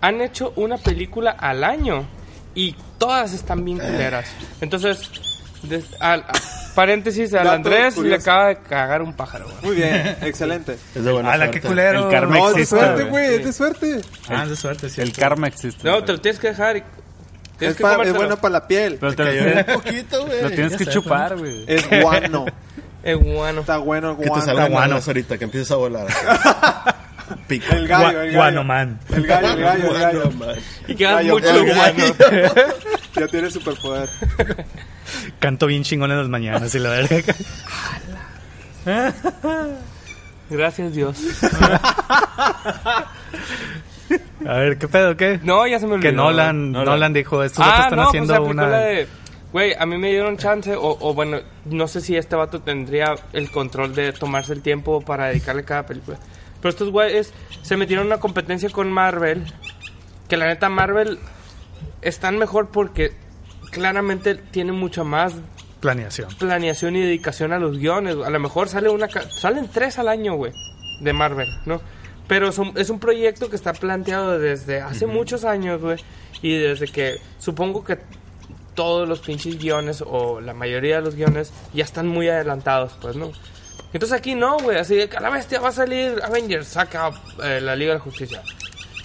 han 0.00 0.20
hecho 0.20 0.52
una 0.56 0.76
película 0.78 1.30
al 1.30 1.64
año 1.64 2.06
y 2.54 2.74
todas 2.98 3.32
están 3.34 3.64
bien 3.64 3.78
culeras. 3.78 4.30
Entonces, 4.60 5.10
de- 5.62 5.84
al- 6.00 6.24
paréntesis, 6.76 7.34
al 7.34 7.42
Dato 7.44 7.56
Andrés 7.56 7.96
le 7.96 8.02
curioso. 8.02 8.20
acaba 8.30 8.48
de 8.48 8.56
cagar 8.58 9.02
un 9.02 9.12
pájaro, 9.14 9.46
güey. 9.46 9.56
Muy 9.62 9.74
bien, 9.76 10.16
excelente. 10.22 10.76
Es 10.94 11.02
de 11.04 11.10
buena 11.10 11.32
¡Hala, 11.32 11.46
suerte. 11.46 11.60
qué 11.60 11.66
culero! 11.66 12.04
El 12.04 12.10
karma 12.12 12.36
No, 12.36 12.48
es 12.50 12.54
de 12.54 12.62
existe, 12.62 12.76
suerte, 12.84 13.02
güey. 13.04 13.10
güey, 13.10 13.34
es 13.40 13.44
de 13.46 13.52
suerte. 13.52 14.00
Ah, 14.28 14.42
es 14.44 14.50
de 14.50 14.56
suerte, 14.56 14.88
sí. 14.90 15.00
El 15.00 15.12
karma 15.12 15.48
existe. 15.48 15.88
No, 15.88 16.04
te 16.04 16.12
lo 16.12 16.20
tienes 16.20 16.38
que 16.38 16.48
dejar 16.48 16.76
y... 16.76 16.82
Tienes 17.58 17.72
Es, 17.72 17.76
que 17.78 17.82
pa- 17.82 17.88
es 17.90 17.96
comértelo. 17.96 18.18
bueno 18.18 18.36
para 18.36 18.52
la 18.52 18.68
piel. 18.68 18.98
Pero 19.00 19.14
te 19.16 19.24
lo, 19.24 19.60
un 19.60 19.64
poquito, 19.82 20.26
güey. 20.26 20.42
lo 20.42 20.50
tienes 20.50 20.72
ya 20.72 20.78
que 20.78 20.84
sé, 20.84 20.90
chupar, 20.90 21.36
güey. 21.38 21.64
Es 21.66 21.88
guano. 22.02 22.44
Es 23.02 23.18
bueno. 23.18 23.60
Está 23.62 23.78
bueno 23.78 24.10
el 24.10 24.16
Que 24.18 24.22
te 24.24 24.28
guano. 24.28 24.44
salgan 24.44 24.70
guano. 24.72 24.94
alas 24.96 25.08
ahorita, 25.08 25.38
que 25.38 25.44
empieces 25.44 25.70
a 25.70 25.76
volar. 25.76 26.06
El 27.48 27.88
gallo, 27.88 28.08
el 28.08 28.26
gallo. 28.26 28.32
Guano 28.36 28.64
Man. 28.64 29.00
El 29.14 29.26
gallo, 29.26 29.48
el 29.48 29.60
gallo, 29.60 29.86
el 29.96 30.00
gallo. 30.02 30.30
Guano. 30.36 30.52
Y 30.88 30.94
quedas 30.94 31.14
Gallo, 31.16 31.32
mucho 31.34 31.46
gallo, 31.46 31.74
bueno. 31.74 32.14
Ya 33.16 33.26
tiene 33.28 33.50
superpoder. 33.50 34.08
Canto 35.38 35.66
bien 35.66 35.82
chingón 35.82 36.10
en 36.10 36.18
las 36.18 36.28
mañanas 36.28 36.74
y 36.74 36.78
la 36.78 36.90
verga. 36.90 37.34
Gracias, 40.50 40.94
Dios. 40.94 41.18
A 44.46 44.54
ver, 44.58 44.78
¿qué 44.78 44.86
pedo, 44.86 45.16
qué? 45.16 45.40
No, 45.42 45.66
ya 45.66 45.78
se 45.80 45.86
me 45.86 45.94
olvidó. 45.94 46.10
que 46.10 46.16
Nolan, 46.16 46.72
Nolan. 46.72 46.84
Nolan 46.86 47.12
dijo, 47.12 47.42
estos 47.42 47.58
vatos 47.66 47.74
Ah, 47.80 47.82
están 47.84 47.96
no, 47.98 48.02
pues 48.04 48.08
haciendo 48.10 48.34
aplicó 48.34 48.50
una... 48.52 48.68
la 48.68 48.78
de... 48.78 49.08
Güey, 49.52 49.74
a 49.78 49.86
mí 49.86 49.96
me 49.96 50.10
dieron 50.10 50.36
chance, 50.36 50.74
o, 50.76 50.96
o 51.00 51.14
bueno, 51.14 51.38
no 51.64 51.88
sé 51.88 52.00
si 52.00 52.16
este 52.16 52.36
vato 52.36 52.60
tendría 52.60 53.14
el 53.32 53.50
control 53.50 53.94
de 53.94 54.12
tomarse 54.12 54.52
el 54.52 54.60
tiempo 54.60 55.00
para 55.00 55.28
dedicarle 55.28 55.64
cada 55.64 55.86
película. 55.86 56.18
Pero 56.60 56.70
estos 56.70 56.90
güeyes 56.90 57.32
se 57.62 57.76
metieron 57.76 58.06
en 58.06 58.12
una 58.12 58.20
competencia 58.20 58.68
con 58.70 58.90
Marvel, 58.90 59.44
que 60.28 60.36
la 60.36 60.46
neta 60.46 60.68
Marvel 60.68 61.18
están 62.02 62.38
mejor 62.38 62.68
porque 62.70 63.12
claramente 63.70 64.34
tiene 64.34 64.72
mucha 64.72 65.04
más 65.04 65.34
Planeación. 65.80 66.28
planeación 66.38 66.96
y 66.96 67.00
dedicación 67.02 67.52
a 67.52 67.58
los 67.58 67.78
guiones. 67.78 68.16
A 68.24 68.30
lo 68.30 68.40
mejor 68.40 68.68
sale 68.68 68.88
una 68.88 69.08
salen 69.40 69.68
tres 69.72 69.98
al 69.98 70.08
año, 70.08 70.34
güey, 70.34 70.52
de 71.00 71.12
Marvel, 71.12 71.48
¿no? 71.66 71.80
Pero 72.26 72.50
son- 72.52 72.72
es 72.76 72.90
un 72.90 72.98
proyecto 72.98 73.48
que 73.50 73.56
está 73.56 73.72
planteado 73.72 74.38
desde 74.38 74.80
hace 74.80 75.06
muchos 75.06 75.44
años, 75.44 75.80
güey. 75.80 75.98
Y 76.42 76.56
desde 76.56 76.88
que 76.88 77.16
supongo 77.38 77.84
que 77.84 77.98
todos 78.74 79.08
los 79.08 79.20
pinches 79.20 79.58
guiones 79.58 80.02
o 80.04 80.40
la 80.40 80.52
mayoría 80.52 80.96
de 80.96 81.02
los 81.02 81.14
guiones 81.14 81.52
ya 81.72 81.84
están 81.84 82.08
muy 82.08 82.28
adelantados, 82.28 82.94
pues, 83.00 83.14
¿no? 83.16 83.30
Entonces 83.92 84.18
aquí 84.18 84.34
no, 84.34 84.58
güey, 84.58 84.78
así 84.78 84.94
de 84.94 85.08
que 85.08 85.16
a 85.16 85.20
la 85.20 85.30
bestia 85.30 85.60
va 85.60 85.68
a 85.70 85.72
salir 85.72 86.20
Avengers, 86.22 86.66
saca 86.68 87.10
eh, 87.42 87.60
la 87.62 87.74
Liga 87.76 87.92
de 87.92 87.98
la 87.98 88.04
Justicia. 88.04 88.42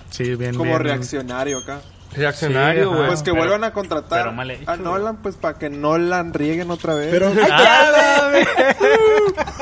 Sí, 0.10 0.36
bien, 0.36 0.52
Como 0.56 0.72
bien. 0.72 0.84
reaccionario 0.84 1.60
acá. 1.60 1.80
Reaccionario, 2.13 2.89
Sí, 2.89 2.96
güey. 2.96 3.08
Pues 3.08 3.20
que 3.22 3.32
pero- 3.32 3.38
vuelvan 3.44 3.63
a 3.63 3.72
contratar 3.72 4.20
pero 4.24 4.34
mal 4.34 4.52
hecho, 4.52 4.70
a 4.70 4.76
Nolan, 4.76 5.17
pues 5.22 5.38
para 5.38 5.58
que 5.58 5.70
Nolan 5.70 6.34
rieguen 6.34 6.70
otra 6.70 6.94
vez. 6.96 7.10
Pero 7.10 7.32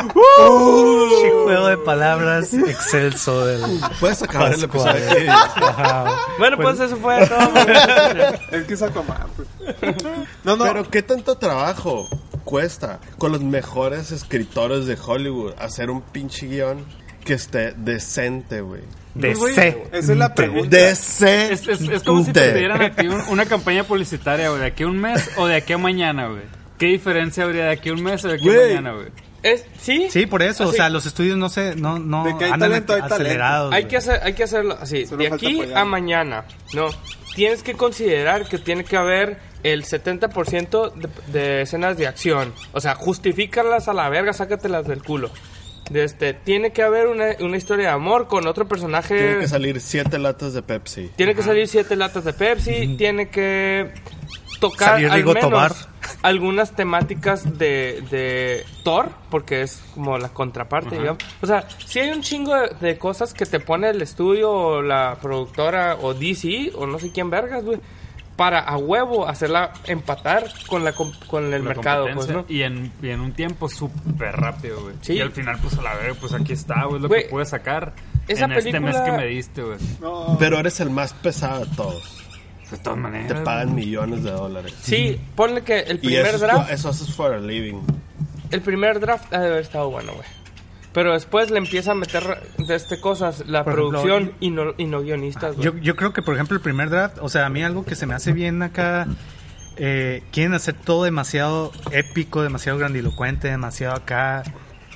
Sí, 0.09 1.29
juego 1.43 1.67
de 1.67 1.77
palabras 1.77 2.53
excelso 2.53 3.45
del 3.45 3.61
puedes 3.99 4.21
acabar 4.23 4.53
el 4.53 4.63
episodio. 4.63 4.93
Bueno, 6.37 6.57
pues 6.57 6.79
eso 6.79 6.95
fue 6.97 7.25
todo. 7.27 7.51
es 8.51 8.63
que 8.65 8.73
es 8.73 8.81
Aquaman, 8.81 9.27
pues. 9.35 9.47
No, 10.43 10.55
no. 10.55 10.63
Pero 10.65 10.89
qué 10.89 11.03
tanto 11.03 11.37
trabajo 11.37 12.07
cuesta 12.49 12.99
con 13.19 13.31
los 13.31 13.41
mejores 13.43 14.11
escritores 14.11 14.87
de 14.87 14.97
Hollywood 14.99 15.53
hacer 15.59 15.91
un 15.91 16.01
pinche 16.01 16.47
guion 16.47 16.83
que 17.23 17.33
esté 17.33 17.73
decente, 17.73 18.61
güey. 18.61 18.81
De 19.13 19.35
Güey, 19.35 19.53
C. 19.53 19.83
esa 19.91 20.11
es 20.13 20.17
la 20.17 20.33
pregunta. 20.33 20.75
Decente. 20.75 21.53
Es, 21.53 21.67
es, 21.67 21.81
es 21.81 22.03
como 22.03 22.23
si 22.25 22.31
te 22.33 22.49
pidieran 22.51 22.81
a 22.81 22.95
ti 22.95 23.07
un- 23.07 23.21
una 23.29 23.45
campaña 23.45 23.83
publicitaria, 23.83 24.49
güey, 24.49 24.61
de 24.61 24.67
aquí 24.67 24.83
a 24.83 24.87
un 24.87 24.97
mes 24.97 25.29
o 25.37 25.45
de 25.45 25.55
aquí 25.57 25.73
a 25.73 25.77
mañana, 25.77 26.27
güey. 26.27 26.41
¿Qué 26.79 26.87
diferencia 26.87 27.43
habría 27.43 27.65
de 27.65 27.71
aquí 27.71 27.89
a 27.89 27.93
un 27.93 28.01
mes 28.03 28.23
o 28.25 28.29
de 28.29 28.35
aquí 28.35 28.49
a 28.49 28.53
Güey. 28.53 28.67
mañana, 28.75 28.93
güey? 28.93 29.07
Es, 29.43 29.65
¿sí? 29.79 30.07
Sí, 30.09 30.25
por 30.25 30.41
eso, 30.41 30.63
Así. 30.63 30.71
o 30.71 30.73
sea, 30.75 30.89
los 30.89 31.05
estudios 31.05 31.37
no 31.37 31.49
se, 31.49 31.75
no, 31.75 31.97
no 31.99 32.23
De 32.25 32.37
que 32.37 32.45
hay 32.45 32.51
talento, 32.59 32.93
hay 32.93 32.99
talento. 33.01 33.15
acelerados. 33.15 33.73
Hay 33.73 33.85
que, 33.85 33.97
hacer, 33.97 34.19
hay 34.23 34.33
que 34.33 34.43
hacerlo 34.43 34.77
así, 34.81 35.05
Solo 35.05 35.21
de 35.23 35.27
aquí 35.33 35.59
apoyar. 35.61 35.77
a 35.77 35.85
mañana, 35.85 36.45
¿no? 36.73 36.87
Tienes 37.39 37.63
que 37.63 37.75
considerar 37.75 38.49
que 38.49 38.57
tiene 38.57 38.83
que 38.83 38.97
haber 38.97 39.37
el 39.63 39.85
70% 39.85 40.93
de, 40.93 41.09
de 41.31 41.61
escenas 41.61 41.97
de 41.97 42.05
acción. 42.05 42.53
O 42.73 42.81
sea, 42.81 42.95
justifícalas 42.95 43.87
a 43.87 43.93
la 43.93 44.09
verga, 44.09 44.33
sácatelas 44.33 44.85
del 44.85 45.01
culo. 45.01 45.31
De 45.89 46.03
este, 46.03 46.33
tiene 46.33 46.73
que 46.73 46.83
haber 46.83 47.07
una, 47.07 47.37
una 47.39 47.55
historia 47.55 47.85
de 47.85 47.91
amor 47.93 48.27
con 48.27 48.45
otro 48.45 48.67
personaje. 48.67 49.17
Tienen 49.17 49.39
que 49.39 49.47
salir 49.47 49.79
siete 49.79 50.19
latas 50.19 50.53
de 50.53 50.63
Pepsi. 50.63 51.11
Tiene 51.15 51.33
que 51.33 51.41
salir 51.41 51.69
siete 51.69 51.95
latas 51.95 52.25
de 52.25 52.33
Pepsi, 52.33 52.97
tiene 52.97 53.29
que 53.29 53.93
tocar 54.59 54.89
Salir 54.91 55.09
al 55.11 55.23
menos 55.25 55.41
Tobar. 55.41 55.71
algunas 56.21 56.75
temáticas 56.75 57.57
de, 57.57 58.03
de 58.11 58.65
Thor, 58.83 59.09
porque 59.29 59.61
es 59.61 59.81
como 59.93 60.17
la 60.17 60.29
contraparte, 60.29 60.97
digamos. 60.97 61.23
O 61.41 61.47
sea, 61.47 61.67
si 61.85 61.99
hay 61.99 62.09
un 62.11 62.21
chingo 62.21 62.55
de, 62.55 62.69
de 62.79 62.97
cosas 62.97 63.33
que 63.33 63.45
te 63.45 63.59
pone 63.59 63.89
el 63.89 64.01
estudio 64.01 64.51
o 64.51 64.81
la 64.81 65.17
productora 65.21 65.97
o 66.01 66.13
DC 66.13 66.71
o 66.75 66.85
no 66.85 66.99
sé 66.99 67.11
quién 67.11 67.29
vergas, 67.29 67.63
güey, 67.63 67.79
para 68.35 68.59
a 68.59 68.77
huevo 68.77 69.27
hacerla 69.27 69.73
empatar 69.85 70.45
con 70.67 70.85
la 70.85 70.93
com- 70.93 71.11
con 71.27 71.53
el 71.53 71.61
La 71.63 71.73
mercado, 71.73 72.07
pues, 72.15 72.29
y, 72.47 72.61
en, 72.61 72.89
y 73.01 73.09
en 73.09 73.19
un 73.19 73.33
tiempo 73.33 73.67
súper 73.67 74.33
rápido, 74.37 74.81
güey. 74.81 74.95
Sí. 75.01 75.13
Y 75.13 75.19
al 75.21 75.31
final, 75.33 75.57
pues 75.61 75.77
a 75.77 75.81
la 75.81 75.93
verga, 75.95 76.15
pues 76.21 76.31
aquí 76.33 76.53
está, 76.53 76.85
güey, 76.85 77.01
lo 77.01 77.09
que 77.09 77.27
pude 77.29 77.43
sacar 77.45 77.93
esa 78.29 78.45
en 78.45 78.53
este 78.53 78.79
mes 78.79 78.95
película- 78.95 79.05
que 79.05 79.11
me 79.11 79.25
diste, 79.27 79.61
güey. 79.61 79.77
No. 79.99 80.37
Pero 80.39 80.57
eres 80.57 80.79
el 80.79 80.89
más 80.89 81.11
pesado 81.13 81.65
de 81.65 81.75
todos. 81.75 82.15
De 82.71 82.77
todas 82.77 82.99
maneras. 82.99 83.27
Te 83.27 83.35
pagan 83.35 83.73
millones 83.73 84.23
de 84.23 84.31
dólares. 84.31 84.73
Sí, 84.81 85.19
ponle 85.35 85.63
que 85.63 85.79
el 85.79 85.97
Y 85.97 86.07
primer 86.07 86.25
eso, 86.27 86.35
es 86.35 86.41
draft 86.41 86.67
tu- 86.67 86.73
eso 86.73 86.89
haces 86.89 87.13
for 87.13 87.33
a 87.33 87.39
living. 87.39 87.81
El 88.51 88.61
primer 88.61 88.99
draft 88.99 89.33
ha 89.33 89.39
de 89.39 89.47
haber 89.47 89.61
estado 89.61 89.89
bueno, 89.89 90.13
güey. 90.13 90.25
Pero 90.93 91.13
después 91.13 91.51
le 91.51 91.59
empieza 91.59 91.91
a 91.91 91.95
meter 91.95 92.23
de 92.57 92.75
este 92.75 92.99
cosas 92.99 93.43
la 93.47 93.63
Por 93.63 93.73
ejemplo, 93.73 94.01
producción 94.01 94.33
y, 94.39 94.49
no, 94.49 94.73
y 94.77 94.85
no 94.85 95.01
guionistas, 95.01 95.55
güey. 95.55 95.65
Yo, 95.65 95.77
yo 95.77 95.95
creo 95.95 96.13
que, 96.13 96.21
por 96.23 96.33
ejemplo, 96.33 96.55
el 96.57 96.61
primer 96.61 96.89
draft, 96.89 97.17
o 97.21 97.29
sea, 97.29 97.45
a 97.45 97.49
mí 97.49 97.63
algo 97.63 97.85
que 97.85 97.95
se 97.95 98.05
me 98.07 98.15
hace 98.15 98.33
bien 98.33 98.61
acá, 98.63 99.07
eh, 99.77 100.23
quieren 100.31 100.53
hacer 100.55 100.73
todo 100.73 101.03
demasiado 101.03 101.71
épico, 101.91 102.41
demasiado 102.41 102.77
grandilocuente, 102.79 103.47
demasiado 103.49 103.95
acá. 103.95 104.43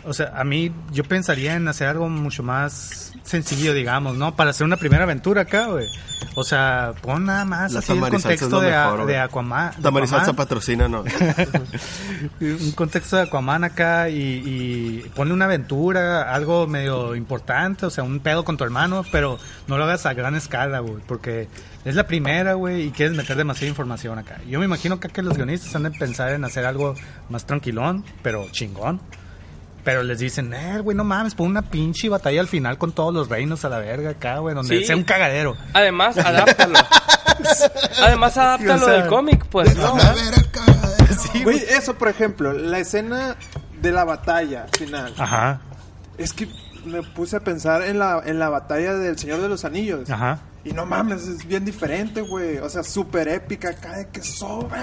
O 0.05 0.13
sea, 0.13 0.33
a 0.35 0.43
mí 0.43 0.71
yo 0.91 1.03
pensaría 1.03 1.55
en 1.55 1.67
hacer 1.67 1.87
algo 1.87 2.09
mucho 2.09 2.43
más 2.43 3.13
sencillo, 3.23 3.73
digamos, 3.73 4.17
¿no? 4.17 4.35
Para 4.35 4.49
hacer 4.49 4.65
una 4.65 4.75
primera 4.77 5.03
aventura 5.03 5.43
acá, 5.43 5.67
güey. 5.67 5.87
O 6.35 6.43
sea, 6.43 6.93
pon 7.01 7.25
nada 7.25 7.45
más 7.45 7.71
La 7.73 7.79
así 7.79 7.93
el 7.93 7.99
contexto 7.99 8.59
de, 8.59 8.75
a- 8.75 8.91
mejor, 8.91 9.05
de 9.07 9.17
Aquaman. 9.19 9.71
de 9.77 9.81
Aquaman. 10.25 10.35
patrocina, 10.35 10.87
no. 10.89 11.03
un 12.41 12.71
contexto 12.73 13.15
de 13.17 13.23
Aquaman 13.23 13.63
acá 13.63 14.09
y, 14.09 14.17
y 15.05 15.09
ponle 15.15 15.33
una 15.33 15.45
aventura, 15.45 16.33
algo 16.33 16.67
medio 16.67 17.15
importante, 17.15 17.85
o 17.85 17.89
sea, 17.89 18.03
un 18.03 18.19
pedo 18.19 18.43
con 18.43 18.57
tu 18.57 18.63
hermano, 18.63 19.03
pero 19.11 19.39
no 19.67 19.77
lo 19.77 19.83
hagas 19.85 20.05
a 20.05 20.13
gran 20.13 20.35
escala, 20.35 20.79
güey, 20.79 20.95
porque 21.07 21.47
es 21.85 21.95
la 21.95 22.07
primera, 22.07 22.53
güey, 22.53 22.87
y 22.87 22.91
quieres 22.91 23.15
meter 23.15 23.37
demasiada 23.37 23.69
información 23.69 24.19
acá. 24.19 24.39
Yo 24.49 24.59
me 24.59 24.65
imagino 24.65 24.99
que, 24.99 25.09
que 25.09 25.21
los 25.21 25.35
guionistas 25.37 25.75
han 25.75 25.83
de 25.83 25.91
pensar 25.91 26.31
en 26.31 26.43
hacer 26.45 26.65
algo 26.65 26.95
más 27.29 27.45
tranquilón, 27.45 28.03
pero 28.21 28.47
chingón. 28.51 28.99
Pero 29.83 30.01
les 30.03 30.19
dicen, 30.19 30.53
eh, 30.53 30.79
güey, 30.79 30.95
no 30.95 31.03
mames, 31.03 31.35
pon 31.35 31.47
una 31.47 31.61
pinche 31.61 32.07
batalla 32.07 32.39
al 32.39 32.47
final 32.47 32.77
con 32.77 32.93
todos 32.93 33.13
los 33.13 33.27
reinos 33.29 33.65
a 33.65 33.69
la 33.69 33.79
verga 33.79 34.11
acá, 34.11 34.37
güey, 34.37 34.55
donde 34.55 34.79
Sí. 34.79 34.85
sea 34.85 34.95
un 34.95 35.03
cagadero. 35.03 35.57
Además, 35.73 36.17
adáptalo. 36.25 36.79
Además, 38.01 38.37
adáptalo 38.37 38.75
O 38.85 38.85
sea, 38.89 38.93
del 38.99 39.07
cómic, 39.07 39.45
pues, 39.49 39.75
¿no? 39.75 39.95
Güey, 41.43 41.57
eso, 41.69 41.95
por 41.95 42.07
ejemplo, 42.07 42.53
la 42.53 42.79
escena 42.79 43.35
de 43.81 43.91
la 43.91 44.03
batalla 44.05 44.67
final. 44.77 45.13
Ajá, 45.17 45.59
Es 46.17 46.31
que 46.33 46.47
me 46.85 47.01
puse 47.03 47.35
a 47.37 47.39
pensar 47.41 47.81
en 47.83 47.99
la, 47.99 48.21
en 48.25 48.39
la 48.39 48.49
batalla 48.49 48.93
del 48.93 49.17
Señor 49.17 49.41
de 49.41 49.49
los 49.49 49.65
Anillos. 49.65 50.09
ajá. 50.09 50.39
Y 50.65 50.71
no 50.71 50.85
mames, 50.85 51.27
es 51.27 51.45
bien 51.45 51.65
diferente, 51.65 52.21
güey. 52.21 52.57
O 52.59 52.69
sea, 52.69 52.83
súper 52.83 53.27
épica 53.27 53.71
acá 53.71 53.97
de 53.97 54.07
que 54.07 54.21
sobre. 54.21 54.79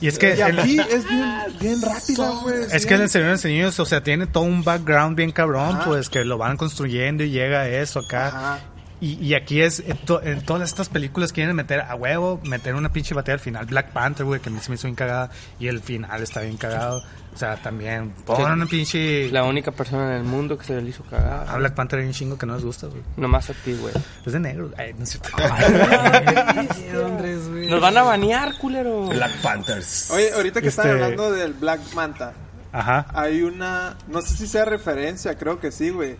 Y 0.00 0.08
es 0.08 0.18
que 0.18 0.34
Y 0.36 0.40
aquí 0.40 0.80
es 0.80 1.08
bien, 1.08 1.24
bien 1.60 1.82
rápida, 1.82 2.30
güey. 2.42 2.62
Es 2.72 2.82
sí. 2.82 2.88
que 2.88 2.94
el 2.94 3.08
Señor 3.08 3.26
de 3.28 3.32
los 3.34 3.44
Anillos, 3.44 3.78
o 3.78 3.84
sea, 3.84 4.02
tiene 4.02 4.26
todo 4.26 4.42
un 4.42 4.64
background 4.64 5.16
bien 5.16 5.30
cabrón, 5.30 5.76
Ajá. 5.76 5.84
pues 5.84 6.08
que 6.08 6.24
lo 6.24 6.36
van 6.36 6.56
construyendo 6.56 7.22
y 7.22 7.30
llega 7.30 7.68
eso 7.68 8.00
acá. 8.00 8.26
Ajá. 8.28 8.58
Y, 9.00 9.14
y 9.14 9.34
aquí 9.34 9.62
es, 9.62 9.80
en, 9.80 9.96
to- 9.98 10.22
en 10.22 10.44
todas 10.44 10.68
estas 10.68 10.90
películas 10.90 11.32
quieren 11.32 11.56
meter 11.56 11.80
a 11.80 11.94
huevo, 11.94 12.38
meter 12.44 12.74
una 12.74 12.92
pinche 12.92 13.14
batalla 13.14 13.34
al 13.34 13.40
final. 13.40 13.64
Black 13.66 13.92
Panther, 13.92 14.26
güey, 14.26 14.40
que 14.40 14.50
a 14.50 14.52
mí 14.52 14.58
se 14.60 14.68
me 14.68 14.74
hizo 14.74 14.86
bien 14.88 14.94
cagada. 14.94 15.30
Y 15.58 15.68
el 15.68 15.80
final 15.80 16.22
está 16.22 16.42
bien 16.42 16.58
cagado. 16.58 17.02
O 17.32 17.38
sea, 17.38 17.56
también, 17.56 18.10
pon 18.26 18.36
Sí. 18.36 18.42
una 18.42 18.66
pinche... 18.66 19.30
La 19.30 19.44
única 19.44 19.70
persona 19.70 20.08
en 20.10 20.16
el 20.16 20.24
mundo 20.24 20.58
que 20.58 20.64
se 20.64 20.82
le 20.82 20.90
hizo 20.90 21.04
cagar. 21.04 21.48
A 21.48 21.56
Black 21.58 21.74
Panther 21.74 22.00
hay 22.00 22.06
un 22.06 22.12
chingo 22.12 22.36
que 22.36 22.44
no 22.44 22.56
les 22.56 22.64
gusta, 22.64 22.88
güey. 22.88 23.00
Nomás 23.16 23.48
a 23.48 23.54
ti, 23.54 23.72
güey. 23.74 23.94
Es 24.26 24.32
de 24.32 24.40
negro. 24.40 24.70
Ay, 24.76 24.92
no 24.94 25.04
es 25.04 25.10
cierto. 25.10 25.30
Nos 27.70 27.80
van 27.80 27.96
a 27.96 28.02
banear, 28.02 28.56
culero. 28.58 29.06
Black 29.06 29.32
Panthers. 29.42 30.10
Oye, 30.10 30.32
ahorita 30.32 30.60
que 30.60 30.68
están 30.68 30.88
Este- 30.88 31.02
hablando 31.04 31.32
del 31.32 31.52
Black 31.54 31.80
Manta, 31.94 32.32
Ajá. 32.72 33.06
hay 33.14 33.42
una. 33.42 33.96
No 34.08 34.20
sé 34.22 34.36
si 34.36 34.46
sea 34.46 34.64
referencia, 34.64 35.36
creo 35.38 35.60
que 35.60 35.70
sí, 35.70 35.90
güey. 35.90 36.16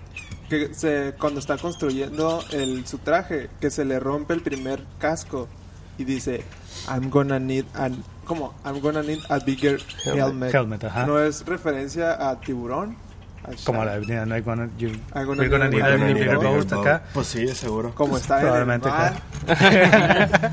Que 0.50 0.74
se, 0.74 1.14
cuando 1.18 1.38
está 1.40 1.56
construyendo 1.56 2.44
el, 2.50 2.84
su 2.86 2.98
traje, 2.98 3.48
que 3.60 3.70
se 3.70 3.84
le 3.84 3.98
rompe 4.00 4.34
el 4.34 4.42
primer 4.42 4.82
casco 4.98 5.48
y 5.96 6.04
dice: 6.04 6.44
I'm 6.88 7.08
gonna 7.08 7.38
need 7.38 7.64
an. 7.74 8.02
¿Cómo? 8.24 8.54
I'm 8.64 8.80
gonna 8.80 9.02
need 9.02 9.20
a 9.28 9.38
bigger 9.38 9.80
helmet. 10.04 10.52
Helmet, 10.52 10.84
ajá. 10.84 11.06
¿No 11.06 11.18
es 11.20 11.46
referencia 11.46 12.28
a 12.30 12.40
tiburón? 12.40 12.96
A 13.44 13.50
Como 13.64 13.84
la 13.84 13.96
no 13.98 14.34
hay 14.34 14.42
gonna, 14.42 14.68
you, 14.76 14.88
I'm 15.14 15.24
gonna 15.24 15.40
we're 15.40 15.48
gonna 15.48 15.68
need 15.68 15.80
a 15.82 15.96
bigger 15.96 16.14
bigger 16.14 16.36
boat. 16.36 16.68
boat 16.68 16.72
acá. 16.80 17.02
Pues 17.14 17.28
sí, 17.28 17.44
de 17.46 17.54
seguro. 17.54 17.94
Como 17.94 18.16
está 18.18 18.40
en 18.40 18.46
el 18.46 18.52
Probablemente 18.52 18.88
mar. 18.88 19.22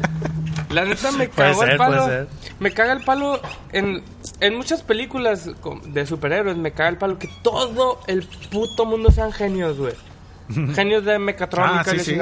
La 0.69 0.85
neta 0.85 1.11
me 1.11 1.27
Puede 1.29 1.49
cagó 1.51 1.63
el 1.63 1.69
ser, 1.69 1.77
palo. 1.77 2.03
puede 2.05 2.17
ser. 2.17 2.27
Me 2.59 2.71
caga 2.71 2.93
el 2.93 3.03
palo 3.03 3.41
en, 3.71 4.01
en 4.39 4.55
muchas 4.55 4.81
películas 4.83 5.49
de 5.85 6.05
superhéroes. 6.05 6.57
Me 6.57 6.71
caga 6.71 6.89
el 6.89 6.97
palo 6.97 7.19
que 7.19 7.29
todo 7.43 7.99
el 8.07 8.25
puto 8.51 8.85
mundo 8.85 9.11
sean 9.11 9.31
genios, 9.31 9.77
güey. 9.77 9.93
Genios 10.73 11.03
de 11.03 11.19
mecatrónica 11.19 11.83
Ah, 11.85 11.99
sí, 11.99 12.13
y. 12.13 12.17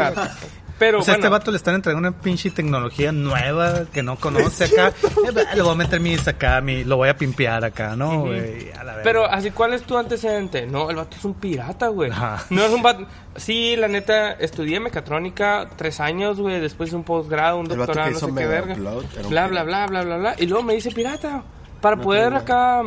Pero 0.78 1.00
o 1.00 1.04
sea, 1.04 1.14
bueno, 1.14 1.26
este 1.26 1.30
vato 1.30 1.52
le 1.52 1.58
están 1.58 1.76
entregando 1.76 2.10
una 2.10 2.20
pinche 2.20 2.50
tecnología 2.50 3.12
nueva 3.14 3.86
que 3.94 4.04
no 4.04 4.18
conoce 4.18 4.66
acá. 4.66 4.92
Eh, 5.26 5.56
le 5.56 5.62
voy 5.62 5.72
a 5.72 5.76
meter 5.76 6.00
mis 6.00 6.28
acá, 6.28 6.62
mi, 6.62 6.84
lo 6.84 6.98
voy 6.98 7.10
a 7.10 7.18
pimpear 7.18 7.64
acá, 7.66 7.96
¿no? 7.96 8.22
güey? 8.22 8.72
A 8.72 8.84
la 8.84 8.92
verga. 8.92 9.04
Pero 9.04 9.26
así, 9.26 9.52
¿cuál 9.52 9.74
es 9.74 9.84
tu 9.84 9.98
antecedente? 9.98 10.68
No, 10.68 10.90
el 10.90 10.98
vato 10.98 11.18
es 11.18 11.26
un 11.26 11.34
pirata, 11.34 11.88
güey. 11.88 12.12
No 12.50 12.64
es 12.64 12.72
un 12.72 12.84
vato... 12.84 13.08
Sí, 13.36 13.76
la 13.76 13.88
neta, 13.88 14.34
estudié 14.34 14.80
mecatrónica 14.80 15.68
tres 15.76 16.00
años, 16.00 16.40
güey. 16.40 16.60
Después 16.60 16.94
un 16.94 17.04
posgrado, 17.04 17.58
un 17.58 17.72
El 17.72 17.78
doctorado, 17.78 18.12
no 18.12 18.20
sé 18.20 18.28
qué 18.28 18.46
verga. 18.46 18.76
Bla, 19.30 19.48
bla, 19.48 19.64
bla, 19.64 19.88
bla, 19.88 20.04
bla, 20.04 20.18
bla. 20.18 20.36
Y 20.38 20.46
luego 20.46 20.64
me 20.64 20.76
hice 20.76 20.92
pirata. 20.92 21.44
Para 21.86 21.98
poder 21.98 22.34
acá 22.34 22.82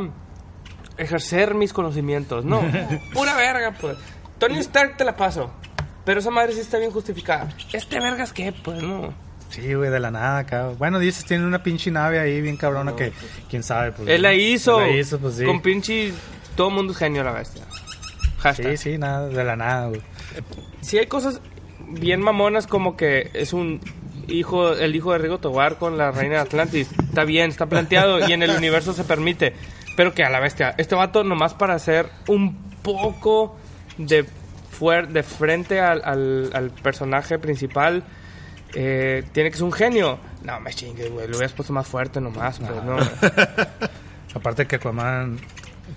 ejercer 0.97 1.55
mis 1.55 1.73
conocimientos. 1.73 2.45
No, 2.45 2.61
pura 3.15 3.37
verga, 3.37 3.73
pues. 3.81 3.97
Tony 4.39 4.59
Stark 4.59 4.97
te 4.97 5.05
la 5.05 5.15
paso. 5.15 5.53
Pero 6.05 6.19
esa 6.19 6.33
madre 6.33 6.53
sí 6.53 6.59
está 6.59 6.79
bien 6.79 6.91
justificada. 6.91 7.49
¿Este 7.73 8.01
vergas 8.01 8.33
qué? 8.33 8.53
Pues 8.53 8.83
no. 8.83 9.15
Sí, 9.51 9.73
güey, 9.73 9.89
de 9.89 10.01
la 10.01 10.11
nada 10.11 10.39
acá. 10.39 10.71
Bueno, 10.77 10.99
dices, 10.99 11.25
tiene 11.25 11.47
una 11.47 11.63
pinche 11.63 11.93
nave 11.93 12.19
ahí 12.19 12.41
bien 12.41 12.57
cabrona 12.57 12.97
que 12.97 13.13
quién 13.49 13.63
sabe. 13.63 13.93
Pues, 13.93 14.09
Él 14.09 14.23
la 14.23 14.35
hizo. 14.35 14.81
Él 14.81 14.91
la 14.91 15.01
hizo, 15.01 15.21
pues 15.21 15.37
sí. 15.37 15.45
Con 15.45 15.63
pinche... 15.63 16.13
Todo 16.57 16.71
mundo 16.71 16.93
es 16.93 16.99
genio 16.99 17.23
la 17.23 17.31
bestia. 17.31 17.63
Hashtag. 18.39 18.77
Sí, 18.79 18.95
sí, 18.95 18.99
nada, 18.99 19.29
de 19.29 19.45
la 19.45 19.55
nada, 19.55 19.91
güey. 19.91 20.03
sí 20.81 20.99
hay 20.99 21.07
cosas 21.07 21.41
bien 21.79 22.21
mamonas 22.21 22.67
como 22.67 22.97
que 22.97 23.31
es 23.33 23.53
un 23.53 23.81
hijo, 24.29 24.73
el 24.75 24.95
hijo 24.95 25.13
de 25.13 25.19
Rigo 25.19 25.39
Tobar 25.39 25.77
con 25.79 25.99
la 25.99 26.11
reina 26.13 26.37
de 26.37 26.41
Atlantis. 26.43 26.89
Está 26.99 27.25
bien, 27.25 27.51
está 27.51 27.67
planteado 27.67 28.27
y 28.29 28.33
en 28.33 28.43
el 28.43 28.51
universo 28.51 28.93
se 28.93 29.05
permite. 29.05 29.55
Pero 29.97 30.15
que 30.15 30.23
a 30.25 30.31
la 30.31 30.39
bestia, 30.41 30.75
este 30.79 30.95
vato 30.95 31.25
nomás 31.25 31.55
para 31.55 31.75
hacer 31.75 32.09
un 32.29 32.57
poco 32.83 33.57
de, 33.97 34.25
fuer 34.71 35.09
de 35.09 35.23
frente 35.25 35.81
al, 35.81 36.03
al- 36.05 36.51
al 36.55 36.71
personaje 36.71 37.39
principal, 37.39 38.05
eh, 38.75 39.25
tiene 39.33 39.51
que 39.51 39.57
ser 39.57 39.65
un 39.65 39.73
genio. 39.73 40.19
No, 40.45 40.61
me 40.61 40.73
chingue, 40.73 41.09
güey. 41.09 41.27
Lo 41.27 41.37
hubieras 41.37 41.53
puesto 41.53 41.73
más 41.73 41.87
fuerte 41.89 42.21
nomás, 42.21 42.61
pues, 42.61 42.85
no. 42.85 42.97
Aparte 44.35 44.67
que 44.67 44.77
Aquaman, 44.77 45.39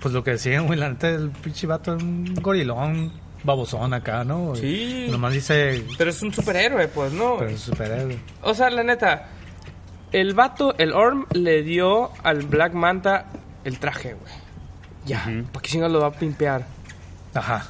pues 0.00 0.12
lo 0.12 0.24
que 0.24 0.32
decían, 0.32 0.66
güey, 0.66 0.78
la 0.78 0.88
neta, 0.88 1.08
el 1.10 1.30
pinche 1.30 1.66
vato 1.66 1.94
es 1.94 2.02
un 2.02 2.34
gorilón 2.40 3.12
babosón 3.44 3.92
acá, 3.94 4.24
¿no? 4.24 4.54
Sí. 4.54 5.06
Nomás 5.10 5.32
dice, 5.32 5.84
Pero 5.98 6.10
es 6.10 6.22
un 6.22 6.32
superhéroe, 6.32 6.88
pues, 6.88 7.12
¿no? 7.12 7.36
pero 7.38 7.50
es 7.50 7.60
superhéroe. 7.60 8.18
O 8.42 8.54
sea, 8.54 8.70
la 8.70 8.82
neta, 8.82 9.28
el 10.12 10.34
vato, 10.34 10.74
el 10.78 10.92
Orm, 10.92 11.26
le 11.32 11.62
dio 11.62 12.10
al 12.22 12.42
Black 12.42 12.74
Manta 12.74 13.26
el 13.64 13.78
traje, 13.78 14.14
güey. 14.14 14.32
Ya, 15.04 15.24
¿para 15.52 15.62
qué 15.62 15.70
chingados 15.70 15.92
lo 15.92 16.00
va 16.00 16.08
a 16.08 16.12
pimpear? 16.12 16.64
Ajá. 17.34 17.66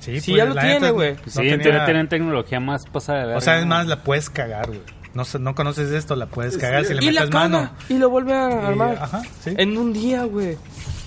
Sí, 0.00 0.20
Sí, 0.20 0.32
pues, 0.32 0.38
ya 0.38 0.44
lo 0.46 0.54
la 0.54 0.62
tiene, 0.62 0.90
güey. 0.90 1.12
no 1.14 1.20
Sí, 1.26 1.40
tenía- 1.48 1.84
tienen 1.84 2.08
tecnología 2.08 2.58
más 2.60 2.86
pasada 2.86 3.18
de 3.20 3.24
verga, 3.26 3.38
O 3.38 3.40
sea, 3.40 3.58
es 3.60 3.66
más, 3.66 3.86
la 3.86 4.02
puedes 4.02 4.30
cagar, 4.30 4.68
güey. 4.68 4.80
No, 5.14 5.24
sé- 5.26 5.38
no 5.38 5.54
conoces 5.54 5.90
esto, 5.92 6.16
la 6.16 6.26
puedes 6.26 6.56
cagar 6.56 6.84
si 6.86 6.94
le 6.94 7.04
Y 7.04 7.10
la 7.10 7.20
metes 7.20 7.30
caga, 7.30 7.48
mano. 7.48 7.70
y 7.90 7.98
lo 7.98 8.08
vuelve 8.08 8.32
a 8.32 8.48
Y- 8.50 8.66
armar. 8.66 8.98
ajá, 9.00 9.22
sí. 9.44 9.54
En 9.58 9.76
un 9.76 9.92
día, 9.92 10.24
güey. 10.24 10.56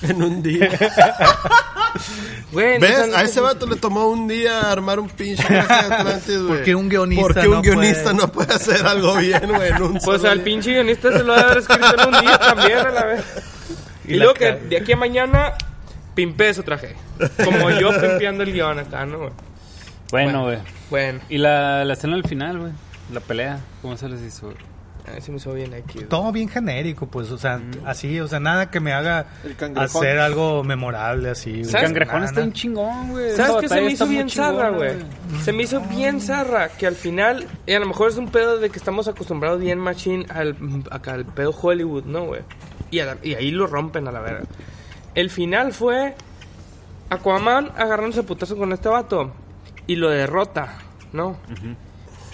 En 0.03 0.21
un 0.21 0.43
día. 0.43 0.69
¿Ves? 2.53 3.13
A 3.13 3.23
ese 3.23 3.39
vato 3.41 3.65
le 3.65 3.75
tomó 3.75 4.07
un 4.07 4.27
día 4.27 4.71
armar 4.71 4.99
un 4.99 5.09
pinche 5.09 5.43
de 5.49 5.59
Atlantis, 5.59 6.37
güey. 6.41 6.47
¿Por 6.47 6.63
qué 6.63 6.75
un 6.75 6.89
guionista 6.89 7.23
¿Por 7.23 7.33
qué 7.41 7.47
un 7.47 7.53
no 7.55 7.61
guionista 7.61 8.03
puede? 8.03 8.15
no 8.17 8.31
puede 8.31 8.53
hacer 8.53 8.85
algo 8.85 9.15
bien, 9.15 9.47
güey? 9.47 9.71
Pues 10.03 10.23
al 10.23 10.37
día? 10.37 10.43
pinche 10.45 10.71
guionista 10.73 11.11
se 11.11 11.23
lo 11.23 11.33
debe 11.33 11.45
haber 11.45 11.57
escrito 11.59 11.85
en 12.01 12.13
un 12.13 12.21
día 12.21 12.37
también, 12.37 12.77
a 12.79 12.91
la 12.91 13.05
vez. 13.05 13.23
Y, 14.07 14.13
Y 14.13 14.17
la 14.17 14.25
luego 14.25 14.33
que 14.37 14.51
de 14.53 14.77
aquí 14.77 14.91
a 14.91 14.97
mañana 14.97 15.53
pimpé 16.13 16.53
su 16.53 16.61
traje. 16.61 16.95
Como 17.43 17.71
yo 17.71 17.89
pimpeando 17.99 18.43
el 18.43 18.53
guion 18.53 18.77
acá, 18.77 19.03
¿no, 19.07 19.17
güey? 19.17 19.31
Bueno, 20.11 20.43
güey. 20.43 20.59
Bueno, 20.91 21.21
Y 21.27 21.39
la, 21.39 21.83
la 21.83 21.93
escena 21.93 22.13
al 22.13 22.23
final, 22.23 22.59
güey. 22.59 22.71
La 23.11 23.19
pelea. 23.19 23.59
¿Cómo 23.81 23.97
se 23.97 24.07
les 24.07 24.21
hizo? 24.21 24.45
güey? 24.45 24.57
A 25.07 25.11
ver 25.11 25.21
si 25.21 25.31
me 25.31 25.37
hizo 25.37 25.53
bien 25.53 25.73
aquí. 25.73 25.99
Todo 26.05 26.31
bien 26.31 26.49
genérico, 26.49 27.07
pues, 27.07 27.31
o 27.31 27.37
sea, 27.37 27.61
así, 27.85 28.19
o 28.19 28.27
sea, 28.27 28.39
nada 28.39 28.69
que 28.71 28.79
me 28.79 28.93
haga 28.93 29.27
hacer 29.75 30.19
algo 30.19 30.63
memorable 30.63 31.29
así. 31.29 31.51
güey. 31.63 31.75
El 31.75 31.81
cangrejón 31.81 32.15
Nada, 32.15 32.25
está 32.25 32.35
nada. 32.39 32.47
un 32.47 32.53
chingón, 32.53 33.09
güey. 33.11 33.35
¿Sabes 33.35 33.55
qué 33.61 33.69
se 33.69 33.81
me 33.81 33.91
hizo 33.91 34.07
bien 34.07 34.29
zarra, 34.29 34.69
güey? 34.71 34.91
Se 35.43 35.51
me 35.53 35.63
hizo 35.63 35.79
bien 35.81 36.19
zarra 36.21 36.69
que 36.69 36.87
al 36.87 36.95
final, 36.95 37.47
y 37.65 37.73
a 37.73 37.79
lo 37.79 37.85
mejor 37.85 38.09
es 38.09 38.17
un 38.17 38.29
pedo 38.29 38.57
de 38.57 38.69
que 38.69 38.77
estamos 38.77 39.07
acostumbrados 39.07 39.59
bien 39.59 39.79
machine 39.79 40.25
al, 40.29 40.55
acá, 40.91 41.13
al 41.13 41.25
pedo 41.25 41.51
Hollywood, 41.51 42.05
¿no, 42.05 42.25
güey? 42.25 42.41
Y, 42.91 42.99
a 42.99 43.05
la- 43.05 43.17
y 43.23 43.33
ahí 43.35 43.51
lo 43.51 43.67
rompen 43.67 44.07
a 44.07 44.11
la 44.11 44.19
verga. 44.21 44.43
El 45.15 45.29
final 45.29 45.71
fue 45.73 46.15
Aquaman 47.09 47.71
agarrándose 47.77 48.21
a 48.21 48.23
putazo 48.23 48.57
con 48.57 48.73
este 48.73 48.89
vato 48.89 49.31
y 49.87 49.95
lo 49.95 50.09
derrota, 50.09 50.73
¿no? 51.13 51.37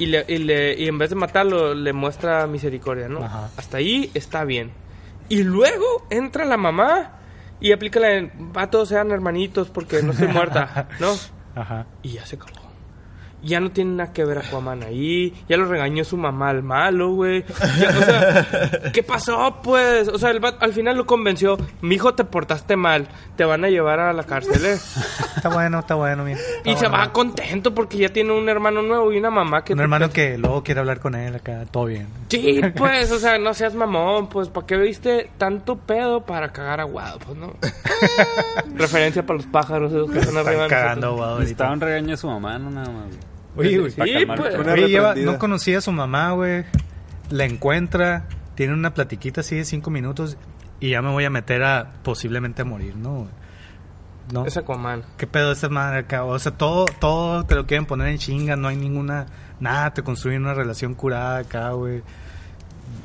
Y, 0.04 0.08
le, 0.08 0.26
y, 0.28 0.38
le- 0.40 0.76
y 0.80 0.88
en 0.88 0.98
vez 0.98 1.10
de 1.12 1.16
matarlo 1.16 1.74
le 1.74 1.94
muestra 1.94 2.48
misericordia, 2.48 3.08
¿no? 3.08 3.24
Ajá. 3.24 3.50
Hasta 3.58 3.78
ahí 3.78 4.10
está 4.14 4.44
bien. 4.44 4.72
Y 5.30 5.44
luego 5.44 6.06
entra 6.10 6.46
la 6.46 6.58
mamá 6.58 7.14
y 7.60 7.72
aplica 7.72 8.00
la 8.00 8.30
vatos 8.38 8.90
sean 8.90 9.12
hermanitos 9.12 9.70
porque 9.70 10.02
no 10.04 10.12
estoy 10.12 10.28
muerta, 10.28 10.88
¿no? 11.00 11.14
Ajá. 11.56 11.86
Y 12.04 12.14
ya 12.14 12.26
se 12.26 12.36
acabó. 12.38 12.61
Ya 13.44 13.60
no 13.60 13.72
tiene 13.72 13.96
nada 13.96 14.14
que 14.14 14.24
ver 14.24 14.38
Aquaman 14.38 14.84
ahí. 14.84 15.34
Ya 15.50 15.58
lo 15.58 15.66
regañó 15.66 16.04
su 16.04 16.16
mamá 16.18 16.50
al 16.50 16.62
malo, 16.64 17.12
güey. 17.14 17.44
Ya, 17.80 17.90
O 17.90 18.04
sea, 18.04 18.92
¿qué 18.94 19.02
pasó, 19.04 19.60
pues? 19.64 20.08
O 20.10 20.18
sea, 20.20 20.30
el 20.30 20.40
vato 20.40 20.64
al 20.64 20.74
final 20.74 20.96
lo 20.98 21.06
convenció. 21.06 21.58
Mi 21.82 21.96
hijo, 21.96 22.14
te 22.14 22.24
portaste 22.24 22.76
mal. 22.76 23.08
Te 23.36 23.44
van 23.46 23.66
a 23.66 23.70
llevar 23.70 24.00
a 24.00 24.14
la 24.14 24.24
cárcel, 24.24 24.64
¿eh? 24.66 24.78
Está 25.36 25.50
bueno, 25.50 25.80
está 25.80 25.96
bueno, 25.96 26.24
mira. 26.24 26.38
Está 26.40 26.70
Y 26.70 26.76
se 26.76 26.88
bueno. 26.88 26.98
va 27.04 27.12
contento 27.14 27.74
porque 27.74 27.98
ya 27.98 28.10
tiene 28.10 28.32
un 28.32 28.48
hermano 28.48 28.82
nuevo 28.82 29.12
y 29.12 29.18
una 29.18 29.32
mamá 29.32 29.64
que... 29.64 29.74
Un 29.74 29.80
hermano 29.80 30.10
que 30.12 30.38
luego 30.38 30.64
quiere 30.64 30.80
hablar 30.82 31.00
con 31.00 31.16
él 31.16 31.36
acá, 31.36 31.66
todo 31.72 31.86
bien. 31.86 32.08
Sí, 32.30 32.62
pues, 32.76 33.12
o 33.12 33.18
sea, 33.20 33.38
no 33.40 33.54
seas 33.54 33.74
mamón, 33.74 34.28
pues, 34.30 34.50
¿para 34.50 34.68
qué 34.68 34.78
viste 34.78 35.32
tanto 35.38 35.78
pedo 35.78 36.26
para 36.26 36.52
cagar 36.54 36.80
aguado? 36.80 37.20
Pues, 37.20 37.38
¿no? 37.38 37.54
Referencia 38.76 39.26
para 39.26 39.38
los 39.38 39.48
pájaros 39.48 39.92
esos 39.92 40.12
que 40.12 40.20
están 40.20 40.38
arriba 40.38 40.64
Están 40.66 40.70
cagando. 40.70 41.38
Necesitaba 41.40 41.74
un 41.74 41.82
regaño 41.82 42.14
a 42.14 42.18
su 42.18 42.28
mamá, 42.28 42.58
no 42.60 42.70
nada 42.70 42.90
más. 42.92 43.06
güey. 43.08 43.31
Oye, 43.56 43.78
güey. 43.78 43.92
Sí, 43.92 43.98
pues. 43.98 44.10
Oye, 44.10 44.20
lleva- 44.88 45.14
reprendida. 45.14 45.16
no 45.32 45.38
conocía 45.40 45.80
a 45.80 45.82
su 45.82 45.92
mamá, 45.92 46.32
güey. 46.32 46.66
La 47.30 47.46
encuentra, 47.46 48.28
tiene 48.56 48.74
una 48.74 48.94
platiquita 48.94 49.42
así 49.42 49.56
de 49.56 49.66
cinco 49.66 49.90
minutos 49.90 50.38
y 50.80 50.90
ya 50.92 51.02
me 51.02 51.10
voy 51.12 51.26
a 51.26 51.30
meter 51.30 51.64
a 51.64 51.94
posiblemente 52.04 52.62
a 52.64 52.66
morir, 52.66 52.96
¿no? 52.96 53.16
güey? 53.20 53.30
¿No? 54.34 54.46
Es 54.46 54.56
Aquaman. 54.58 55.04
¿Qué 55.18 55.28
pedo 55.28 55.52
esa 55.52 55.68
madre 55.70 56.00
acá? 56.00 56.24
O 56.24 56.38
sea, 56.40 56.54
todo, 56.54 56.86
todo 56.86 57.46
te 57.46 57.56
lo 57.56 57.66
quieren 57.66 57.86
poner 57.86 58.08
en 58.08 58.18
chinga, 58.18 58.56
no 58.56 58.68
hay 58.70 58.78
ninguna... 58.78 59.26
Nada, 59.60 59.94
te 59.94 60.04
construyen 60.04 60.42
una 60.44 60.54
relación 60.54 60.94
curada 60.96 61.40
acá, 61.40 61.72
güey. 61.72 62.02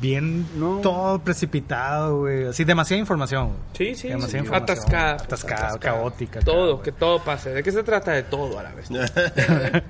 Bien, 0.01 0.47
No. 0.59 0.78
todo 0.80 1.18
precipitado, 1.20 2.20
güey. 2.20 2.47
Así, 2.49 2.64
demasiada 2.64 3.01
información, 3.01 3.49
güey. 3.49 3.59
Sí, 3.72 3.95
sí, 3.95 4.09
Demasiada 4.09 4.30
sí. 4.30 4.47
información. 4.47 4.62
Atascada. 4.78 5.12
Atascada, 5.14 5.78
caótica. 5.78 6.41
Todo, 6.41 6.82
que 6.82 6.93
todo 6.93 7.22
pase. 7.22 7.51
¿De 7.51 7.62
qué 7.62 7.72
se 7.72 7.82
trata? 7.82 8.12
De 8.12 8.22
todo 8.22 8.59
a 8.59 8.62
la 8.62 8.72
vez. 8.74 8.89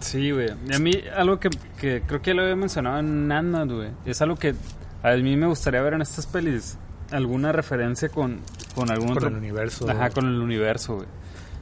Sí, 0.00 0.32
güey. 0.32 0.48
Y 0.68 0.74
a 0.74 0.78
mí, 0.80 0.92
algo 1.16 1.38
que, 1.38 1.48
que 1.80 2.02
creo 2.02 2.20
que 2.20 2.30
ya 2.30 2.34
lo 2.34 2.42
había 2.42 2.56
mencionado 2.56 2.98
en 2.98 3.30
Ant-Man, 3.30 3.68
güey. 3.72 3.90
Es 4.04 4.20
algo 4.20 4.34
que 4.34 4.54
a 5.02 5.12
mí 5.12 5.36
me 5.36 5.46
gustaría 5.46 5.80
ver 5.80 5.94
en 5.94 6.02
estas 6.02 6.26
pelis. 6.26 6.76
Alguna 7.12 7.52
referencia 7.52 8.08
con, 8.08 8.40
con 8.74 8.90
algún 8.90 9.08
Con 9.08 9.16
otro... 9.18 9.28
el 9.28 9.36
universo. 9.36 9.88
Ajá, 9.88 10.10
con 10.10 10.26
el 10.26 10.40
universo, 10.40 10.96
güey. 10.96 11.06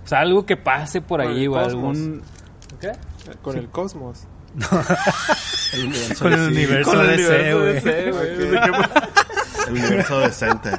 O 0.05 0.09
sea, 0.09 0.21
algo 0.21 0.47
que 0.47 0.57
pase 0.57 1.03
por 1.03 1.21
Con 1.23 1.31
ahí, 1.33 1.47
güey. 1.47 1.63
Algún... 1.63 2.23
¿Qué? 2.81 2.93
Con 3.43 3.59
el 3.59 3.69
cosmos. 3.69 4.25
El 5.73 5.85
universo, 5.87 6.23
Con 6.25 6.33
el 6.33 6.41
universo 6.41 6.91
Con 6.91 7.11
el 7.11 7.17
DC, 7.17 7.53
güey. 7.53 7.77
El 9.69 9.73
universo 9.73 10.21
decente. 10.21 10.71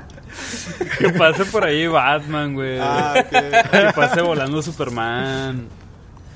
que, 0.97 1.07
que 1.07 1.09
pase 1.13 1.45
por 1.45 1.63
ahí 1.63 1.87
Batman, 1.87 2.53
güey. 2.53 2.77
Ah, 2.81 3.13
ok. 3.17 3.29
Que 3.71 3.91
pase 3.95 4.21
volando 4.21 4.61
Superman. 4.61 5.67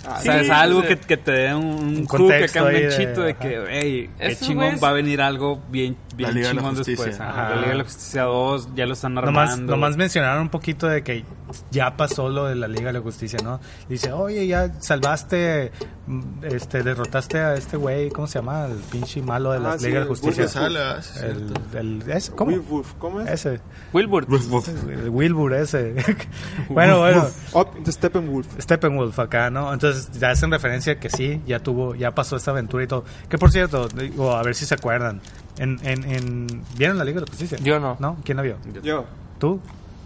Ah, 0.08 0.18
o 0.20 0.22
sea, 0.22 0.40
sí, 0.40 0.46
es 0.46 0.52
algo 0.52 0.82
sí. 0.84 0.88
que, 0.90 0.98
que 0.98 1.18
te 1.18 1.32
dé 1.32 1.56
un, 1.56 1.66
un 1.66 2.06
contexto 2.06 2.60
acá, 2.60 2.68
un 2.68 2.74
de- 2.76 3.36
que, 3.40 3.64
hey, 3.70 4.10
qué 4.20 4.36
chingón 4.36 4.78
va 4.82 4.90
a 4.90 4.94
venir 4.94 5.20
algo 5.20 5.62
bien, 5.70 5.98
bien 6.16 6.30
La 6.30 6.36
Liga 6.36 6.48
de 6.50 6.54
la 6.56 6.62
Justicia. 6.64 7.06
después. 7.06 7.20
Ajá, 7.20 7.32
Ajá. 7.32 7.50
La 7.50 7.56
Liga 7.58 7.70
de 7.70 7.78
la 7.78 7.84
Justicia 7.84 8.24
2 8.24 8.70
ya 8.76 8.86
lo 8.86 8.94
están 8.94 9.18
armando. 9.18 9.32
Nomás, 9.42 9.60
nomás 9.60 9.98
mencionaron 9.98 10.44
un 10.44 10.50
poquito 10.50 10.88
de 10.88 11.04
que 11.04 11.24
ya 11.72 11.96
pasó 11.98 12.30
lo 12.30 12.46
de 12.46 12.56
la 12.56 12.68
Liga 12.68 12.88
de 12.88 12.94
la 12.94 13.02
Justicia, 13.02 13.40
¿no? 13.44 13.60
Dice, 13.88 14.12
oye, 14.12 14.48
ya 14.48 14.72
salvaste, 14.82 15.72
mm, 16.08 16.22
este, 16.44 16.84
derrotaste 16.84 17.40
a 17.40 17.54
este 17.56 17.78
güey, 17.78 18.10
¿cómo 18.10 18.28
se 18.28 18.40
llama? 18.40 18.66
El 18.66 18.78
pinche 18.78 19.22
malo 19.22 19.52
de 19.52 19.60
la 19.60 19.74
Ah, 19.74 19.78
sí, 19.80 19.86
Liga 19.88 20.00
de 20.00 20.04
el 20.04 20.08
Justicia. 20.10 20.48
Sale, 20.48 20.80
ah, 20.80 21.00
El, 21.22 21.54
el, 21.78 22.12
ese, 22.12 22.32
¿Cómo? 22.34 22.52
Wilbur, 22.52 22.86
¿Cómo 23.00 23.22
es? 23.22 23.30
Ese. 23.30 23.60
Wilbur. 23.94 24.28
El 24.90 25.10
Wilbur 25.10 25.54
ese. 25.54 25.96
bueno, 26.70 27.00
bueno. 27.00 27.28
Up 27.54 27.70
the 27.84 27.92
Steppenwolf. 27.92 28.48
Steppenwolf 28.60 29.18
acá, 29.20 29.50
¿no? 29.50 29.74
Entonces 29.74 30.12
ya 30.20 30.32
hacen 30.32 30.52
referencia 30.52 31.00
que 31.00 31.10
sí, 31.10 31.42
ya 31.46 31.60
tuvo, 31.60 31.96
ya 31.96 32.14
pasó 32.14 32.36
esta 32.36 32.52
aventura 32.52 32.84
y 32.84 32.88
todo. 32.88 33.04
Que 33.30 33.38
por 33.38 33.52
cierto, 33.52 33.88
digo, 33.88 34.32
a 34.36 34.44
ver 34.44 34.56
si 34.56 34.66
se 34.66 34.74
acuerdan. 34.76 35.22
En, 35.58 35.80
en, 35.84 36.04
en, 36.04 36.62
¿Vieron 36.78 36.98
la 36.98 37.06
Liga 37.06 37.20
de 37.20 37.26
la 37.26 37.32
Justicia? 37.32 37.58
Yo 37.62 37.80
no. 37.80 37.98
¿No? 38.00 38.18
¿Quién 38.24 38.38
la 38.38 38.44
vio? 38.44 38.58
Yo. 38.84 39.06
¿Tú? 39.40 39.62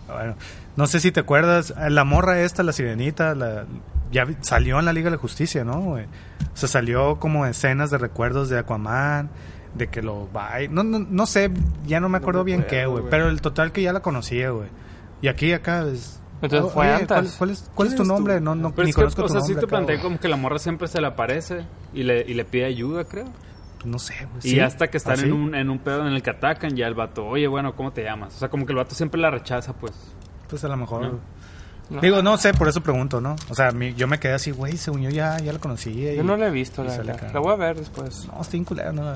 Bueno, 0.08 0.36
no 0.76 0.88
sé 0.88 1.00
si 1.00 1.12
te 1.12 1.20
acuerdas, 1.20 1.74
la 1.90 2.04
morra 2.04 2.42
esta, 2.42 2.64
la 2.64 2.72
sirenita, 2.74 3.36
la, 3.36 3.66
ya 4.12 4.28
salió 4.42 4.80
en 4.80 4.86
la 4.86 4.94
Liga 4.94 5.06
de 5.06 5.18
la 5.18 5.22
Justicia, 5.22 5.64
¿no? 5.64 5.82
güey? 5.82 6.06
O 6.06 6.58
sea, 6.58 6.70
salió 6.70 7.20
como 7.20 7.46
escenas 7.46 7.92
de 7.92 7.98
recuerdos 7.98 8.50
de 8.50 8.60
Aquaman, 8.60 9.30
de 9.76 9.88
que 9.88 10.02
lo 10.02 10.32
va... 10.32 10.52
No, 10.70 10.84
no, 10.84 11.00
no 11.00 11.26
sé, 11.26 11.52
ya 11.86 12.00
no 12.00 12.10
me 12.10 12.18
acuerdo 12.18 12.44
me 12.44 12.46
bien 12.46 12.62
acuerdo, 12.62 12.78
qué, 12.78 12.86
güey, 12.88 13.02
güey. 13.02 13.12
pero 13.12 13.30
el 13.30 13.42
total 13.42 13.72
que 13.72 13.82
ya 13.82 13.94
la 13.94 14.02
conocía, 14.02 14.50
güey. 14.50 14.70
Y 15.22 15.28
aquí, 15.28 15.54
acá 15.54 15.86
es... 15.88 16.20
Entonces, 16.42 16.72
¿fue 16.72 16.86
Oye, 16.86 16.94
antes? 16.94 17.08
¿cuál, 17.08 17.30
cuál 17.38 17.50
es, 17.50 17.72
cuál 17.76 17.88
es 17.90 17.96
tu 17.96 18.04
¿Quién 18.04 18.12
eres 18.12 18.18
nombre? 18.18 18.38
tú? 18.38 18.44
No, 18.44 18.56
no, 18.56 18.72
Pero 18.72 18.84
ni 18.86 18.90
es 18.92 18.96
que, 18.96 19.02
conozco 19.02 19.22
o 19.24 19.26
tu 19.26 19.34
sea, 19.34 19.42
sí 19.42 19.48
nombre 19.50 19.62
te 19.62 19.68
planteé 19.68 20.00
como 20.00 20.20
que 20.20 20.28
la 20.30 20.38
morra 20.38 20.58
siempre 20.58 20.88
se 20.88 21.02
le 21.02 21.08
aparece 21.08 21.66
y 21.94 22.04
le, 22.04 22.22
y 22.22 22.34
le 22.34 22.46
pide 22.46 22.66
ayuda, 22.66 23.04
creo. 23.04 23.26
No 23.86 23.98
sé, 24.00 24.14
güey. 24.32 24.40
Y 24.44 24.50
¿sí? 24.52 24.60
hasta 24.60 24.90
que 24.90 24.98
están 24.98 25.14
¿Ah, 25.20 25.22
en, 25.22 25.26
sí? 25.28 25.32
un, 25.32 25.56
en 25.56 25.70
un 25.70 25.80
pedo 25.80 26.06
en 26.08 26.14
el 26.14 26.22
que 26.22 26.30
atacan, 26.32 26.76
ya 26.76 26.88
el 26.88 26.96
vato, 26.96 27.26
oye, 27.26 27.48
bueno, 27.48 27.76
¿cómo 27.76 27.92
te 27.94 28.04
llamas? 28.04 28.36
O 28.36 28.40
sea, 28.40 28.50
como 28.50 28.66
que 28.66 28.74
el 28.74 28.78
vato 28.78 28.94
siempre 28.96 29.20
la 29.22 29.32
rechaza, 29.32 29.74
pues. 29.74 29.94
Pues 30.50 30.64
a 30.64 30.68
lo 30.68 30.78
mejor... 30.78 31.02
No. 31.04 31.40
No. 31.90 32.02
Digo, 32.02 32.22
no 32.22 32.38
sé, 32.38 32.54
por 32.54 32.68
eso 32.68 32.82
pregunto, 32.84 33.20
¿no? 33.20 33.36
O 33.50 33.56
sea, 33.56 33.72
mi- 33.72 33.96
yo 33.96 34.08
me 34.08 34.20
quedé 34.20 34.34
así, 34.34 34.52
güey, 34.52 34.78
según 34.78 35.02
yo 35.02 35.10
ya, 35.10 35.40
ya 35.40 35.52
la 35.52 35.58
conocía. 35.58 36.14
Yo 36.14 36.22
y- 36.22 36.24
no 36.24 36.38
la 36.38 36.50
he 36.50 36.52
visto, 36.52 36.84
la 36.84 36.96
verdad. 36.96 37.32
La 37.34 37.40
voy 37.40 37.52
a 37.52 37.56
ver 37.56 37.78
después. 37.80 38.28
No, 38.32 38.40
estoy 38.42 38.60
inculero, 38.60 38.94
no. 38.94 39.16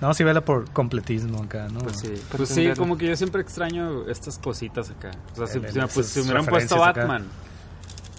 no, 0.00 0.12
sí, 0.14 0.24
vela 0.24 0.40
por 0.44 0.68
completismo 0.72 1.44
acá, 1.44 1.68
¿no? 1.72 1.78
Pues 1.78 2.00
sí, 2.00 2.08
Pues 2.08 2.24
pues 2.38 2.48
sí, 2.48 2.70
como 2.76 2.98
que 2.98 3.06
yo 3.06 3.14
siempre 3.14 3.40
extraño 3.40 4.08
estas 4.08 4.36
cositas 4.40 4.90
acá. 4.90 5.12
O 5.32 5.36
sea, 5.36 5.46
si, 5.46 5.58
El- 5.58 5.70
si 5.72 5.78
me- 5.78 5.86
pues, 5.86 6.06
si 6.08 6.18
me 6.18 6.24
hubieran 6.24 6.46
puesto 6.46 6.84
acá. 6.84 7.20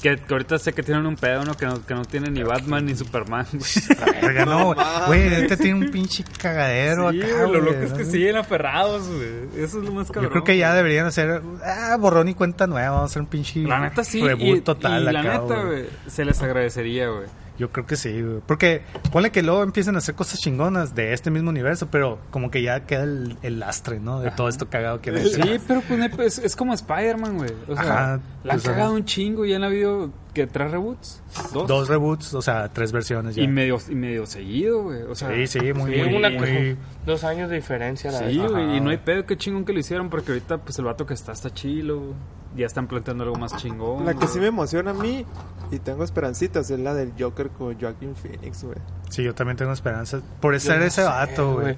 Que, 0.02 0.18
que 0.18 0.34
ahorita 0.34 0.58
sé 0.58 0.74
que 0.74 0.82
tienen 0.82 1.06
un 1.06 1.16
pedo, 1.16 1.46
¿no? 1.46 1.56
Que 1.56 1.66
no, 1.68 1.86
que 1.86 1.94
no 1.94 2.04
tiene 2.06 2.32
ni 2.32 2.42
Batman 2.42 2.86
ni 2.86 2.96
Superman. 2.96 3.46
güey. 3.52 4.22
Verga, 4.22 4.46
no, 4.46 4.74
güey, 5.08 5.28
este 5.34 5.58
tiene 5.58 5.76
un 5.86 5.92
pinche 5.92 6.24
cagadero 6.40 7.12
Sí, 7.12 7.22
acá, 7.22 7.28
güey, 7.46 7.54
lo 7.54 7.62
güey, 7.62 7.74
loco 7.74 7.86
es 7.86 7.94
que 7.94 8.04
¿no? 8.06 8.12
siguen 8.12 8.36
aferrados, 8.38 9.08
güey. 9.08 9.64
Eso 9.64 9.80
es 9.80 9.86
lo 9.86 9.92
más 9.92 10.08
cabrón. 10.08 10.24
Yo 10.26 10.30
creo 10.32 10.44
que 10.44 10.58
ya 10.58 10.74
deberían 10.74 11.06
hacer, 11.06 11.42
ah, 11.64 11.96
borrón 12.00 12.30
y 12.30 12.34
cuenta 12.34 12.66
nueva, 12.66 12.90
vamos 12.90 13.04
a 13.04 13.06
hacer 13.12 13.22
un 13.22 13.28
pinche 13.28 13.60
La 13.62 13.80
neta 13.80 14.04
sí. 14.04 14.22
reboot 14.22 14.58
y, 14.58 14.62
total 14.62 15.04
y 15.04 15.12
la 15.12 15.20
acá, 15.20 15.38
neta, 15.40 15.64
güey, 15.66 15.86
se 16.08 16.26
les 16.26 16.42
agradecería, 16.42 17.08
güey. 17.10 17.28
Yo 17.62 17.72
creo 17.72 17.86
que 17.86 17.96
sí, 17.96 18.20
güey. 18.24 18.40
Porque 18.48 18.82
ponle 19.12 19.30
que 19.30 19.44
luego 19.44 19.62
empiecen 19.62 19.94
a 19.94 20.00
hacer 20.00 20.16
cosas 20.16 20.40
chingonas 20.40 20.96
de 20.96 21.14
este 21.14 21.30
mismo 21.30 21.52
universo, 21.52 21.90
pero 21.92 22.20
como 22.32 22.50
que 22.50 22.64
ya 22.64 22.88
queda 22.88 23.04
el, 23.04 23.38
el 23.44 23.60
lastre, 23.60 24.00
¿no? 24.00 24.20
De 24.20 24.32
todo 24.32 24.50
esto 24.50 24.68
cagado 24.68 25.00
que 25.00 25.12
ven. 25.12 25.28
Sí, 25.30 25.60
pero 25.68 25.84
pues 26.16 26.40
es, 26.40 26.46
es 26.46 26.56
como 26.56 26.74
Spider-Man, 26.74 27.38
güey. 27.38 27.52
O 27.68 27.76
sea, 27.76 27.84
Ajá, 27.84 28.20
la 28.44 28.54
han 28.54 28.60
pues, 28.60 28.64
cagado 28.64 28.96
un 28.96 29.06
chingo 29.06 29.46
y 29.46 29.54
han 29.54 29.64
habido, 29.64 30.10
que 30.34 30.48
¿Tres 30.48 30.72
reboots? 30.72 31.22
¿Dos? 31.54 31.68
Dos 31.68 31.88
reboots, 31.90 32.34
o 32.34 32.42
sea, 32.42 32.70
tres 32.70 32.92
versiones 32.92 33.36
ya. 33.36 33.44
Y 33.44 33.48
medio, 33.48 33.78
y 33.90 33.96
medio 33.96 34.26
seguido, 34.26 34.84
güey. 34.84 35.02
O 35.04 35.16
sea, 35.16 35.30
Sí, 35.34 35.48
sí, 35.48 35.60
muy, 35.74 35.94
Sí, 35.94 36.02
muy, 36.04 36.16
una 36.16 36.30
muy- 36.30 36.78
dos 37.06 37.24
años 37.24 37.50
de 37.50 37.58
diferencia. 37.58 38.12
La 38.12 38.20
Sí, 38.30 38.38
güey, 38.38 38.64
Ajá. 38.66 38.76
y 38.76 38.80
no 38.82 38.90
hay 38.92 38.98
pedo, 38.98 39.26
qué 39.26 39.38
chingón 39.38 39.66
que 39.66 39.74
lo 39.74 39.80
hicieron, 39.80 40.10
porque 40.10 40.32
ahorita, 40.32 40.58
pues, 40.60 40.78
el 40.80 40.86
vato 40.86 41.06
que 41.06 41.14
está 41.14 41.32
está 41.34 41.54
chilo, 41.54 42.14
ya 42.56 42.66
están 42.66 42.88
planteando 42.88 43.24
algo 43.24 43.36
más 43.38 43.56
chingón. 43.58 44.06
La 44.06 44.14
que 44.14 44.28
sí 44.28 44.40
me 44.40 44.48
emociona 44.48 44.92
a 44.92 44.94
mí 44.94 45.26
y 45.72 45.80
tengo 45.80 46.04
esperancitas 46.04 46.70
es 46.70 46.80
la 46.80 46.94
del 46.94 47.14
Joker 47.20 47.50
con 47.50 47.80
Joaquin 47.80 48.16
Phoenix, 48.16 48.64
güey. 48.64 48.78
Sí, 49.10 49.24
yo 49.24 49.34
también 49.36 49.58
tengo 49.58 49.72
esperanzas 49.74 50.22
por 50.40 50.58
ser 50.60 50.80
no 50.80 50.86
ese 50.86 51.02
sé, 51.02 51.08
vato, 51.08 51.54
güey. 51.56 51.76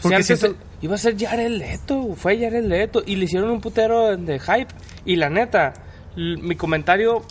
Porque 0.00 0.16
antes 0.16 0.38
siento- 0.38 0.58
iba 0.80 0.94
a 0.96 0.98
ser 0.98 1.16
Jared 1.16 1.50
Leto, 1.50 2.14
fue 2.16 2.36
Jared 2.38 2.64
Leto 2.64 3.02
y 3.06 3.16
le 3.16 3.24
hicieron 3.26 3.50
un 3.50 3.60
putero 3.60 4.16
de 4.16 4.38
hype 4.40 4.68
y 5.04 5.14
la 5.16 5.30
neta, 5.30 5.72
mi 6.16 6.56
comentario 6.56 7.22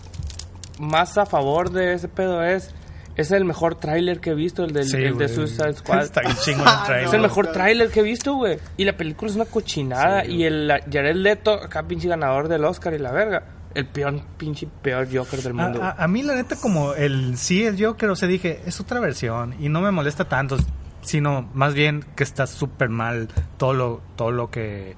más 0.81 1.17
a 1.17 1.25
favor 1.25 1.69
de 1.71 1.93
ese 1.93 2.07
pedo 2.09 2.43
es 2.43 2.73
es 3.17 3.31
el 3.31 3.43
mejor 3.43 3.75
tráiler 3.75 4.19
que 4.21 4.29
he 4.31 4.33
visto, 4.33 4.63
el, 4.63 4.71
del, 4.71 4.85
Sí, 4.85 4.95
el 4.97 5.17
de. 5.17 5.27
Suicide 5.27 5.73
Squad. 5.77 6.03
Está 6.03 6.21
bien 6.21 6.35
chingón 6.37 6.65
el 6.67 6.85
trailer. 6.85 7.07
Es 7.07 7.13
el 7.13 7.21
mejor 7.21 7.51
tráiler 7.51 7.89
que 7.89 7.99
he 7.99 8.03
visto, 8.03 8.35
güey. 8.35 8.57
Y 8.77 8.85
la 8.85 8.95
película 8.95 9.29
es 9.29 9.35
una 9.35 9.45
cochinada. 9.45 10.25
y 10.25 10.43
el 10.45 10.71
Jared 10.91 11.15
Leto, 11.17 11.53
acá 11.53 11.83
pinche 11.83 12.07
ganador 12.07 12.47
del 12.47 12.63
Oscar 12.63 12.93
y 12.93 12.99
la 12.99 13.11
verga. 13.11 13.43
El 13.75 13.85
peor, 13.85 14.21
pinche 14.37 14.67
peor 14.81 15.07
Joker 15.13 15.41
del 15.41 15.53
mundo. 15.53 15.83
a- 15.83 15.91
a 16.03 16.07
mí 16.07 16.23
la 16.23 16.35
neta 16.35 16.55
como 16.55 16.93
el 16.93 17.37
sí 17.37 17.63
el 17.65 17.81
Joker, 17.83 18.09
o 18.09 18.15
sea, 18.15 18.27
dije, 18.27 18.61
es 18.65 18.79
otra 18.79 18.99
versión 19.01 19.55
y 19.59 19.67
no 19.69 19.81
me 19.81 19.91
molesta 19.91 20.25
tanto, 20.29 20.57
sino 21.01 21.49
más 21.53 21.73
bien 21.73 22.03
que 22.15 22.23
está 22.23 22.47
súper 22.47 22.89
mal 22.89 23.27
todo 23.57 23.73
lo 23.73 24.01
todo 24.15 24.31
lo 24.31 24.49
que 24.51 24.95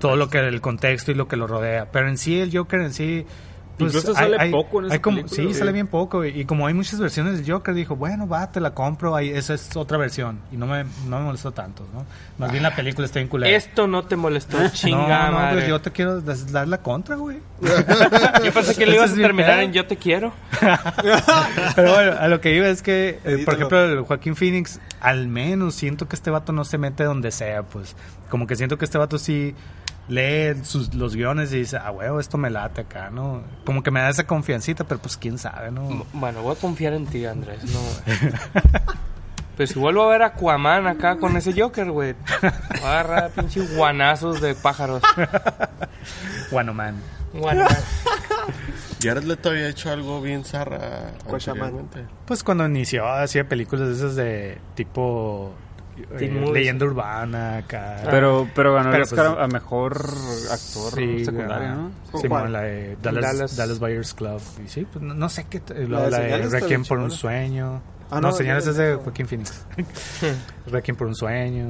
todo 0.00 0.16
lo 0.16 0.28
que 0.30 0.38
el 0.38 0.60
contexto 0.60 1.10
y 1.12 1.14
lo 1.14 1.28
que 1.28 1.36
lo 1.36 1.46
rodea, 1.46 1.90
pero 1.92 2.08
en 2.08 2.16
sí 2.18 2.38
el 2.40 2.56
Joker 2.56 2.80
en 2.80 2.92
sí 2.92 3.26
pues, 3.78 3.94
Incluso 3.94 4.14
sale 4.14 4.50
poco 4.50 4.80
en 4.80 4.86
esa 4.86 4.94
hay 4.94 5.00
como- 5.00 5.16
película, 5.16 5.36
sí, 5.36 5.42
güey. 5.44 5.54
sale 5.54 5.72
bien 5.72 5.86
poco 5.86 6.24
y, 6.24 6.28
y 6.40 6.44
como 6.46 6.66
hay 6.66 6.74
muchas 6.74 6.98
versiones 6.98 7.38
del 7.38 7.50
Joker 7.52 7.74
dijo 7.74 7.94
bueno 7.96 8.26
va 8.26 8.50
te 8.50 8.60
la 8.60 8.70
compro 8.74 9.14
ahí 9.14 9.28
esa 9.30 9.54
es 9.54 9.76
otra 9.76 9.98
versión 9.98 10.40
y 10.50 10.56
no 10.56 10.66
me 10.66 10.84
no 11.06 11.18
me 11.18 11.24
molestó 11.26 11.52
tanto 11.52 11.86
no 11.92 12.04
más 12.38 12.50
bien 12.50 12.62
la 12.62 12.74
película 12.74 13.04
está 13.06 13.18
bien 13.18 13.28
culera 13.28 13.54
Esto 13.56 13.86
no 13.86 14.04
te 14.04 14.16
molestó, 14.16 14.58
no, 14.62 14.68
chingada 14.70 15.30
no, 15.30 15.36
pues 15.36 15.54
madre. 15.56 15.68
yo 15.68 15.80
te 15.80 15.90
quiero 15.90 16.20
dar 16.20 16.68
la 16.68 16.78
contra, 16.78 17.16
güey. 17.16 17.38
Yo 18.44 18.52
pensé 18.52 18.74
que 18.76 18.84
le 18.86 18.96
ibas 18.96 19.12
a 19.12 19.14
terminar 19.14 19.60
en 19.60 19.72
Yo 19.72 19.86
te 19.86 19.96
quiero. 19.96 20.32
Pero 21.74 21.92
bueno, 21.94 22.12
a 22.18 22.28
lo 22.28 22.40
que 22.40 22.54
iba 22.54 22.68
es 22.68 22.82
que, 22.82 23.18
eh, 23.24 23.42
por 23.44 23.54
ejemplo, 23.54 23.84
el 23.84 24.00
Joaquín 24.02 24.36
Phoenix, 24.36 24.80
al 25.00 25.28
menos 25.28 25.74
siento 25.74 26.08
que 26.08 26.16
este 26.16 26.30
vato 26.30 26.52
no 26.52 26.64
se 26.64 26.78
mete 26.78 27.04
donde 27.04 27.30
sea, 27.30 27.62
pues. 27.62 27.96
Como 28.30 28.46
que 28.46 28.56
siento 28.56 28.76
que 28.78 28.84
este 28.84 28.98
vato 28.98 29.18
sí 29.18 29.54
lee 30.08 30.64
sus, 30.64 30.94
los 30.94 31.14
guiones 31.16 31.52
y 31.52 31.58
dice, 31.58 31.78
ah, 31.78 31.90
huevo, 31.90 32.20
esto 32.20 32.38
me 32.38 32.50
late 32.50 32.82
acá, 32.82 33.10
¿no? 33.10 33.42
Como 33.64 33.82
que 33.82 33.90
me 33.90 34.00
da 34.00 34.08
esa 34.08 34.26
confiancita, 34.26 34.84
pero 34.84 35.00
pues 35.00 35.16
quién 35.16 35.38
sabe, 35.38 35.70
¿no? 35.70 36.06
Bueno, 36.12 36.42
voy 36.42 36.56
a 36.56 36.58
confiar 36.58 36.92
en 36.92 37.06
ti, 37.06 37.24
Andrés. 37.24 37.64
No, 37.64 37.80
güey. 37.80 38.32
Pues 39.56 39.70
si 39.70 39.78
vuelvo 39.78 40.02
a 40.02 40.08
ver 40.08 40.22
a 40.22 40.26
Aquaman 40.26 40.86
acá 40.86 41.16
con 41.16 41.34
ese 41.34 41.58
Joker, 41.58 41.90
güey. 41.90 42.14
Voy 42.42 42.50
a 42.84 43.00
agarrar 43.00 43.30
pinches 43.30 43.74
guanazos 43.74 44.40
de 44.40 44.54
pájaros. 44.54 45.02
Bueno, 46.52 46.72
man. 46.72 46.94
Guanazos. 47.32 47.84
Jared 49.02 49.24
Leto 49.24 49.50
había 49.50 49.68
hecho 49.68 49.90
algo 49.90 50.20
bien 50.20 50.44
zarra. 50.44 51.10
Pues 52.26 52.44
cuando 52.44 52.66
inició, 52.66 53.08
hacía 53.08 53.48
películas 53.48 53.88
de 53.88 53.94
esas 53.94 54.14
de 54.14 54.58
tipo 54.76 55.52
eh, 55.96 56.50
leyenda 56.52 56.86
urbana, 56.86 57.58
acá. 57.58 58.02
Pero, 58.10 58.48
pero 58.54 58.74
ganó 58.74 58.90
Pero, 58.90 58.96
el 58.96 59.02
Oscar 59.02 59.34
pues, 59.34 59.44
a 59.44 59.46
mejor 59.48 59.92
actor 60.50 60.94
Sí, 60.94 61.24
secundario. 61.24 61.74
¿no? 61.74 61.90
¿Con 62.10 62.20
Sí, 62.20 62.28
mo, 62.28 62.44
la 62.46 62.60
de 62.62 62.96
Dallas, 63.02 63.24
Dallas. 63.24 63.56
Dallas 63.56 63.78
Buyers 63.78 64.14
Club. 64.14 64.40
Y 64.64 64.68
sí, 64.68 64.86
pues 64.90 65.02
no, 65.04 65.14
no 65.14 65.28
sé 65.28 65.46
qué. 65.48 65.62
La 65.88 66.08
La, 66.08 66.18
de 66.20 66.48
Requiem 66.48 66.84
por 66.84 66.98
un 66.98 67.10
sueño. 67.10 67.80
Ah, 68.10 68.20
no, 68.20 68.28
no, 68.28 68.32
Señales 68.32 68.64
ya 68.64 68.70
es 68.70 68.76
de 68.76 68.94
Joaquín 68.94 69.26
Phoenix. 69.26 69.66
Requiem 70.66 70.96
por 70.96 71.06
un 71.08 71.14
sueño. 71.14 71.66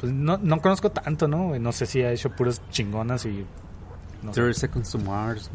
Pues 0.00 0.12
no, 0.12 0.38
no 0.38 0.60
conozco 0.60 0.90
tanto, 0.90 1.26
¿no? 1.26 1.58
No 1.58 1.72
sé 1.72 1.86
si 1.86 2.02
ha 2.02 2.12
hecho 2.12 2.30
puras 2.30 2.62
chingonas 2.70 3.26
y. 3.26 3.44
No 4.22 4.32
sé. 4.32 4.40
30 4.40 4.60
Seconds 4.60 4.90
to 4.90 4.98
Mars. 4.98 5.50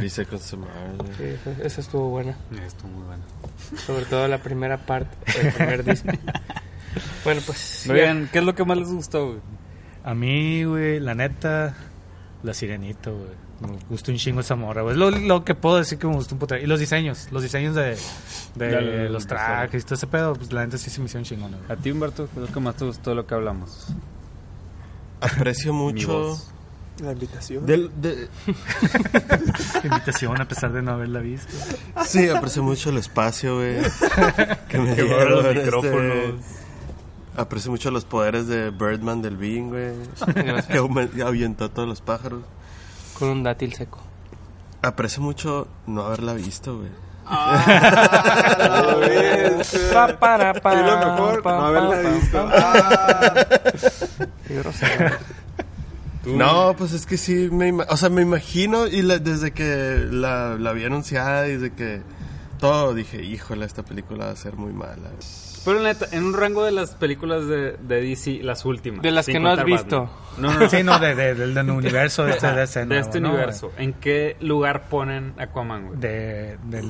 Dice 0.00 0.26
con 0.26 0.38
su 0.38 0.56
madre. 0.58 0.98
Sí, 1.16 1.24
esa- 1.24 1.62
esa 1.66 1.80
estuvo 1.80 2.08
buena. 2.10 2.36
Esto 2.66 2.86
muy 2.86 3.04
bueno. 3.06 3.22
Sobre 3.86 4.04
todo 4.04 4.28
la 4.28 4.38
primera 4.38 4.78
parte, 4.78 5.16
el 5.40 5.52
primer 5.54 5.84
disco. 5.84 6.08
Bueno, 7.24 7.40
pues. 7.46 7.86
Oigan, 7.88 8.28
¿qué 8.32 8.38
es 8.40 8.44
lo 8.44 8.54
que 8.54 8.64
más 8.64 8.76
les 8.78 8.88
gustó, 8.92 9.26
güey? 9.28 9.38
A 10.04 10.14
mí, 10.14 10.64
güey, 10.64 10.98
la 11.00 11.14
neta, 11.14 11.74
la 12.42 12.52
sirenita, 12.54 13.10
güey. 13.10 13.50
Me 13.60 13.78
gustó 13.90 14.10
un 14.10 14.16
chingo 14.16 14.40
esa 14.40 14.56
morra, 14.56 14.80
güey. 14.82 14.94
Es 14.94 14.98
lo, 14.98 15.10
lo 15.10 15.44
que 15.44 15.54
puedo 15.54 15.76
decir 15.76 15.98
que 15.98 16.06
me 16.06 16.14
gustó 16.14 16.34
un 16.34 16.38
puto. 16.38 16.56
Y 16.56 16.66
los 16.66 16.80
diseños, 16.80 17.28
los 17.30 17.42
diseños 17.42 17.74
de, 17.74 17.96
los 19.10 19.26
trajes 19.26 19.82
y 19.82 19.84
todo 19.84 19.94
ese 19.96 20.06
pedo, 20.06 20.34
pues 20.34 20.50
la 20.52 20.64
neta 20.64 20.78
sí 20.78 20.88
se 20.90 20.98
me 21.00 21.06
hicieron 21.06 21.24
chingones. 21.24 21.60
güey. 21.66 21.72
A 21.78 21.80
ti, 21.80 21.90
Humberto, 21.90 22.26
¿qué 22.32 22.40
es 22.42 22.48
lo 22.48 22.54
que 22.54 22.60
más 22.60 22.74
te 22.76 22.86
gustó 22.86 23.10
de 23.10 23.16
lo 23.16 23.26
que 23.26 23.34
hablamos? 23.34 23.88
Aprecio 25.20 25.72
Mi 25.74 25.78
mucho. 25.92 26.38
La 27.00 27.12
invitación. 27.12 27.64
Del, 27.66 27.90
de, 28.00 28.28
Invitación 29.84 30.40
a 30.40 30.46
pesar 30.46 30.72
de 30.72 30.82
no 30.82 30.92
haberla 30.92 31.20
visto. 31.20 31.52
sí, 32.04 32.28
aprecio 32.28 32.62
mucho 32.62 32.90
el 32.90 32.98
espacio, 32.98 33.56
güey. 33.56 33.78
que 34.68 34.78
me 34.78 34.94
Que 34.96 35.02
dieron, 35.04 35.30
los 35.30 35.44
este, 35.46 35.60
micrófonos. 35.64 36.34
Aprecio 37.36 37.70
mucho 37.70 37.90
los 37.90 38.04
poderes 38.04 38.46
de 38.48 38.70
Birdman 38.70 39.22
del 39.22 39.36
Bean, 39.36 39.68
güey. 39.70 39.92
que 41.14 41.22
ahuyentó 41.22 41.64
a 41.66 41.68
todos 41.70 41.88
los 41.88 42.00
pájaros. 42.02 42.42
Con 43.18 43.28
un 43.28 43.42
dátil 43.42 43.72
seco. 43.74 44.00
Aprecio 44.82 45.22
mucho 45.22 45.68
no 45.86 46.02
haberla 46.04 46.34
visto, 46.34 46.76
güey. 46.78 46.90
Ah. 47.32 48.96
Pa, 49.92 50.18
para, 50.18 50.54
pa, 50.54 50.74
Y 50.74 50.82
lo 50.82 50.98
mejor, 50.98 51.42
pa, 51.42 51.52
no 51.56 51.66
haberla 51.66 52.02
pa, 52.02 52.08
visto. 52.10 52.48
pa, 52.48 52.72
Ah. 52.74 53.34
Qué 54.48 54.54
grosero. 54.58 55.16
No, 56.36 56.74
pues 56.76 56.92
es 56.92 57.06
que 57.06 57.16
sí, 57.16 57.48
me 57.52 57.72
ima- 57.72 57.86
o 57.88 57.96
sea, 57.96 58.08
me 58.08 58.22
imagino 58.22 58.86
y 58.86 59.02
la- 59.02 59.18
desde 59.18 59.52
que 59.52 60.06
la, 60.10 60.56
la 60.58 60.72
vi 60.72 60.84
anunciada 60.84 61.46
y 61.48 61.52
desde 61.56 61.72
que 61.72 62.02
todo 62.58 62.94
dije, 62.94 63.22
híjole, 63.22 63.64
esta 63.66 63.82
película 63.84 64.26
va 64.26 64.30
a 64.32 64.36
ser 64.36 64.56
muy 64.56 64.72
mala. 64.72 65.10
Pero 65.64 65.80
neta, 65.80 66.06
en 66.12 66.24
un 66.24 66.32
rango 66.32 66.64
de 66.64 66.72
las 66.72 66.92
películas 66.94 67.46
de, 67.46 67.72
de 67.72 68.00
DC, 68.00 68.40
las 68.42 68.64
últimas. 68.64 69.02
De 69.02 69.10
las 69.10 69.26
que 69.26 69.38
no 69.38 69.50
has 69.50 69.62
visto. 69.64 70.10
No, 70.38 70.52
no, 70.54 70.60
no. 70.60 70.70
Sí, 70.70 70.82
no, 70.82 70.98
de, 70.98 71.14
de- 71.14 71.34
del, 71.34 71.52
del 71.54 71.70
universo 71.70 72.24
de 72.24 72.32
este, 72.32 72.46
de 72.52 72.62
este, 72.64 72.80
de 72.80 72.86
nuevo, 72.86 73.00
este 73.02 73.20
¿no, 73.20 73.28
universo. 73.30 73.72
¿En 73.76 73.92
qué 73.92 74.36
lugar 74.40 74.88
ponen 74.88 75.34
Aquaman, 75.38 75.86
güey? 75.88 75.98
güey? 75.98 76.00
De, 76.00 76.58
del. 76.64 76.88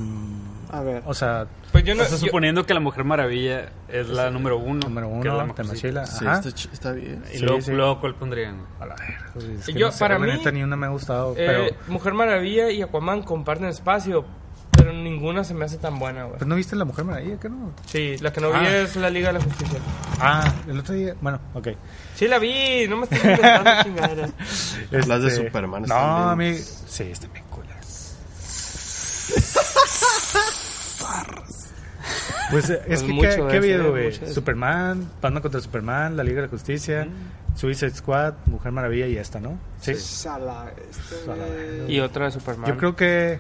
A 0.73 0.81
ver. 0.83 1.03
O 1.07 1.15
sea, 1.15 1.47
Pues 1.73 1.85
yo 1.85 1.95
no. 1.95 2.03
O 2.03 2.07
sea, 2.07 2.17
yo- 2.19 2.27
suponiendo 2.27 2.65
que 2.67 2.75
la 2.75 2.81
Mujer 2.81 3.05
Maravilla 3.05 3.71
es 3.89 4.09
la 4.09 4.31
número 4.31 4.59
uno. 4.59 4.81
número 4.89 5.09
que 5.21 5.29
es 5.29 5.35
la 5.35 5.45
uno. 5.45 5.55
Temachila. 5.55 6.07
Sí, 6.07 6.25
Ajá. 6.27 6.41
está, 6.41 6.49
está 6.73 6.93
bien. 6.93 7.23
Y 7.33 7.39
Sí, 7.39 7.45
luego, 7.45 7.61
sí. 7.61 7.73
luego, 7.73 8.01
¿cuál 8.01 8.15
pondrían? 8.15 8.65
A 8.79 8.87
la 8.87 8.95
verga, 8.95 9.31
güey, 9.35 9.55
es 9.55 9.67
que 9.67 9.73
Yo, 9.73 9.87
no 9.87 9.93
sé, 9.93 9.99
para 9.99 10.19
la 10.19 10.27
mí, 10.27 10.33
neta, 10.33 10.51
ni 10.53 10.63
una 10.63 10.77
me 10.77 10.87
ha 10.87 10.91
gustado. 10.91 11.33
eh, 11.37 11.45
pero, 11.47 11.65
Mujer 11.89 12.15
Maravilla 12.15 12.71
y 12.71 12.83
Aquaman 12.83 13.23
comparten 13.23 13.67
espacio, 13.69 14.25
pero 14.71 14.93
ninguna 14.93 15.45
se 15.45 15.55
me 15.55 15.65
hace 15.65 15.77
tan 15.79 15.99
buena, 15.99 16.23
güey. 16.25 16.35
¿Pero 16.39 16.49
no 16.49 16.55
viste 16.55 16.75
La 16.77 16.85
Mujer 16.85 17.05
Maravilla? 17.05 17.37
¿Qué 17.41 17.49
no? 17.49 17.73
Sí, 17.87 18.17
la 18.19 18.33
que 18.33 18.41
no 18.41 18.49
vi 18.51 18.57
Ah. 18.67 18.77
es 18.79 18.97
la 18.97 19.11
Liga 19.11 19.29
de 19.33 19.39
la 19.39 19.45
Justicia. 19.45 19.79
Ah, 20.21 20.53
el 20.69 20.79
otro 20.79 20.95
día. 20.95 21.15
Bueno, 21.21 21.41
ok. 21.55 21.69
Sí 22.15 22.29
la 22.29 22.39
vi, 22.39 22.87
no 22.89 22.97
me 22.99 23.05
estoy 23.05 23.19
inventando 23.19 23.71
chingaderas. 23.83 24.31
Las 24.91 25.23
de 25.23 25.29
Este, 25.29 25.47
Superman 25.47 25.83
No, 25.89 25.95
a 25.97 26.37
mí. 26.37 26.55
Sí, 26.55 27.05
están 27.05 27.33
bien 27.33 27.45
culas. 27.51 28.17
Pues 32.51 32.71
eh, 32.71 32.75
es 32.87 32.87
Pues 32.87 33.03
que, 33.03 33.13
mucho 33.13 33.49
¿qué, 33.49 33.61
qué 33.61 33.79
güey? 33.79 34.13
Superman, 34.33 35.09
Batman 35.21 35.43
contra 35.43 35.61
Superman, 35.61 36.17
La 36.17 36.25
Liga 36.25 36.37
de 36.37 36.43
la 36.43 36.49
Justicia, 36.49 37.07
Suicide 37.55 37.91
Squad, 37.95 38.35
Mujer 38.47 38.73
Maravilla 38.73 39.07
y 39.07 39.17
esta, 39.17 39.39
¿no? 39.41 39.59
Sí. 39.81 39.95
Sala, 39.95 40.73
este, 40.91 41.25
Sala. 41.25 41.45
Y 41.89 42.01
otra 42.01 42.27
de 42.27 42.31
Superman. 42.33 42.69
Yo 42.71 42.77
creo 42.77 42.97
que. 42.97 43.39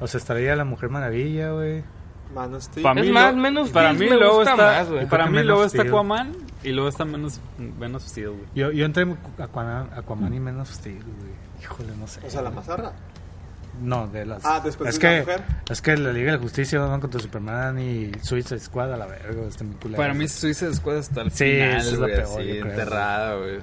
O 0.00 0.06
sea, 0.08 0.18
estaría 0.18 0.56
La 0.56 0.64
Mujer 0.64 0.88
Maravilla, 0.88 1.52
güey. 1.52 1.84
Man 2.34 2.54
of 2.54 2.62
Steel. 2.62 2.82
Para 2.82 3.00
Es 3.00 3.06
mí, 3.06 3.12
más, 3.12 3.34
menos 3.36 3.70
para 3.70 3.92
mí 3.92 4.06
me 4.08 4.16
luego 4.16 4.36
gusta 4.38 4.52
está, 4.52 4.66
más, 4.66 4.90
güey. 4.90 5.06
para 5.06 5.26
mí 5.26 5.42
luego 5.42 5.64
está. 5.64 5.82
Aquaman 5.82 6.32
y 6.64 6.70
luego 6.72 6.88
está 6.88 7.04
menos 7.04 7.40
menos 7.78 8.04
Steel, 8.04 8.30
güey. 8.30 8.44
Yo, 8.54 8.70
yo 8.72 8.86
entré 8.86 9.06
Aquaman, 9.38 9.90
Aquaman 9.94 10.32
y 10.34 10.40
menos 10.40 10.70
Steel, 10.70 11.02
güey. 11.04 11.32
Híjole, 11.62 11.94
no 11.96 12.06
sé. 12.06 12.20
O 12.26 12.30
sea, 12.30 12.42
la 12.42 12.50
mazarra. 12.50 12.92
No, 13.82 14.06
de 14.06 14.24
las. 14.24 14.44
Ah, 14.44 14.60
después 14.64 14.90
es 14.90 15.00
de 15.00 15.06
la 15.06 15.14
que, 15.14 15.20
mujer. 15.20 15.42
Es 15.68 15.82
que 15.82 15.96
la 15.96 16.12
Liga 16.12 16.32
de 16.32 16.36
la 16.38 16.42
Justicia 16.42 16.78
van 16.80 17.00
contra 17.00 17.20
Superman 17.20 17.78
y 17.78 18.12
Suicide 18.22 18.60
Squad 18.60 18.92
a 18.92 18.96
la 18.96 19.06
verga, 19.06 19.42
está 19.48 19.64
muy 19.64 19.74
culero. 19.76 19.96
Para 19.96 20.14
mí 20.14 20.28
Suicide 20.28 20.74
Squad 20.74 20.98
hasta 20.98 21.22
el 21.22 21.30
Sí, 21.30 21.44
final, 21.44 21.76
es 21.78 21.92
la 21.98 22.06
peor, 22.06 22.20
así, 22.20 22.32
yo 22.32 22.60
creo, 22.60 22.66
enterrada, 22.66 23.36
güey. 23.36 23.58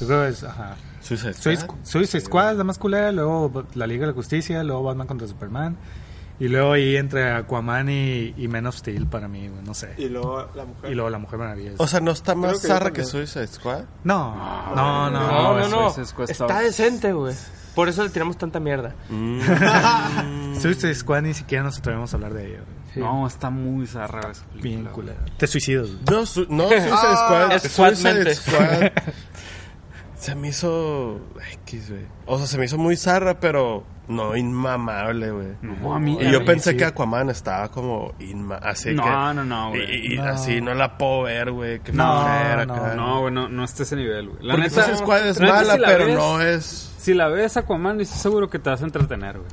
Yo 0.00 0.06
creo 0.06 0.22
que 0.24 0.28
es, 0.28 0.44
ajá. 0.44 0.76
Suicide 1.00 1.34
Suicide, 1.34 1.56
Squad. 1.64 1.78
Suicide 1.84 2.20
Squad 2.20 2.52
es 2.52 2.58
la 2.58 2.64
más 2.64 2.78
culera, 2.78 3.12
luego 3.12 3.64
la 3.74 3.86
Liga 3.86 4.02
de 4.02 4.06
la 4.08 4.12
Justicia, 4.12 4.62
luego 4.62 4.82
Batman 4.82 5.06
contra 5.06 5.26
Superman 5.26 5.76
Y 6.38 6.48
luego 6.48 6.72
ahí 6.72 6.96
entre 6.96 7.32
Aquaman 7.32 7.88
y, 7.88 8.34
y 8.36 8.48
Men 8.48 8.66
of 8.66 8.76
Steel 8.76 9.06
para 9.06 9.26
mí, 9.26 9.48
güey, 9.48 9.62
no 9.64 9.72
sé. 9.72 9.94
Y 9.96 10.08
luego 10.10 10.46
la 10.54 10.64
mujer. 10.66 10.90
Y 10.90 10.94
luego 10.94 11.08
La 11.10 11.18
Mujer 11.18 11.38
Maravilla. 11.38 11.70
O 11.78 11.86
sea, 11.86 12.00
¿no 12.00 12.10
está 12.10 12.34
más 12.34 12.60
que 12.60 12.68
zarra 12.68 12.92
que 12.92 13.02
también. 13.02 13.26
Suicide 13.26 13.46
Squad? 13.46 13.84
no, 14.04 14.34
no, 14.74 15.10
no, 15.10 15.10
No, 15.10 15.58
no, 15.60 15.68
no. 15.96 16.04
Squad 16.04 16.30
Está 16.30 16.44
está- 16.44 16.60
decente, 16.60 17.12
güey. 17.12 17.34
Por 17.74 17.88
eso 17.88 18.02
le 18.02 18.10
tiramos 18.10 18.36
tanta 18.38 18.60
mierda. 18.60 18.94
Suicide 20.60 20.94
Squad 20.94 21.22
ni 21.22 21.34
siquiera 21.34 21.64
nos 21.64 21.78
atrevemos 21.78 22.12
a 22.12 22.16
hablar 22.16 22.34
de 22.34 22.48
güey. 22.48 22.76
Sí. 22.94 23.00
No, 23.00 23.26
está 23.26 23.50
muy 23.50 23.86
zarra 23.86 24.30
esa 24.30 24.44
película. 24.46 24.62
Bien 24.62 24.84
culera. 24.86 25.18
Te 25.36 25.46
suicidas. 25.46 25.88
güey. 25.90 26.00
No, 26.10 26.26
su- 26.26 26.46
no 26.48 26.68
Suicide 26.68 26.88
Squad. 27.16 27.52
es 27.52 27.62
Suicide. 27.72 28.34
Squad. 28.34 28.90
Se 30.26 30.34
me 30.34 30.48
hizo 30.48 31.20
X, 31.64 31.90
güey. 31.90 32.02
O 32.26 32.36
sea, 32.38 32.46
se 32.46 32.58
me 32.58 32.64
hizo 32.64 32.78
muy 32.78 32.96
zarra, 32.96 33.38
pero 33.38 33.84
no 34.08 34.36
inmamable, 34.36 35.30
güey. 35.30 35.48
No, 35.62 35.94
a 35.94 36.00
mí. 36.00 36.18
Y 36.20 36.26
a 36.26 36.30
yo 36.32 36.40
mí 36.40 36.46
pensé 36.46 36.72
sí. 36.72 36.76
que 36.76 36.84
Aquaman 36.84 37.30
estaba 37.30 37.68
como 37.70 38.12
inma 38.18 38.56
así 38.56 38.92
No, 38.92 39.04
que... 39.04 39.08
no, 39.10 39.44
no, 39.44 39.68
güey. 39.70 39.84
Y, 40.08 40.14
y 40.14 40.16
No. 40.16 40.24
así 40.24 40.60
no 40.60 40.74
la 40.74 40.98
puedo 40.98 41.22
ver, 41.22 41.52
güey. 41.52 41.78
Que 41.80 41.92
No, 41.92 42.22
mujer 42.22 42.66
no, 42.66 42.74
acá. 42.74 42.94
No, 42.96 43.20
güey, 43.20 43.32
no, 43.34 43.48
no 43.48 43.64
está 43.64 43.82
a 43.82 43.86
ese 43.86 43.96
nivel, 43.96 44.28
güey. 44.30 44.42
La 44.42 44.54
Porque 44.54 44.68
neta, 44.68 44.80
es 44.92 45.40
neta, 45.40 45.52
mala, 45.54 45.74
si 45.74 45.80
la 45.80 45.86
pero 45.88 46.06
ves- 46.06 46.14
no 46.16 46.40
es... 46.42 46.94
Si 46.98 47.14
la 47.14 47.28
ves 47.28 47.56
Aquaman, 47.56 48.00
estoy 48.00 48.18
seguro 48.18 48.50
que 48.50 48.58
te 48.58 48.68
vas 48.68 48.82
a 48.82 48.84
entretener, 48.84 49.38
güey. 49.38 49.48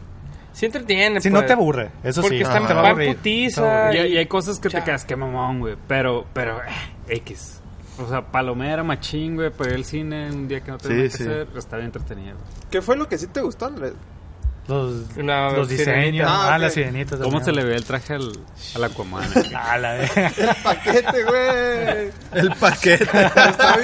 Sí 0.54 0.66
entretiene, 0.68 1.20
Si 1.22 1.30
pues. 1.30 1.42
no 1.42 1.48
te 1.48 1.54
aburre, 1.54 1.90
eso 2.04 2.22
Porque 2.22 2.38
sí. 2.38 2.44
está 2.44 2.60
no 2.60 2.68
te 2.68 2.74
va 2.74 2.80
a 2.80 2.84
va 2.84 2.90
aburrir. 2.90 3.16
putiza. 3.16 3.94
Y, 3.94 4.14
y 4.14 4.18
hay 4.18 4.26
cosas 4.28 4.60
que 4.60 4.70
Chao. 4.70 4.82
te 4.82 4.86
quedas 4.86 5.06
que 5.06 5.16
mamón, 5.16 5.60
güey. 5.60 5.76
Pero, 5.88 6.26
pero, 6.34 6.60
eh, 6.64 7.16
X. 7.16 7.60
O 8.00 8.08
sea, 8.10 8.22
palomera, 8.32 8.84
machín, 8.84 9.36
güey, 9.36 9.52
para 9.52 9.72
ir 9.72 9.76
al 9.78 9.86
cine 9.86 10.30
un 10.32 10.48
día 10.48 10.62
que 10.62 10.72
no 10.72 10.78
tengo 10.78 10.96
Sí, 10.96 11.02
que 11.04 11.10
sí. 11.10 11.24
hacer, 11.24 11.48
está 11.56 11.76
bien 11.78 11.88
entretenido. 11.88 12.38
¿Qué 12.72 12.82
fue 12.82 12.98
lo 12.98 13.08
que 13.08 13.18
sí 13.18 13.28
te 13.28 13.42
gustó, 13.42 13.68
Andrés? 13.68 13.94
Los, 14.66 15.18
La 15.18 15.52
los 15.52 15.68
diseños. 15.68 16.26
Ah, 16.28 16.54
Ah, 16.54 16.58
las 16.58 16.74
sirenitas. 16.74 17.20
¿Cómo 17.20 17.42
también. 17.42 17.46
se 17.46 17.52
le 17.52 17.66
ve 17.66 17.76
el 17.76 17.84
traje 17.84 18.14
al, 18.14 18.32
al 18.76 18.84
Aquaman? 18.86 19.30
Ah, 19.54 19.78
la 19.78 19.94
de- 19.96 20.08
Paquete, 20.64 21.24
güey. 21.26 22.12
El 22.32 22.50
paquete. 22.58 23.04
Está 23.04 23.76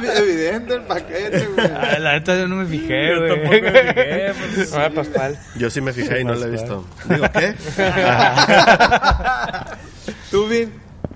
bien 0.00 0.12
evidente 0.16 0.74
el 0.74 0.82
paquete, 0.82 1.46
güey. 1.54 1.66
Ah, 1.72 1.98
La 2.00 2.12
neta 2.14 2.36
yo 2.36 2.48
no 2.48 2.56
me 2.56 2.66
fijé, 2.66 3.16
güey. 3.16 3.62
Ah, 4.76 4.90
Pascual. 4.92 5.38
Yo 5.56 5.70
sí 5.70 5.80
me 5.80 5.92
fijé 5.92 6.22
y 6.22 6.24
no 6.24 6.34
la 6.34 6.46
he 6.46 6.50
visto. 6.50 6.84
Digo, 7.08 7.26
¿qué? 7.32 7.54
Tú, 10.32 10.48
Vin, 10.48 10.72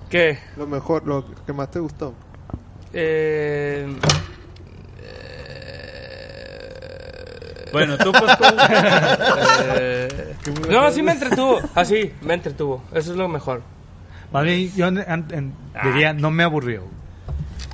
¿Qué? 0.08 0.38
lo 0.56 0.68
mejor, 0.68 1.04
lo 1.06 1.24
que 1.44 1.52
más 1.52 1.72
te 1.72 1.80
gustó. 1.80 2.14
Eh, 2.92 3.86
bueno, 7.72 7.98
tú, 7.98 8.12
pues, 8.12 8.24
Pascual. 8.36 8.56
eh, 9.76 10.34
no, 10.70 10.90
sí 10.90 11.02
me 11.02 11.12
entretuvo. 11.12 11.60
Así, 11.74 12.12
me 12.22 12.34
entretuvo. 12.34 12.82
Eso 12.92 13.12
es 13.12 13.16
lo 13.18 13.28
mejor. 13.28 13.62
Más 14.32 14.44
bien, 14.44 14.72
yo 14.74 14.88
en- 14.88 15.54
diría, 15.84 16.12
no 16.12 16.30
me 16.30 16.44
aburrió. 16.44 16.84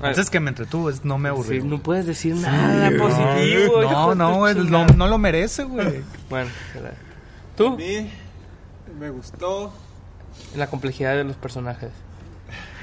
Ah, 0.02 0.08
Antes 0.08 0.28
que 0.30 0.40
me 0.40 0.50
entretuvo, 0.50 0.90
es 0.90 1.04
no 1.04 1.16
me 1.18 1.28
sí, 1.28 1.32
aburrió. 1.32 1.64
no 1.64 1.78
puedes 1.78 2.06
decir 2.06 2.34
nada 2.34 2.90
positivo. 2.98 3.82
No, 3.82 4.14
no, 4.14 4.86
no, 4.86 5.06
lo 5.08 5.18
merece, 5.18 5.62
güey. 5.64 6.02
Bueno, 6.28 6.50
¿verdad? 6.74 6.92
A 6.92 7.56
¿tú? 7.56 7.76
mí 7.76 8.10
me 8.98 9.10
gustó. 9.10 9.72
La 10.56 10.66
complejidad 10.66 11.14
de 11.14 11.22
los 11.24 11.36
personajes. 11.36 11.90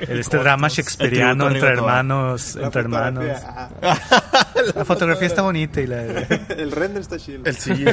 Este 0.01 0.37
drama 0.37 0.67
shakespeariano 0.67 1.49
entre 1.49 1.69
hermanos, 1.69 2.55
la 2.55 2.65
entre 2.65 2.81
hermanos. 2.81 3.25
fotografía. 3.25 3.69
Ah, 3.81 3.97
La 4.75 4.85
fotografía 4.85 5.27
está 5.27 5.41
bonita 5.41 5.81
y 5.81 5.87
la... 5.87 6.01
el 6.57 6.71
render 6.71 7.01
está 7.01 7.17
chido. 7.17 7.43
El 7.45 7.55
CGI. 7.57 7.85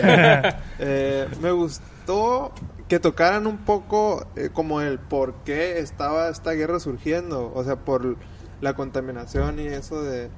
Eh, 0.80 1.26
me 1.40 1.50
gustó 1.50 2.52
que 2.88 2.98
tocaran 3.00 3.46
un 3.46 3.58
poco 3.58 4.26
eh, 4.36 4.50
como 4.52 4.80
el 4.80 4.98
por 4.98 5.34
qué 5.44 5.78
estaba 5.80 6.28
esta 6.28 6.52
guerra 6.52 6.80
surgiendo. 6.80 7.52
O 7.54 7.64
sea, 7.64 7.76
por 7.76 8.16
la 8.60 8.74
contaminación 8.74 9.58
y 9.60 9.66
eso 9.66 10.02
de 10.02 10.30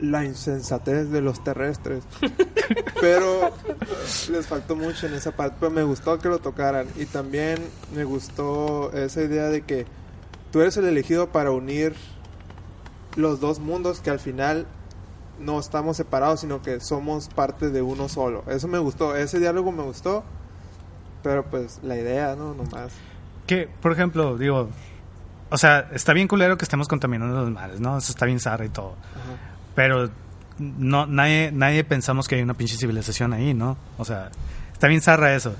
la 0.00 0.24
insensatez 0.24 1.10
de 1.10 1.22
los 1.22 1.42
terrestres. 1.42 2.04
Pero 3.00 3.48
eh, 3.48 3.52
les 4.30 4.46
faltó 4.46 4.76
mucho 4.76 5.06
en 5.06 5.14
esa 5.14 5.32
parte. 5.32 5.56
Pero 5.60 5.72
me 5.72 5.82
gustó 5.82 6.18
que 6.18 6.28
lo 6.28 6.38
tocaran. 6.38 6.86
Y 6.96 7.06
también 7.06 7.58
me 7.94 8.04
gustó 8.04 8.92
esa 8.92 9.22
idea 9.22 9.48
de 9.48 9.62
que 9.62 9.86
tú 10.50 10.60
eres 10.60 10.76
el 10.76 10.86
elegido 10.86 11.28
para 11.28 11.50
unir 11.50 11.94
los 13.16 13.40
dos 13.40 13.58
mundos 13.58 14.00
que 14.00 14.10
al 14.10 14.20
final 14.20 14.66
no 15.38 15.58
estamos 15.58 15.96
separados, 15.96 16.40
sino 16.40 16.62
que 16.62 16.80
somos 16.80 17.28
parte 17.28 17.70
de 17.70 17.82
uno 17.82 18.08
solo. 18.08 18.44
Eso 18.48 18.68
me 18.68 18.78
gustó, 18.78 19.16
ese 19.16 19.38
diálogo 19.38 19.72
me 19.72 19.82
gustó, 19.82 20.24
pero 21.22 21.44
pues 21.44 21.80
la 21.82 21.96
idea, 21.96 22.36
¿no? 22.36 22.54
Nomás. 22.54 22.92
Que, 23.46 23.68
por 23.80 23.92
ejemplo, 23.92 24.36
digo... 24.36 24.68
O 25.48 25.58
sea, 25.58 25.88
está 25.92 26.12
bien 26.12 26.26
culero 26.26 26.58
que 26.58 26.64
estemos 26.64 26.88
contaminando 26.88 27.40
los 27.40 27.50
mares, 27.52 27.78
¿no? 27.78 27.98
Eso 27.98 28.10
está 28.10 28.26
bien 28.26 28.40
zarra 28.40 28.64
y 28.64 28.68
todo. 28.68 28.96
Pero 29.76 30.10
no, 30.58 31.06
nadie, 31.06 31.52
nadie 31.52 31.84
pensamos 31.84 32.26
que 32.26 32.34
hay 32.34 32.42
una 32.42 32.54
pinche 32.54 32.76
civilización 32.76 33.32
ahí, 33.32 33.54
¿no? 33.54 33.76
O 33.96 34.04
sea, 34.04 34.30
está 34.72 34.88
bien 34.88 35.00
zarra 35.00 35.36
eso. 35.36 35.54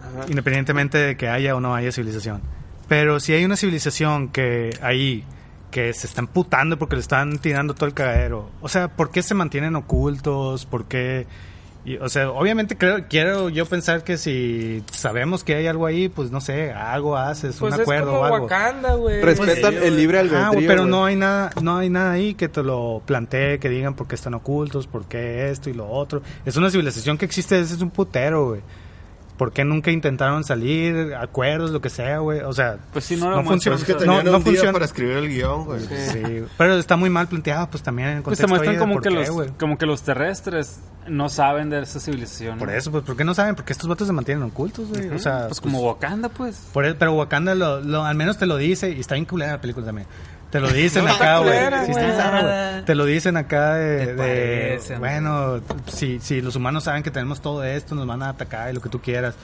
Ajá. 0.00 0.26
Independientemente 0.30 0.96
de 0.96 1.16
que 1.18 1.28
haya 1.28 1.54
o 1.54 1.60
no 1.60 1.74
haya 1.74 1.92
civilización. 1.92 2.40
Pero 2.88 3.18
si 3.20 3.32
hay 3.32 3.44
una 3.44 3.56
civilización 3.56 4.28
que 4.28 4.70
ahí, 4.80 5.24
que 5.70 5.92
se 5.92 6.06
están 6.06 6.26
putando 6.28 6.78
porque 6.78 6.96
le 6.96 7.02
están 7.02 7.38
tirando 7.38 7.74
todo 7.74 7.86
el 7.86 7.94
cagadero. 7.94 8.48
O 8.60 8.68
sea, 8.68 8.88
¿por 8.88 9.10
qué 9.10 9.22
se 9.22 9.34
mantienen 9.34 9.74
ocultos? 9.76 10.66
¿Por 10.66 10.84
qué? 10.84 11.26
Y, 11.84 11.98
o 11.98 12.08
sea, 12.08 12.30
obviamente 12.30 12.76
creo, 12.76 13.06
quiero 13.08 13.48
yo 13.48 13.64
pensar 13.66 14.02
que 14.02 14.18
si 14.18 14.82
sabemos 14.90 15.44
que 15.44 15.54
hay 15.54 15.68
algo 15.68 15.86
ahí, 15.86 16.08
pues 16.08 16.32
no 16.32 16.40
sé, 16.40 16.72
algo 16.72 17.16
haces, 17.16 17.56
Pues 17.60 17.74
un 17.74 17.80
es 17.80 17.82
acuerdo 17.82 18.06
como 18.08 18.20
o 18.20 18.24
algo. 18.24 18.38
Wakanda, 18.46 18.94
güey. 18.94 19.22
Respetan 19.22 19.74
el 19.74 19.96
libre 19.96 20.18
Ah, 20.18 20.20
albedrío. 20.22 20.52
güey, 20.52 20.66
pero 20.66 20.80
güey. 20.82 20.90
no 20.90 21.04
hay 21.04 21.14
nada, 21.16 21.50
no 21.62 21.76
hay 21.78 21.88
nada 21.88 22.10
ahí 22.12 22.34
que 22.34 22.48
te 22.48 22.64
lo 22.64 23.02
plantee, 23.06 23.60
que 23.60 23.68
digan 23.68 23.94
por 23.94 24.08
qué 24.08 24.16
están 24.16 24.34
ocultos, 24.34 24.88
por 24.88 25.04
qué 25.06 25.50
esto 25.50 25.70
y 25.70 25.74
lo 25.74 25.88
otro. 25.88 26.22
Es 26.44 26.56
una 26.56 26.70
civilización 26.70 27.18
que 27.18 27.24
existe 27.24 27.54
desde 27.56 27.80
un 27.82 27.90
putero, 27.90 28.48
güey. 28.48 28.62
¿Por 29.36 29.52
qué 29.52 29.64
nunca 29.66 29.90
intentaron 29.90 30.44
salir, 30.44 31.14
acuerdos, 31.14 31.70
lo 31.70 31.82
que 31.82 31.90
sea, 31.90 32.18
güey? 32.20 32.40
O 32.40 32.52
sea, 32.54 32.78
Pues 32.92 33.04
sí, 33.04 33.16
no 33.16 33.26
no 33.30 33.42
muestran, 33.42 33.76
funciona. 33.76 33.76
Es 33.76 33.84
que 33.84 34.06
no, 34.06 34.40
funciona. 34.40 34.72
para 34.72 34.84
escribir 34.86 35.16
el 35.18 35.28
guion, 35.28 35.64
güey. 35.66 35.80
Sí, 35.80 36.44
pero 36.56 36.74
está 36.78 36.96
muy 36.96 37.10
mal 37.10 37.28
planteado, 37.28 37.68
pues 37.68 37.82
también 37.82 38.08
en 38.08 38.16
el 38.18 38.22
Pues 38.22 38.38
te 38.38 38.46
contexto 38.46 38.48
muestran 38.48 38.70
ahí 38.70 38.76
de 38.76 38.80
como 38.80 39.00
que, 39.02 39.08
qué, 39.10 39.14
los, 39.44 39.52
como 39.58 39.76
que 39.76 39.84
los 39.84 40.02
terrestres 40.02 40.80
no 41.06 41.28
saben 41.28 41.68
de 41.68 41.82
esa 41.82 42.00
civilización. 42.00 42.58
Por 42.58 42.70
eso, 42.70 42.90
pues, 42.90 43.04
¿por 43.04 43.14
qué 43.16 43.24
no 43.24 43.34
saben? 43.34 43.54
Porque 43.54 43.72
estos 43.74 43.88
vatos 43.88 44.06
se 44.06 44.12
mantienen 44.14 44.42
ocultos, 44.42 44.88
güey. 44.88 45.08
O 45.10 45.18
sea, 45.18 45.48
Pues 45.48 45.60
como 45.60 45.80
Wakanda, 45.80 46.30
pues. 46.30 46.56
Por 46.72 46.86
el- 46.86 46.96
pero 46.96 47.12
Wakanda 47.12 47.54
lo, 47.54 47.80
lo- 47.82 48.04
al 48.04 48.16
menos 48.16 48.38
te 48.38 48.46
lo 48.46 48.56
dice 48.56 48.90
y 48.90 49.00
está 49.00 49.14
bien 49.16 49.26
culera 49.26 49.52
la 49.52 49.60
película 49.60 49.84
también. 49.84 50.08
Te 50.56 50.60
lo 50.60 50.72
dicen 50.72 51.04
No, 51.04 51.12
acá, 51.12 51.38
güey. 51.40 51.58
Sí. 51.86 51.92
Te 52.86 52.94
lo 52.94 53.04
dicen 53.04 53.36
acá 53.36 53.74
de, 53.74 54.14
parece, 54.14 54.96
bueno, 54.96 55.60
si, 55.86 56.18
si 56.20 56.40
los 56.40 56.56
humanos 56.56 56.84
saben 56.84 57.02
que 57.02 57.10
tenemos 57.10 57.42
todo 57.42 57.62
esto, 57.62 57.94
nos 57.94 58.06
van 58.06 58.22
a 58.22 58.30
atacar 58.30 58.70
y 58.70 58.72
lo 58.72 58.80
que 58.80 58.88
tú 58.88 59.02
quieras. 59.02 59.34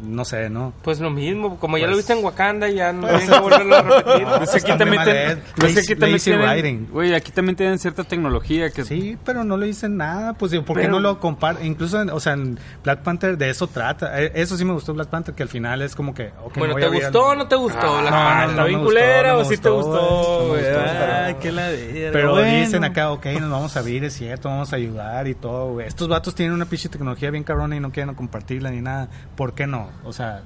No 0.00 0.24
sé, 0.24 0.48
¿no? 0.48 0.72
Pues 0.82 1.00
lo 1.00 1.10
mismo, 1.10 1.58
como 1.58 1.76
ya 1.76 1.82
Pues- 1.84 1.90
lo 1.90 1.96
viste 1.96 2.12
en 2.12 2.24
Wakanda, 2.24 2.68
ya 2.68 2.92
no 2.92 3.08
tienen 3.08 3.28
que 3.28 3.38
volverlo 3.40 3.76
a 3.76 3.82
repetir. 3.82 4.26
No, 4.28 4.36
Pues 4.38 4.54
aquí 4.54 4.78
también, 4.78 5.02
hecho. 5.02 5.40
pues 5.56 5.74
Lazy- 5.74 5.78
aquí 5.80 5.94
también 6.00 6.20
tienen- 6.20 7.14
aquí 7.14 7.32
también 7.32 7.56
tienen 7.56 7.78
cierta 7.80 8.04
tecnología 8.04 8.70
que 8.70 8.84
Sí, 8.84 9.18
pero 9.24 9.42
no 9.42 9.56
le 9.56 9.66
dicen 9.66 9.96
nada, 9.96 10.34
pues 10.34 10.52
digo, 10.52 10.64
¿por 10.64 10.76
qué 10.76 10.82
Pero- 10.82 10.92
no 10.94 11.00
lo 11.00 11.18
compara? 11.18 11.64
Incluso, 11.64 12.00
en- 12.00 12.10
o 12.10 12.20
sea, 12.20 12.34
en 12.34 12.58
Black 12.84 13.02
Panther 13.02 13.36
de 13.36 13.50
eso 13.50 13.66
trata. 13.66 14.22
Eh, 14.22 14.32
Eso 14.36 14.56
sí 14.56 14.64
me 14.64 14.72
gustó 14.72 14.94
Black 14.94 15.08
Panther, 15.08 15.34
que 15.34 15.42
al 15.42 15.48
final 15.48 15.82
es 15.82 15.94
como 15.96 16.14
que, 16.14 16.30
Bueno, 16.56 16.74
voy 16.74 16.82
¿te 16.82 16.88
gustó 16.88 17.30
al- 17.30 17.32
o 17.32 17.34
no 17.40 17.48
te 17.48 17.56
gustó? 17.56 18.00
la 18.02 18.10
no, 18.10 18.16
Panther? 18.16 18.44
no 18.46 18.50
¿Está 18.52 18.62
me 18.62 18.68
bien 18.68 18.78
gustó, 18.80 18.88
culera 18.94 19.32
no 19.32 19.38
o 19.40 19.44
sí 19.44 19.56
te 19.58 19.68
gustó, 19.68 20.52
Ah, 20.52 21.24
pero- 21.26 21.38
qué 21.40 21.52
ladera. 21.52 22.10
Pero 22.12 22.30
bueno. 22.32 22.56
dicen 22.60 22.84
acá, 22.84 23.10
ok, 23.10 23.26
nos 23.40 23.50
vamos 23.50 23.76
a 23.76 23.80
abrir, 23.80 24.04
es 24.04 24.14
cierto, 24.14 24.48
vamos 24.48 24.72
a 24.72 24.76
ayudar 24.76 25.26
y 25.26 25.34
todo, 25.34 25.72
güey. 25.72 25.86
Estos 25.86 26.08
vatos 26.08 26.34
tienen 26.34 26.54
una 26.54 26.66
pinche 26.66 26.88
tecnología 26.88 27.30
bien 27.30 27.44
cabrona 27.44 27.76
y 27.76 27.80
no 27.80 27.90
quieren 27.90 28.14
compartirla 28.14 28.70
ni 28.70 28.80
nada. 28.80 29.08
¿Por 29.36 29.54
qué 29.54 29.66
no? 29.66 29.87
O 30.04 30.12
sea, 30.12 30.42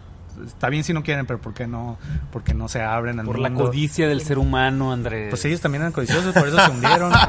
está 0.47 0.69
bien 0.69 0.83
si 0.85 0.93
no 0.93 1.03
quieren, 1.03 1.27
pero 1.27 1.41
¿por 1.41 1.53
qué 1.55 1.67
no? 1.67 1.99
Porque 2.33 2.55
no 2.55 2.69
se 2.69 2.83
abren 2.83 3.21
al 3.21 3.27
por 3.27 3.39
la 3.39 3.49
mundo? 3.51 3.67
codicia 3.67 4.09
del 4.09 4.21
ser 4.23 4.39
humano, 4.39 4.93
Andrés. 4.93 5.29
Pues 5.31 5.45
ellos 5.45 5.61
también 5.61 5.83
eran 5.83 5.93
codiciosos, 5.93 6.33
por 6.35 6.49
eso 6.49 6.59
se 6.59 6.71
hundieron. 6.71 7.13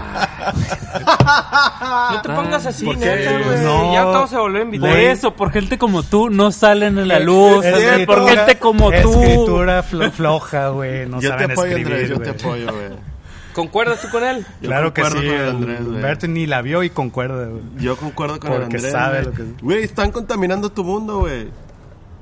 No 2.12 2.22
te 2.22 2.30
pongas 2.30 2.66
así, 2.66 2.86
¿por 2.86 2.98
qué, 3.00 3.06
neta, 3.06 3.32
güey. 3.32 3.44
güey? 3.44 3.62
No. 3.64 3.94
Ya 3.94 4.04
todo 4.04 4.28
se 4.28 4.64
video. 4.66 4.82
Por 4.82 5.00
eso, 5.00 5.34
por 5.36 5.52
gente 5.52 5.78
como 5.78 6.04
tú 6.04 6.30
no 6.30 6.52
salen 6.52 6.98
en 6.98 7.08
la 7.08 7.20
luz. 7.20 7.66
Es 7.66 8.06
por 8.06 8.28
gente 8.28 8.60
como 8.60 8.92
tú. 8.92 9.22
Escritura 9.24 9.84
flo- 9.84 10.12
floja, 10.12 10.70
güey. 10.70 11.08
No 11.08 11.20
yo 11.20 11.30
te 11.32 11.38
saben 11.40 11.52
apoyo, 11.52 11.68
escribir, 11.78 11.94
Andrés, 11.94 12.10
yo 12.10 12.20
te 12.20 12.30
apoyo, 12.30 12.66
güey. 12.72 13.14
¿Concuerdas 13.54 14.02
tú 14.02 14.10
con 14.10 14.24
él? 14.24 14.46
Yo 14.62 14.68
Claro 14.68 14.94
que 14.94 15.04
sí, 15.04 15.10
con 15.12 15.18
el 15.24 15.28
el 15.28 15.50
Andrés, 15.50 15.84
güey. 15.84 15.96
Humberto 15.96 16.28
ni 16.28 16.46
la 16.48 16.62
vio 16.62 16.84
y 16.84 16.90
concuerda, 16.90 17.46
güey. 17.48 17.62
Yo 17.78 17.96
concuerdo 17.98 18.40
con 18.40 18.50
Porque 18.52 18.78
el 18.78 18.86
Andrés. 18.86 18.92
sabe 18.92 19.22
güey. 19.24 19.26
lo 19.26 19.32
que- 19.32 19.64
Güey, 19.64 19.84
están 19.84 20.12
contaminando 20.12 20.72
tu 20.72 20.84
mundo, 20.84 21.20
güey. 21.20 21.48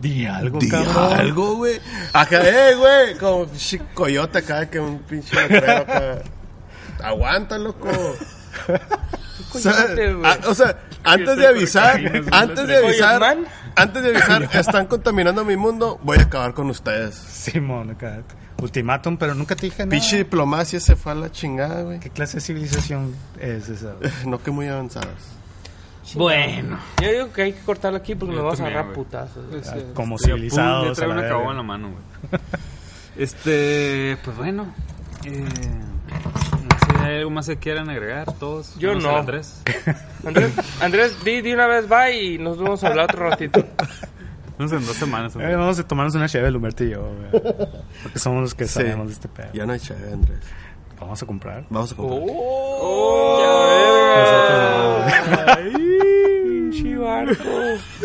Di 0.01 0.25
algo, 0.25 0.59
Di 0.59 0.67
cabrón. 0.69 1.13
algo, 1.13 1.55
güey. 1.57 1.79
Acá, 2.13 2.41
eh, 2.43 2.75
güey. 2.75 3.17
Como 3.17 3.45
pinche 3.45 3.79
coyote 3.93 4.39
acá, 4.39 4.69
que 4.69 4.79
un 4.79 4.99
pinche 4.99 5.35
letrero 5.35 5.77
acá. 5.83 6.21
Aguanta, 7.03 7.57
loco. 7.57 7.89
O 9.53 9.59
sea, 9.59 9.73
ah, 10.23 10.37
o 10.47 10.55
sea, 10.55 10.77
antes 11.03 11.35
de 11.35 11.47
avisar, 11.47 11.99
antes 12.31 12.67
de 12.67 12.77
avisar, 12.77 13.37
antes 13.75 14.03
de 14.03 14.09
avisar, 14.09 14.49
están 14.53 14.85
contaminando 14.85 15.43
mi 15.43 15.57
mundo, 15.57 15.99
voy 16.03 16.19
a 16.19 16.21
acabar 16.21 16.53
con 16.53 16.69
ustedes. 16.69 17.15
Simón, 17.15 17.89
acá. 17.89 18.21
Ultimátum, 18.61 19.17
pero 19.17 19.33
nunca 19.33 19.55
te 19.55 19.65
dije 19.65 19.79
nada. 19.85 19.89
Pinche 19.89 20.17
diplomacia 20.19 20.79
se 20.79 20.95
fue 20.95 21.11
a 21.11 21.15
la 21.15 21.31
chingada, 21.31 21.81
güey. 21.81 21.99
¿Qué 21.99 22.09
clase 22.11 22.37
de 22.37 22.41
civilización 22.41 23.13
es 23.39 23.67
esa? 23.67 23.93
güey? 23.93 24.11
No 24.25 24.41
que 24.41 24.51
muy 24.51 24.67
avanzadas. 24.67 25.40
Bueno. 26.15 26.77
Yo 27.01 27.11
digo 27.11 27.31
que 27.31 27.41
hay 27.43 27.53
que 27.53 27.61
cortarlo 27.61 27.97
aquí 27.97 28.15
porque 28.15 28.33
Yo 28.35 28.41
nos 28.41 28.45
vamos 28.45 28.59
a 28.61 28.67
agarrar 28.67 28.93
putazos. 28.93 29.45
Sí. 29.63 29.85
Como 29.93 30.17
civilizados. 30.17 30.87
Ya 30.89 30.93
traigo 30.93 31.13
una 31.13 31.21
verga. 31.21 31.37
cagua 31.37 31.51
en 31.51 31.57
la 31.57 31.63
mano, 31.63 31.89
güey. 31.91 32.41
Este, 33.17 34.17
pues 34.23 34.37
bueno. 34.37 34.73
Eh, 35.25 35.43
no 35.43 36.97
sé, 36.97 37.05
¿hay 37.05 37.17
algo 37.17 37.29
más 37.29 37.45
que 37.45 37.57
quieran 37.57 37.89
agregar 37.89 38.31
todos? 38.39 38.73
Yo 38.79 38.95
no. 38.95 39.17
Andrés. 39.17 39.61
Andrés, 40.25 40.53
Andrés, 40.81 41.23
di, 41.23 41.41
di 41.41 41.53
una 41.53 41.67
vez 41.67 41.87
bye 41.89 42.23
y 42.23 42.37
nos 42.37 42.57
vamos 42.57 42.83
a 42.83 42.87
hablar 42.87 43.05
otro 43.11 43.29
ratito. 43.29 43.63
No 44.57 44.67
sé, 44.67 44.75
en 44.75 44.85
dos 44.85 44.95
semanas. 44.95 45.35
Eh, 45.37 45.55
vamos 45.55 45.79
a 45.79 45.87
tomarnos 45.87 46.13
una 46.13 46.29
cheve, 46.29 46.51
Lumerto 46.51 46.83
y 46.83 46.91
yo, 46.91 47.01
güey. 47.01 47.43
Porque 48.03 48.19
somos 48.19 48.41
los 48.43 48.53
que 48.53 48.67
Sí. 48.67 48.75
sabemos 48.75 49.07
de 49.07 49.13
este 49.13 49.27
pedo. 49.27 49.47
Ya 49.53 49.65
no 49.65 49.73
hay 49.73 49.79
chave, 49.79 50.13
Andrés. 50.13 50.37
Vamos 50.99 51.23
a 51.23 51.25
comprar. 51.25 51.65
Vamos 51.71 51.91
a 51.91 51.95
comprar. 51.95 52.19
¡Oh! 52.29 53.41
¡Ay! 53.43 55.73
pinche 55.73 55.90
barco. 57.01 57.49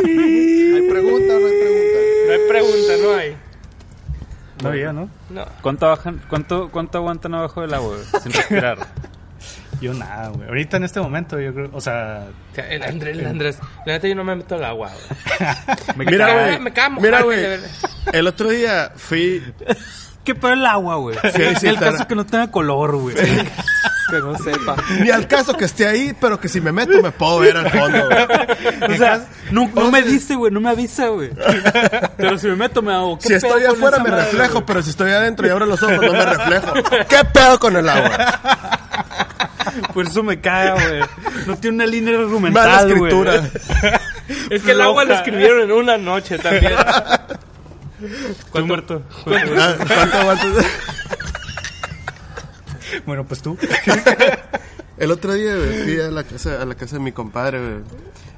¿Hay 0.04 0.88
pregunta 0.88 1.36
o 1.36 1.40
no 1.40 1.46
hay 1.46 1.60
pregunta? 1.60 1.98
No 2.26 2.32
hay 2.32 2.48
pregunta, 2.48 2.92
no 3.02 3.14
hay. 3.14 3.36
No 4.62 4.68
había, 4.70 4.92
¿no? 4.92 5.10
No. 5.30 5.44
¿Cuánto, 5.62 5.86
bajan, 5.86 6.22
cuánto, 6.28 6.70
¿Cuánto 6.70 6.98
aguantan 6.98 7.34
abajo 7.34 7.60
del 7.60 7.74
agua, 7.74 7.96
güey? 7.96 8.22
Sin 8.22 8.32
respirar. 8.32 8.78
Yo 9.80 9.92
nada, 9.92 10.28
güey. 10.28 10.48
Ahorita 10.48 10.78
en 10.78 10.84
este 10.84 11.00
momento, 11.00 11.38
yo 11.38 11.52
creo, 11.52 11.70
o 11.72 11.80
sea, 11.80 12.28
O 12.52 12.54
sea, 12.54 12.66
el 12.70 12.82
Andrés, 12.82 13.18
el 13.18 13.26
Andrés. 13.26 13.58
La 13.84 13.94
neta 13.94 14.08
yo 14.08 14.14
no 14.14 14.24
me 14.24 14.34
meto 14.34 14.54
al 14.54 14.64
agua, 14.64 14.90
güey. 15.96 16.06
Mira, 16.10 16.32
güey. 16.32 16.58
me 16.60 16.72
Mira, 17.00 17.22
güey. 17.22 17.58
El 18.12 18.26
otro 18.26 18.48
día 18.48 18.92
fui. 18.96 19.42
¿Qué 20.24 20.34
pedo 20.34 20.54
el 20.54 20.66
agua, 20.66 20.96
güey? 20.96 21.16
Sí, 21.34 21.42
sí, 21.60 21.66
el 21.68 21.78
caso 21.78 21.98
es 22.02 22.06
que 22.06 22.14
no 22.14 22.26
tenga 22.26 22.50
color, 22.50 22.96
güey. 22.96 23.16
Que 24.10 24.18
no 24.20 24.38
sepa. 24.38 24.76
Ni 25.00 25.10
al 25.10 25.26
caso 25.26 25.54
que 25.54 25.64
esté 25.64 25.86
ahí, 25.86 26.14
pero 26.20 26.38
que 26.38 26.48
si 26.48 26.60
me 26.60 26.70
meto 26.72 27.02
me 27.02 27.10
puedo 27.10 27.40
ver 27.40 27.56
al 27.56 27.70
fondo. 27.70 28.06
güey. 28.06 28.26
O 28.94 28.96
sea, 28.96 29.26
no, 29.50 29.70
no 29.74 29.90
me 29.90 30.02
dice, 30.02 30.34
güey, 30.36 30.52
no 30.52 30.60
me 30.60 30.70
avisa, 30.70 31.08
güey. 31.08 31.30
Pero 32.16 32.38
si 32.38 32.46
me 32.48 32.56
meto, 32.56 32.82
me 32.82 32.92
hago. 32.94 33.18
¿qué 33.18 33.28
Si 33.28 33.34
estoy 33.34 33.62
con 33.62 33.72
afuera 33.72 33.96
esa 33.96 34.04
me 34.04 34.10
madre, 34.10 34.24
reflejo, 34.24 34.52
güey? 34.54 34.64
pero 34.66 34.82
si 34.82 34.90
estoy 34.90 35.10
adentro 35.10 35.46
y 35.46 35.50
abro 35.50 35.66
los 35.66 35.82
ojos 35.82 35.96
no 36.00 36.12
me 36.12 36.24
reflejo. 36.24 36.72
¿Qué 37.08 37.24
pedo 37.32 37.58
con 37.58 37.76
el 37.76 37.88
agua? 37.88 38.40
Por 39.94 40.06
eso 40.06 40.22
me 40.22 40.40
caga, 40.40 40.74
güey. 40.74 41.00
No 41.46 41.56
tiene 41.58 41.76
una 41.76 41.86
línea 41.86 42.12
Mala 42.14 42.24
argumental, 42.24 42.98
güey. 42.98 43.12
escritura. 43.12 43.50
Es 44.50 44.62
que 44.62 44.70
el 44.72 44.80
agua 44.80 45.04
lo 45.04 45.14
escribieron 45.14 45.62
en 45.62 45.72
una 45.72 45.98
noche 45.98 46.38
también. 46.38 46.72
¿Cuánto 48.50 48.66
muerto? 48.66 49.02
Ah, 49.26 49.74
¿Cuánto 49.86 50.18
aguantas? 50.18 50.64
Bueno, 53.06 53.24
pues 53.26 53.42
tú. 53.42 53.56
El 54.98 55.10
otro 55.10 55.34
día 55.34 55.54
fui 55.84 56.00
a 56.00 56.10
la 56.10 56.24
casa 56.24 56.62
a 56.62 56.64
la 56.64 56.74
casa 56.74 56.96
de 56.96 57.02
mi 57.02 57.12
compadre 57.12 57.82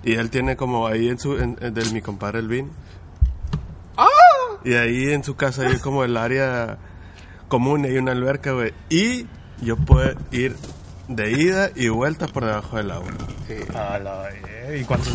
y 0.03 0.15
él 0.15 0.29
tiene 0.29 0.57
como 0.57 0.89
ahí 0.89 1.09
en 1.09 1.19
su 1.19 1.39
en, 1.39 1.55
del 1.55 1.93
mi 1.93 2.03
compadre 2.03 2.41
el 2.41 2.49
vin. 2.49 2.71
Y 4.65 4.75
ahí 4.75 5.13
en 5.13 5.23
su 5.23 5.37
casa 5.37 5.69
hay 5.69 5.79
como 5.79 6.03
el 6.03 6.17
área 6.17 6.79
común 7.47 7.85
hay 7.85 7.97
una 7.97 8.13
alberca, 8.13 8.53
güey. 8.53 8.75
Y 8.91 9.27
yo 9.63 9.77
puedo 9.77 10.13
ir 10.33 10.57
de 11.09 11.33
ida 11.33 11.71
y 11.75 11.89
vuelta 11.89 12.27
por 12.27 12.45
debajo 12.45 12.77
del 12.77 12.91
agua. 12.91 13.09
A 13.75 13.99
la 13.99 14.19
verga, 14.19 14.77
¿Y 14.77 14.85
cuántos? 14.85 15.13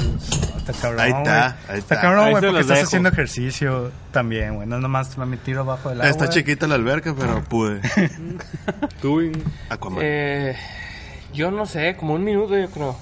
está 0.57 0.73
cabrón. 0.73 0.99
Ahí 0.99 1.11
está, 1.11 1.21
güey. 1.21 1.69
ahí 1.75 1.79
está. 1.79 2.01
cabrón, 2.01 2.25
Ahí 2.25 2.31
güey, 2.31 2.43
porque 2.43 2.59
estás 2.61 2.77
dejo. 2.77 2.87
haciendo 2.87 3.09
ejercicio 3.09 3.91
también, 4.11 4.55
güey. 4.55 4.67
No 4.67 4.79
nomás 4.79 5.15
me 5.17 5.37
tiro 5.37 5.61
abajo 5.61 5.89
del 5.89 6.01
agua. 6.01 6.09
Está 6.09 6.29
chiquita 6.29 6.67
la 6.67 6.75
alberca, 6.75 7.13
pero 7.17 7.43
pude. 7.49 7.81
Tú, 9.01 9.13
güey. 9.13 9.31
Aquaman. 9.69 9.99
Eh, 10.03 10.55
yo 11.33 11.51
no 11.51 11.65
sé, 11.65 11.95
como 11.95 12.13
un 12.15 12.23
minuto 12.23 12.57
yo 12.57 12.69
creo. 12.69 12.95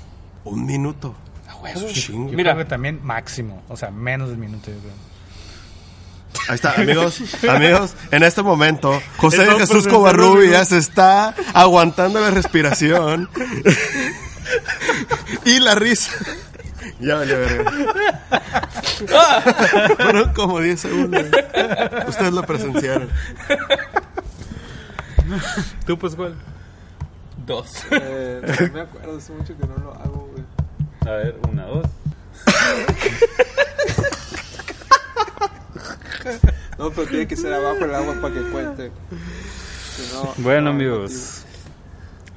Un 0.44 0.66
minuto. 0.66 1.16
A 1.48 1.56
huevo. 1.56 1.80
Es 1.80 1.84
un 1.84 1.90
chingo. 1.94 2.30
Yo 2.32 2.36
Mira. 2.38 2.54
creo 2.54 2.66
que 2.66 2.70
también 2.70 3.00
máximo. 3.04 3.62
O 3.70 3.78
sea, 3.78 3.92
menos 3.92 4.30
del 4.30 4.38
minuto, 4.38 4.70
yo 4.72 4.78
creo. 4.80 5.11
Ahí 6.48 6.56
está, 6.56 6.74
amigos, 6.74 7.22
amigos, 7.48 7.94
en 8.12 8.24
este 8.24 8.42
momento, 8.42 9.02
José 9.18 9.44
Estamos 9.44 9.62
Jesús 9.62 9.88
Covarrubias 9.88 10.72
está 10.72 11.36
aguantando 11.54 12.20
la 12.20 12.32
respiración 12.32 13.30
y 15.46 15.60
la 15.60 15.76
risa. 15.76 16.12
Ya 17.00 17.16
vale, 17.16 17.36
verga. 17.36 17.72
Fueron 19.98 20.34
como 20.34 20.60
10 20.60 20.80
segundos. 20.80 21.26
Ustedes 22.08 22.34
lo 22.34 22.44
presenciaron. 22.44 23.10
¿Tú, 25.86 25.98
pues, 25.98 26.16
cuál? 26.16 26.36
Dos. 27.46 27.72
Eh, 27.92 28.42
no 28.44 28.74
me 28.74 28.82
acuerdo, 28.82 29.18
hace 29.18 29.32
mucho 29.34 29.58
que 29.58 29.66
no 29.66 29.78
lo 29.78 29.94
hago, 29.96 30.30
güey. 30.32 30.44
A 31.08 31.18
ver, 31.18 31.40
una, 31.50 31.66
dos. 31.66 31.86
No, 36.78 36.90
pero 36.92 37.08
tiene 37.08 37.28
que 37.28 37.36
ser 37.36 37.54
abajo 37.54 37.86
el 37.86 37.94
agua 37.94 38.16
para 38.22 38.34
que 38.34 38.42
cuente. 38.50 38.92
Si 39.96 40.14
no, 40.16 40.34
Bueno, 40.38 40.62
no 40.62 40.70
amigos. 40.72 41.44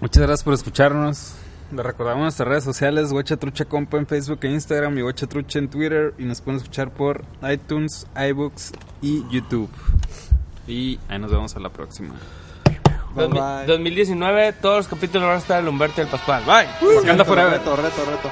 Muchas 0.01 0.23
gracias 0.23 0.45
por 0.45 0.55
escucharnos. 0.55 1.35
Les 1.73 1.85
recordamos 1.85 2.23
nuestras 2.23 2.49
redes 2.49 2.65
sociales, 2.65 3.11
Guacha 3.11 3.37
Trucha 3.37 3.65
Compa 3.65 3.97
en 3.97 4.07
Facebook 4.07 4.39
e 4.43 4.51
Instagram 4.51 4.99
y 4.99 5.03
Guacha 5.03 5.27
Trucha 5.27 5.59
en 5.59 5.69
Twitter. 5.69 6.13
Y 6.19 6.25
nos 6.25 6.41
pueden 6.41 6.59
escuchar 6.61 6.91
por 6.91 7.25
iTunes, 7.51 8.07
iBooks 8.17 8.73
y 9.01 9.25
YouTube. 9.31 9.71
Y 10.67 10.99
ahí 11.09 11.19
nos 11.19 11.31
vemos 11.31 11.57
a 11.57 11.61
la 11.61 11.71
próxima. 11.71 12.15
Bye, 13.15 13.29
bye. 13.29 13.67
2019, 13.67 14.53
todos 14.55 14.77
los 14.79 14.89
capítulos 14.89 15.27
van 15.27 15.37
a 15.37 15.39
estar 15.39 15.61
el 15.63 15.69
Humberto 15.69 16.01
y 16.01 16.05
el 16.05 16.11
Pascual. 16.11 16.43
Bye. 16.45 16.69
Wakanda 16.97 17.13
Reto, 17.13 17.25
Forever. 17.25 17.53
reto, 17.53 17.77
reto, 17.77 18.05
reto. 18.11 18.31